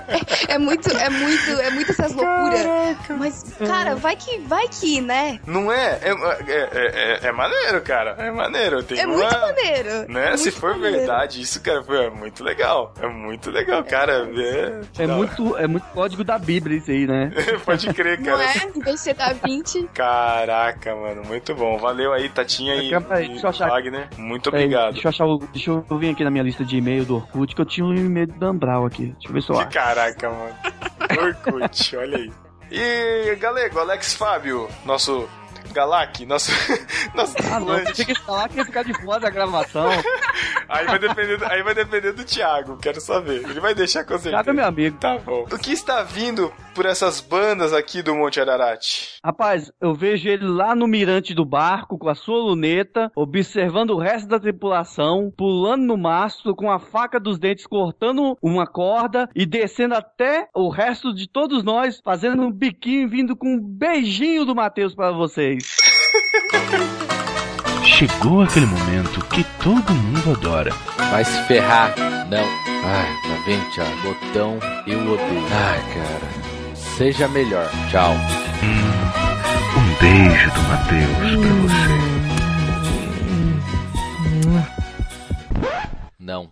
[0.48, 2.64] é, é muito, é muito, é muito essas loucuras.
[3.18, 5.38] Mas, cara, vai que, vai que, né?
[5.46, 5.98] Não é?
[6.02, 6.68] É, é,
[7.24, 8.16] é, é maneiro, cara.
[8.18, 8.82] É maneiro.
[8.82, 9.16] Tem É uma...
[9.16, 10.12] muito maneiro.
[10.12, 10.32] Né?
[10.32, 10.98] É Se muito for maneiro.
[10.98, 12.92] verdade, isso, cara, foi é muito legal.
[13.00, 14.28] É muito legal, cara.
[14.96, 17.30] É, é muito, é muito código da Bíblia isso aí, né?
[17.64, 18.44] Pode crer, Não cara.
[18.44, 18.78] é?
[18.78, 19.88] Em vez de ser da 20.
[19.94, 21.76] Caraca, mano, muito bom.
[21.78, 23.68] Valeu aí, Tatinha e, aí, e deixa eu achar.
[23.68, 24.08] Wagner.
[24.18, 24.92] Muito obrigado.
[24.92, 27.54] Deixa eu achar o, Deixa eu vir aqui na minha lista de e-mail do Orkut,
[27.54, 29.12] que eu tinha um e-mail do Dambral aqui.
[29.12, 29.68] Deixa eu ver se eu acho.
[29.84, 30.56] Caraca, mano.
[31.20, 32.32] Orkut, olha aí.
[32.70, 35.28] E Galego, Alex Fábio, nosso
[35.72, 36.50] Galac, nosso.
[37.14, 39.86] nosso Ah, não, você tinha que falar que ia ficar de fora da gravação.
[40.74, 43.48] Aí vai depender, do- aí vai depender do Thiago, quero saber.
[43.48, 44.30] Ele vai deixar com certeza.
[44.30, 44.96] Thiago é meu amigo.
[44.98, 45.44] Tá bom.
[45.50, 49.10] O que está vindo por essas bandas aqui do Monte Ararat?
[49.24, 53.98] Rapaz, eu vejo ele lá no mirante do barco com a sua luneta, observando o
[53.98, 59.46] resto da tripulação, pulando no mastro com a faca dos dentes cortando uma corda e
[59.46, 64.44] descendo até o resto de todos nós, fazendo um biquinho e vindo com um beijinho
[64.44, 65.64] do Matheus para vocês.
[67.84, 70.72] Chegou aquele momento que todo mundo adora.
[71.10, 71.94] Vai se ferrar.
[72.28, 72.44] Não.
[72.84, 73.90] Ai, tá vendo, Thiago?
[74.02, 75.46] Botão, eu odeio.
[75.52, 76.74] Ai, cara.
[76.74, 77.70] Seja melhor.
[77.90, 78.14] Tchau.
[79.76, 81.94] Um beijo do Matheus pra você.
[86.18, 86.50] Não.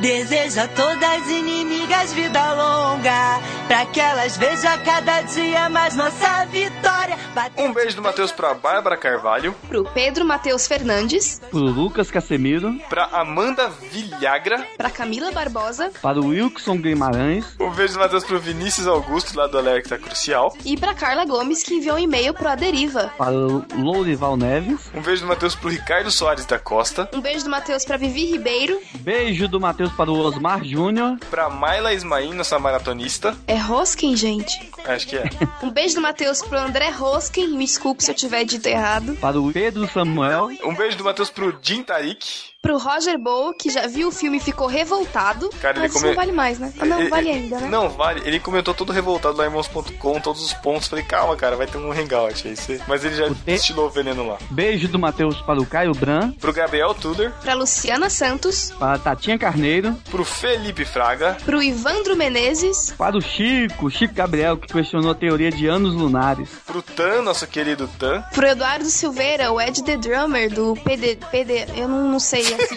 [0.00, 7.16] Deseja a todas inimigas vida longa, pra que elas vejam cada dia mais nossa vitória.
[7.56, 13.04] Um beijo do Matheus pra Bárbara Carvalho, Pro Pedro Matheus Fernandes, Pro Lucas Casemiro, pra
[13.12, 15.90] Amanda Vilhagra, pra Camila Barbosa.
[16.02, 20.54] Para o Wilson Guimarães, um beijo do Matheus pro Vinícius Augusto, lá do Alerta Crucial,
[20.64, 23.12] e pra Carla Gomes, que enviou um e-mail pro Aderiva.
[23.16, 27.44] para o Lourival Neves, um beijo do Matheus pro Ricardo Soares da Costa, Um beijo
[27.44, 28.78] do Matheus pra Vivi Ribeiro.
[29.00, 34.70] beijo do Matheus para o Osmar Júnior, pra Mayla Ismaim, nossa maratonista, É Roskin, gente.
[34.86, 35.24] acho que é,
[35.62, 37.48] Um beijo do Matheus pro André Roskin.
[37.56, 39.14] Me desculpe se eu tiver dito errado.
[39.20, 43.68] para o Pedro Samuel, um beijo do Matheus pro Jim Tarik, Pro Roger Bow, que
[43.68, 45.50] já viu o filme e ficou revoltado.
[45.60, 46.72] Cara, ele Mas isso come- não vale mais, né?
[46.80, 47.68] Ah, não, Ele- vale ainda, né?
[47.68, 48.22] Não, vale.
[48.24, 50.88] Ele comentou todo revoltado lá em irmãos.com, todos os pontos.
[50.88, 52.80] Falei, calma, cara, vai ter um hangout aí.
[52.88, 54.38] Mas ele já destilou o veneno lá.
[54.50, 58.70] beijo do Matheus para o Caio Bran, Pro Gabriel Tudor, Pra Luciana Santos.
[58.78, 62.94] para a Tatinha Carneiro, pro Felipe Fraga, Pro Ivandro Menezes.
[62.96, 66.48] para o Chico, Chico Gabriel, que questionou a teoria de anos lunares.
[66.66, 71.18] pro Tan, nosso querido Tan, Pro Eduardo Silveira, o Ed The Drummer do PD.
[71.30, 72.76] PD eu não, não sei assim.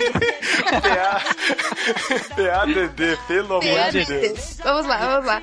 [0.81, 1.21] PA,
[2.35, 4.57] PADD, pelo amor de Deus.
[4.63, 5.41] Vamos lá, vamos lá.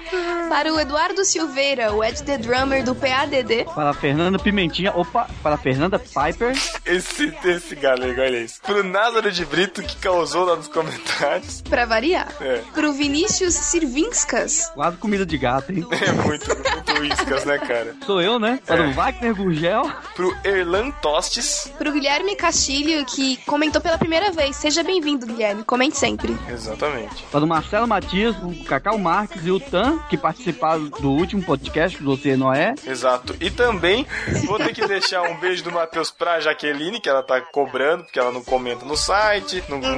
[0.49, 3.65] Para o Eduardo Silveira, o Ed The Drummer do PADD.
[3.75, 6.55] Para a Fernanda Pimentinha, opa, para a Fernanda Piper,
[6.85, 8.61] Esse, esse galego, olha isso.
[8.63, 11.63] Pro Názaro de Brito, que causou lá nos comentários.
[11.63, 12.29] Pra variar.
[12.41, 12.61] É.
[12.73, 14.71] Pro Vinícius Sirvinskas.
[14.75, 15.85] quase comida de gato, hein?
[15.91, 17.95] É muito, muito iscas, né, cara?
[18.05, 18.59] Sou eu, né?
[18.67, 18.89] Para É.
[18.89, 21.71] o Wagner Gurgel, Pro Erlan Tostes.
[21.79, 24.57] Pro Guilherme Castilho, que comentou pela primeira vez.
[24.57, 25.65] Seja bem-vindo, Guilherme.
[25.65, 26.37] Comente sempre.
[26.49, 27.25] Exatamente.
[27.31, 32.03] para o Marcelo Matias, o Cacau Marques e o Tan, que participaram do último podcast
[32.03, 32.75] do Você Noé.
[32.87, 33.35] Exato.
[33.41, 34.07] E também
[34.47, 38.19] vou ter que deixar um beijo do Matheus pra Jaqueline, que ela tá cobrando, porque
[38.19, 39.97] ela não comenta no site, não, não,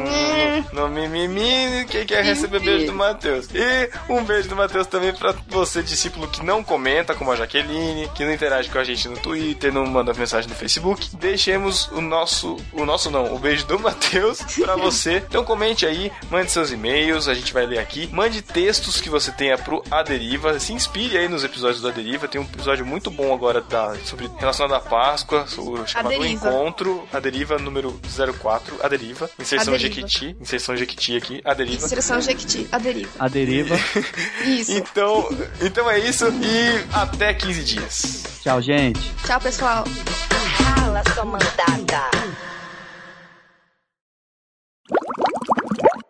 [0.73, 3.49] não mimimi, quem quer receber beijo do Matheus.
[3.55, 8.09] E um beijo do Matheus também pra você, discípulo que não comenta, como a Jaqueline,
[8.15, 11.15] que não interage com a gente no Twitter, não manda mensagem no Facebook.
[11.17, 14.16] Deixemos o nosso, o nosso não, o beijo do Matheus
[14.65, 15.17] pra você.
[15.29, 18.09] Então comente aí, mande seus e-mails, a gente vai ler aqui.
[18.13, 21.91] Mande textos que você tenha pro A Deriva, se inspire aí nos episódios do A
[21.91, 22.29] Deriva.
[22.29, 26.27] Tem um episódio muito bom agora da, sobre relacionado à Páscoa, o chamado.
[26.27, 28.01] Encontro, A Deriva número
[28.41, 29.95] 04, A Deriva, inserção A Deriva.
[29.97, 31.85] Jequiti, inserção Jequiti aqui, A Deriva.
[31.85, 32.67] Inserção Jequiti.
[32.73, 33.11] A deriva.
[33.19, 33.77] A deriva.
[34.45, 34.73] Isso.
[34.73, 35.29] Então,
[35.61, 38.25] então é isso e até 15 dias.
[38.43, 39.01] Tchau, gente.
[39.25, 39.85] Tchau, pessoal.
[40.57, 42.16] Fala, sua mandada.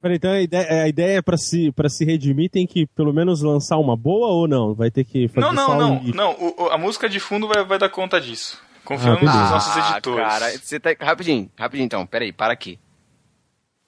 [0.07, 3.13] Peraí, então a ideia, a ideia é pra se, pra se redimir tem que pelo
[3.13, 4.73] menos lançar uma boa ou não?
[4.73, 6.33] Vai ter que fazer Não, não, só não, um não.
[6.39, 8.61] o- a música de fundo vai, vai dar conta disso.
[8.85, 10.29] Confiamos Ah, nos nossos Ah, editores.
[10.29, 10.91] cara, você tá...
[11.01, 12.79] Rapidinho, rapidinho então, peraí, para aqui.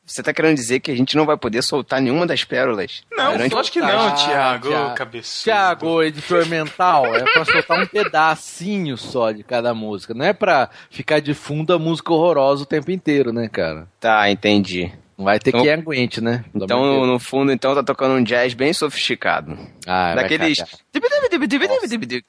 [0.05, 3.03] Você tá querendo dizer que a gente não vai poder soltar nenhuma das pérolas?
[3.15, 4.95] Não, durante acho que não, Ah, Thiago, Thiago.
[4.95, 5.45] cabeçudo.
[5.45, 10.15] Tiago, editor mental, é pra soltar um pedacinho só de cada música.
[10.15, 13.87] Não é pra ficar de fundo a música horrorosa o tempo inteiro, né, cara?
[14.01, 14.91] Tá, entendi.
[15.19, 16.45] Vai ter Então- quem aguente, né?
[16.53, 19.59] Pelo Então, no, fundo, então, tá tocando um jazz bem sofisticado.
[19.85, 20.59] Ah, Daqueles...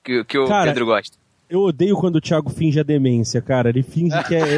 [0.04, 1.16] Que, que o Cara, Pedro gosta.
[1.48, 3.70] Eu odeio quando o Thiago finge a demência, cara.
[3.70, 4.42] Ele finge que é.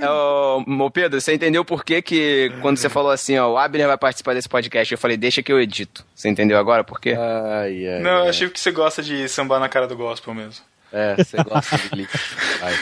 [0.00, 3.58] É, Ô, ô, Pedro, você entendeu por que que quando você falou assim, ó, o
[3.58, 6.04] Abner vai participar desse podcast, eu falei, deixa que eu edito.
[6.14, 7.14] Você entendeu agora por quê?
[7.16, 10.64] Ai, ai, Não, eu achei que você gosta de sambar na cara do gospel mesmo.
[10.92, 12.36] É, você gosta de lixo.
[12.60, 12.74] Vai.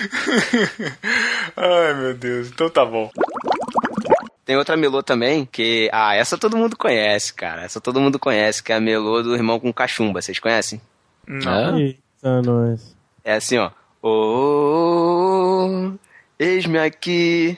[1.56, 2.48] Ai, meu Deus.
[2.48, 3.10] Então tá bom.
[4.44, 5.88] Tem outra melô também, que...
[5.92, 7.62] Ah, essa todo mundo conhece, cara.
[7.62, 10.20] Essa todo mundo conhece, que é a melô do Irmão com Cachumba.
[10.20, 10.80] Vocês conhecem?
[11.26, 11.78] Não.
[11.78, 12.96] Eita, nós.
[13.22, 13.70] É assim, ó.
[14.02, 15.92] Ô,
[16.38, 17.56] eis-me aqui.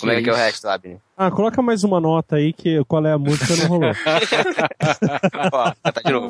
[0.00, 0.98] Como é que é o resto, Abner?
[1.26, 3.90] Ah, coloca mais uma nota aí, que qual é a música não rolou.
[5.52, 6.28] Ó, tá de novo.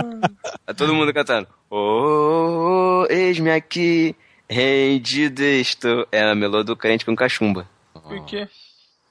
[0.66, 1.48] Tá todo mundo cantando.
[1.70, 4.14] Ô, eis-me aqui
[4.48, 6.06] Rendido estou.
[6.12, 7.66] É a melô do crente com cachumba.
[7.94, 8.46] Por quê?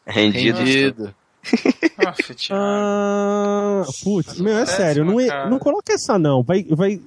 [0.06, 0.60] Rendido.
[0.60, 1.16] Rendido.
[2.04, 2.36] Nossa.
[2.52, 6.44] Ah, putz, meu, é sério, não, é- não coloca essa não.
[6.44, 7.00] Vai, vai,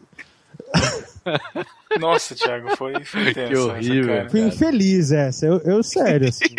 [2.00, 4.02] Nossa, Thiago, foi, foi tenso Que horrível.
[4.10, 4.30] essa, cara.
[4.30, 5.46] foi infeliz essa.
[5.46, 6.54] Eu, eu sério, assim.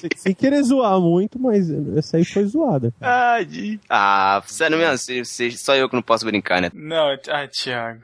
[0.00, 2.92] Sem, sem querer zoar muito, mas essa aí foi zoada.
[3.00, 3.78] Ah, de...
[3.88, 6.70] ah, sério mesmo, se- se- só eu que não posso brincar, né?
[6.74, 8.00] Não, ah, Thiago.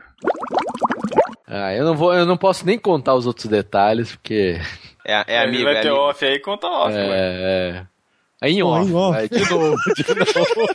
[1.47, 4.59] Ah, eu não vou, eu não posso nem contar os outros detalhes, porque.
[5.05, 6.03] É, é Ele amigo, vai é ter amigo.
[6.05, 6.95] off aí, conta off.
[6.97, 7.07] É.
[7.81, 7.87] é.
[8.43, 8.91] É em off.
[8.91, 9.13] em off.
[9.17, 10.05] vai, de novo, de
[10.35, 10.75] novo.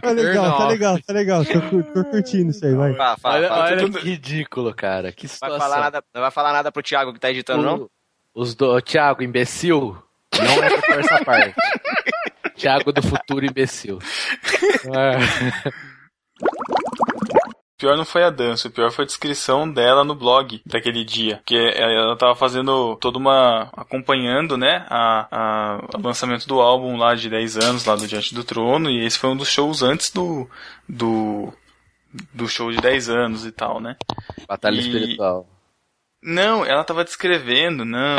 [0.00, 0.68] Tá legal, tá Não.
[0.68, 1.44] legal, tá legal.
[1.44, 2.94] Tô, tô curtindo isso aí, vai.
[2.94, 3.64] Fala, fala, Olha, fala.
[3.64, 5.12] olha tudo- que ridículo, cara.
[5.12, 5.58] Que Não situação.
[5.58, 7.76] vai falar nada, não vai falar nada pro Thiago que tá editando, não?
[7.76, 7.90] O-
[8.34, 8.80] Os do...
[8.82, 9.96] Thiago, imbecil,
[10.34, 11.54] não é pra essa parte.
[12.56, 13.98] Thiago do futuro, imbecil.
[16.38, 21.04] O pior não foi a dança, o pior foi a descrição dela no blog daquele
[21.04, 21.42] dia.
[21.44, 23.68] Que ela tava fazendo toda uma.
[23.76, 24.86] acompanhando, né?
[24.88, 28.88] A, a- o lançamento do álbum lá de 10 anos, lá do Diante do Trono,
[28.90, 30.48] e esse foi um dos shows antes do.
[30.88, 31.52] do.
[32.32, 33.96] do show de 10 anos e tal, né?
[34.48, 35.46] Batalha E- espiritual.
[36.26, 38.18] Não, ela tava descrevendo, não.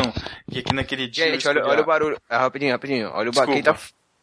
[0.50, 1.30] Que aqui naquele dia.
[1.30, 2.16] Gente, olha, olha o barulho.
[2.26, 3.10] Ah, rapidinho, rapidinho.
[3.12, 3.62] Olha o barulho.
[3.62, 3.76] Tá...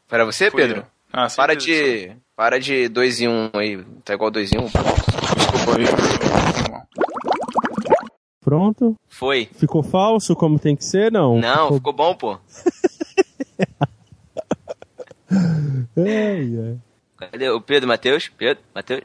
[0.07, 0.77] Para você, Fui Pedro?
[0.79, 0.85] eu.
[1.13, 2.11] Ah, sim, Para de.
[2.35, 3.85] Para de 2 em 1 um aí.
[4.03, 4.61] Tá igual 2 em 1.
[4.61, 4.65] Um.
[4.65, 6.81] Desculpa, irmão.
[8.43, 8.95] Pronto?
[9.07, 9.47] Foi.
[9.55, 11.11] Ficou falso como tem que ser?
[11.11, 11.37] Não.
[11.37, 11.77] Não, Ficou...
[11.77, 12.39] ficou bom, pô.
[15.97, 16.77] Ai, ai.
[17.31, 18.29] Cadê o Pedro, Matheus?
[18.37, 19.01] Pedro, Matheus?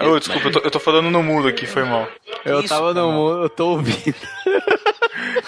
[0.00, 2.08] Ô, desculpa, eu tô, eu tô falando no mudo aqui, foi mal.
[2.44, 4.16] Eu Isso, tava no mundo, eu tô ouvindo.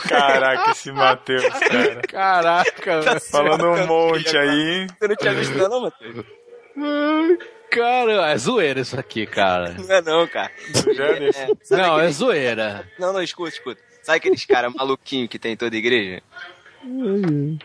[0.08, 2.00] Caraca, esse Matheus, cara.
[2.08, 3.20] Caraca, velho.
[3.20, 4.86] Falando um monte aí.
[4.98, 6.24] Você não tinha visto não, Matheus?
[7.70, 9.74] Cara, é zoeira isso aqui, cara.
[9.78, 10.50] Não é não, cara.
[10.68, 12.88] É, sabe Não, é zoeira.
[12.98, 13.80] Não, não, escuta, escuta.
[14.02, 16.22] Sabe aqueles caras maluquinhos que tem em toda igreja?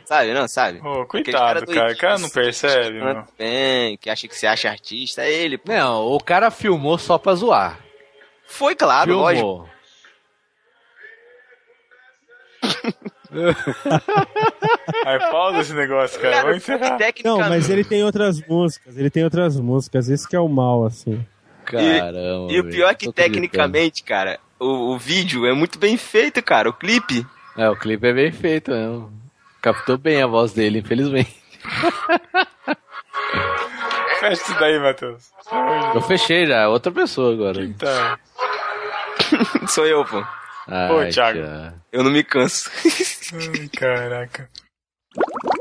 [0.06, 0.48] Sabe, não?
[0.48, 0.80] Sabe?
[0.80, 1.94] Ô, coitado, cara cara.
[1.94, 3.24] O cara não percebe, meu.
[3.38, 5.72] bem, que acha que você acha artista, é ele, pô.
[5.72, 7.80] Não, o cara filmou só pra zoar.
[8.46, 9.46] Foi claro, lógico.
[9.46, 9.74] filmou.
[15.06, 16.44] Aí pausa esse negócio, cara.
[16.44, 16.98] Vamos encerrar.
[17.24, 20.86] Não, mas ele tem outras músicas, ele tem outras músicas, esse que é o mal,
[20.86, 21.26] assim.
[21.66, 22.52] Caramba.
[22.52, 26.70] E o pior é que tecnicamente, cara, o, o vídeo é muito bem feito, cara.
[26.70, 27.26] O clipe.
[27.58, 29.14] É, o clipe é bem feito mesmo.
[29.62, 31.36] Captou bem a voz dele, infelizmente.
[34.20, 35.32] Fecha isso daí, Matheus.
[35.94, 37.60] Eu fechei já, é outra pessoa agora.
[37.78, 38.20] Tá.
[39.68, 40.26] Sou eu, pô.
[40.68, 41.40] Ai, Thiago.
[41.40, 41.82] Thiago.
[41.92, 42.72] Eu não me canso.
[43.34, 44.50] Ai, caraca.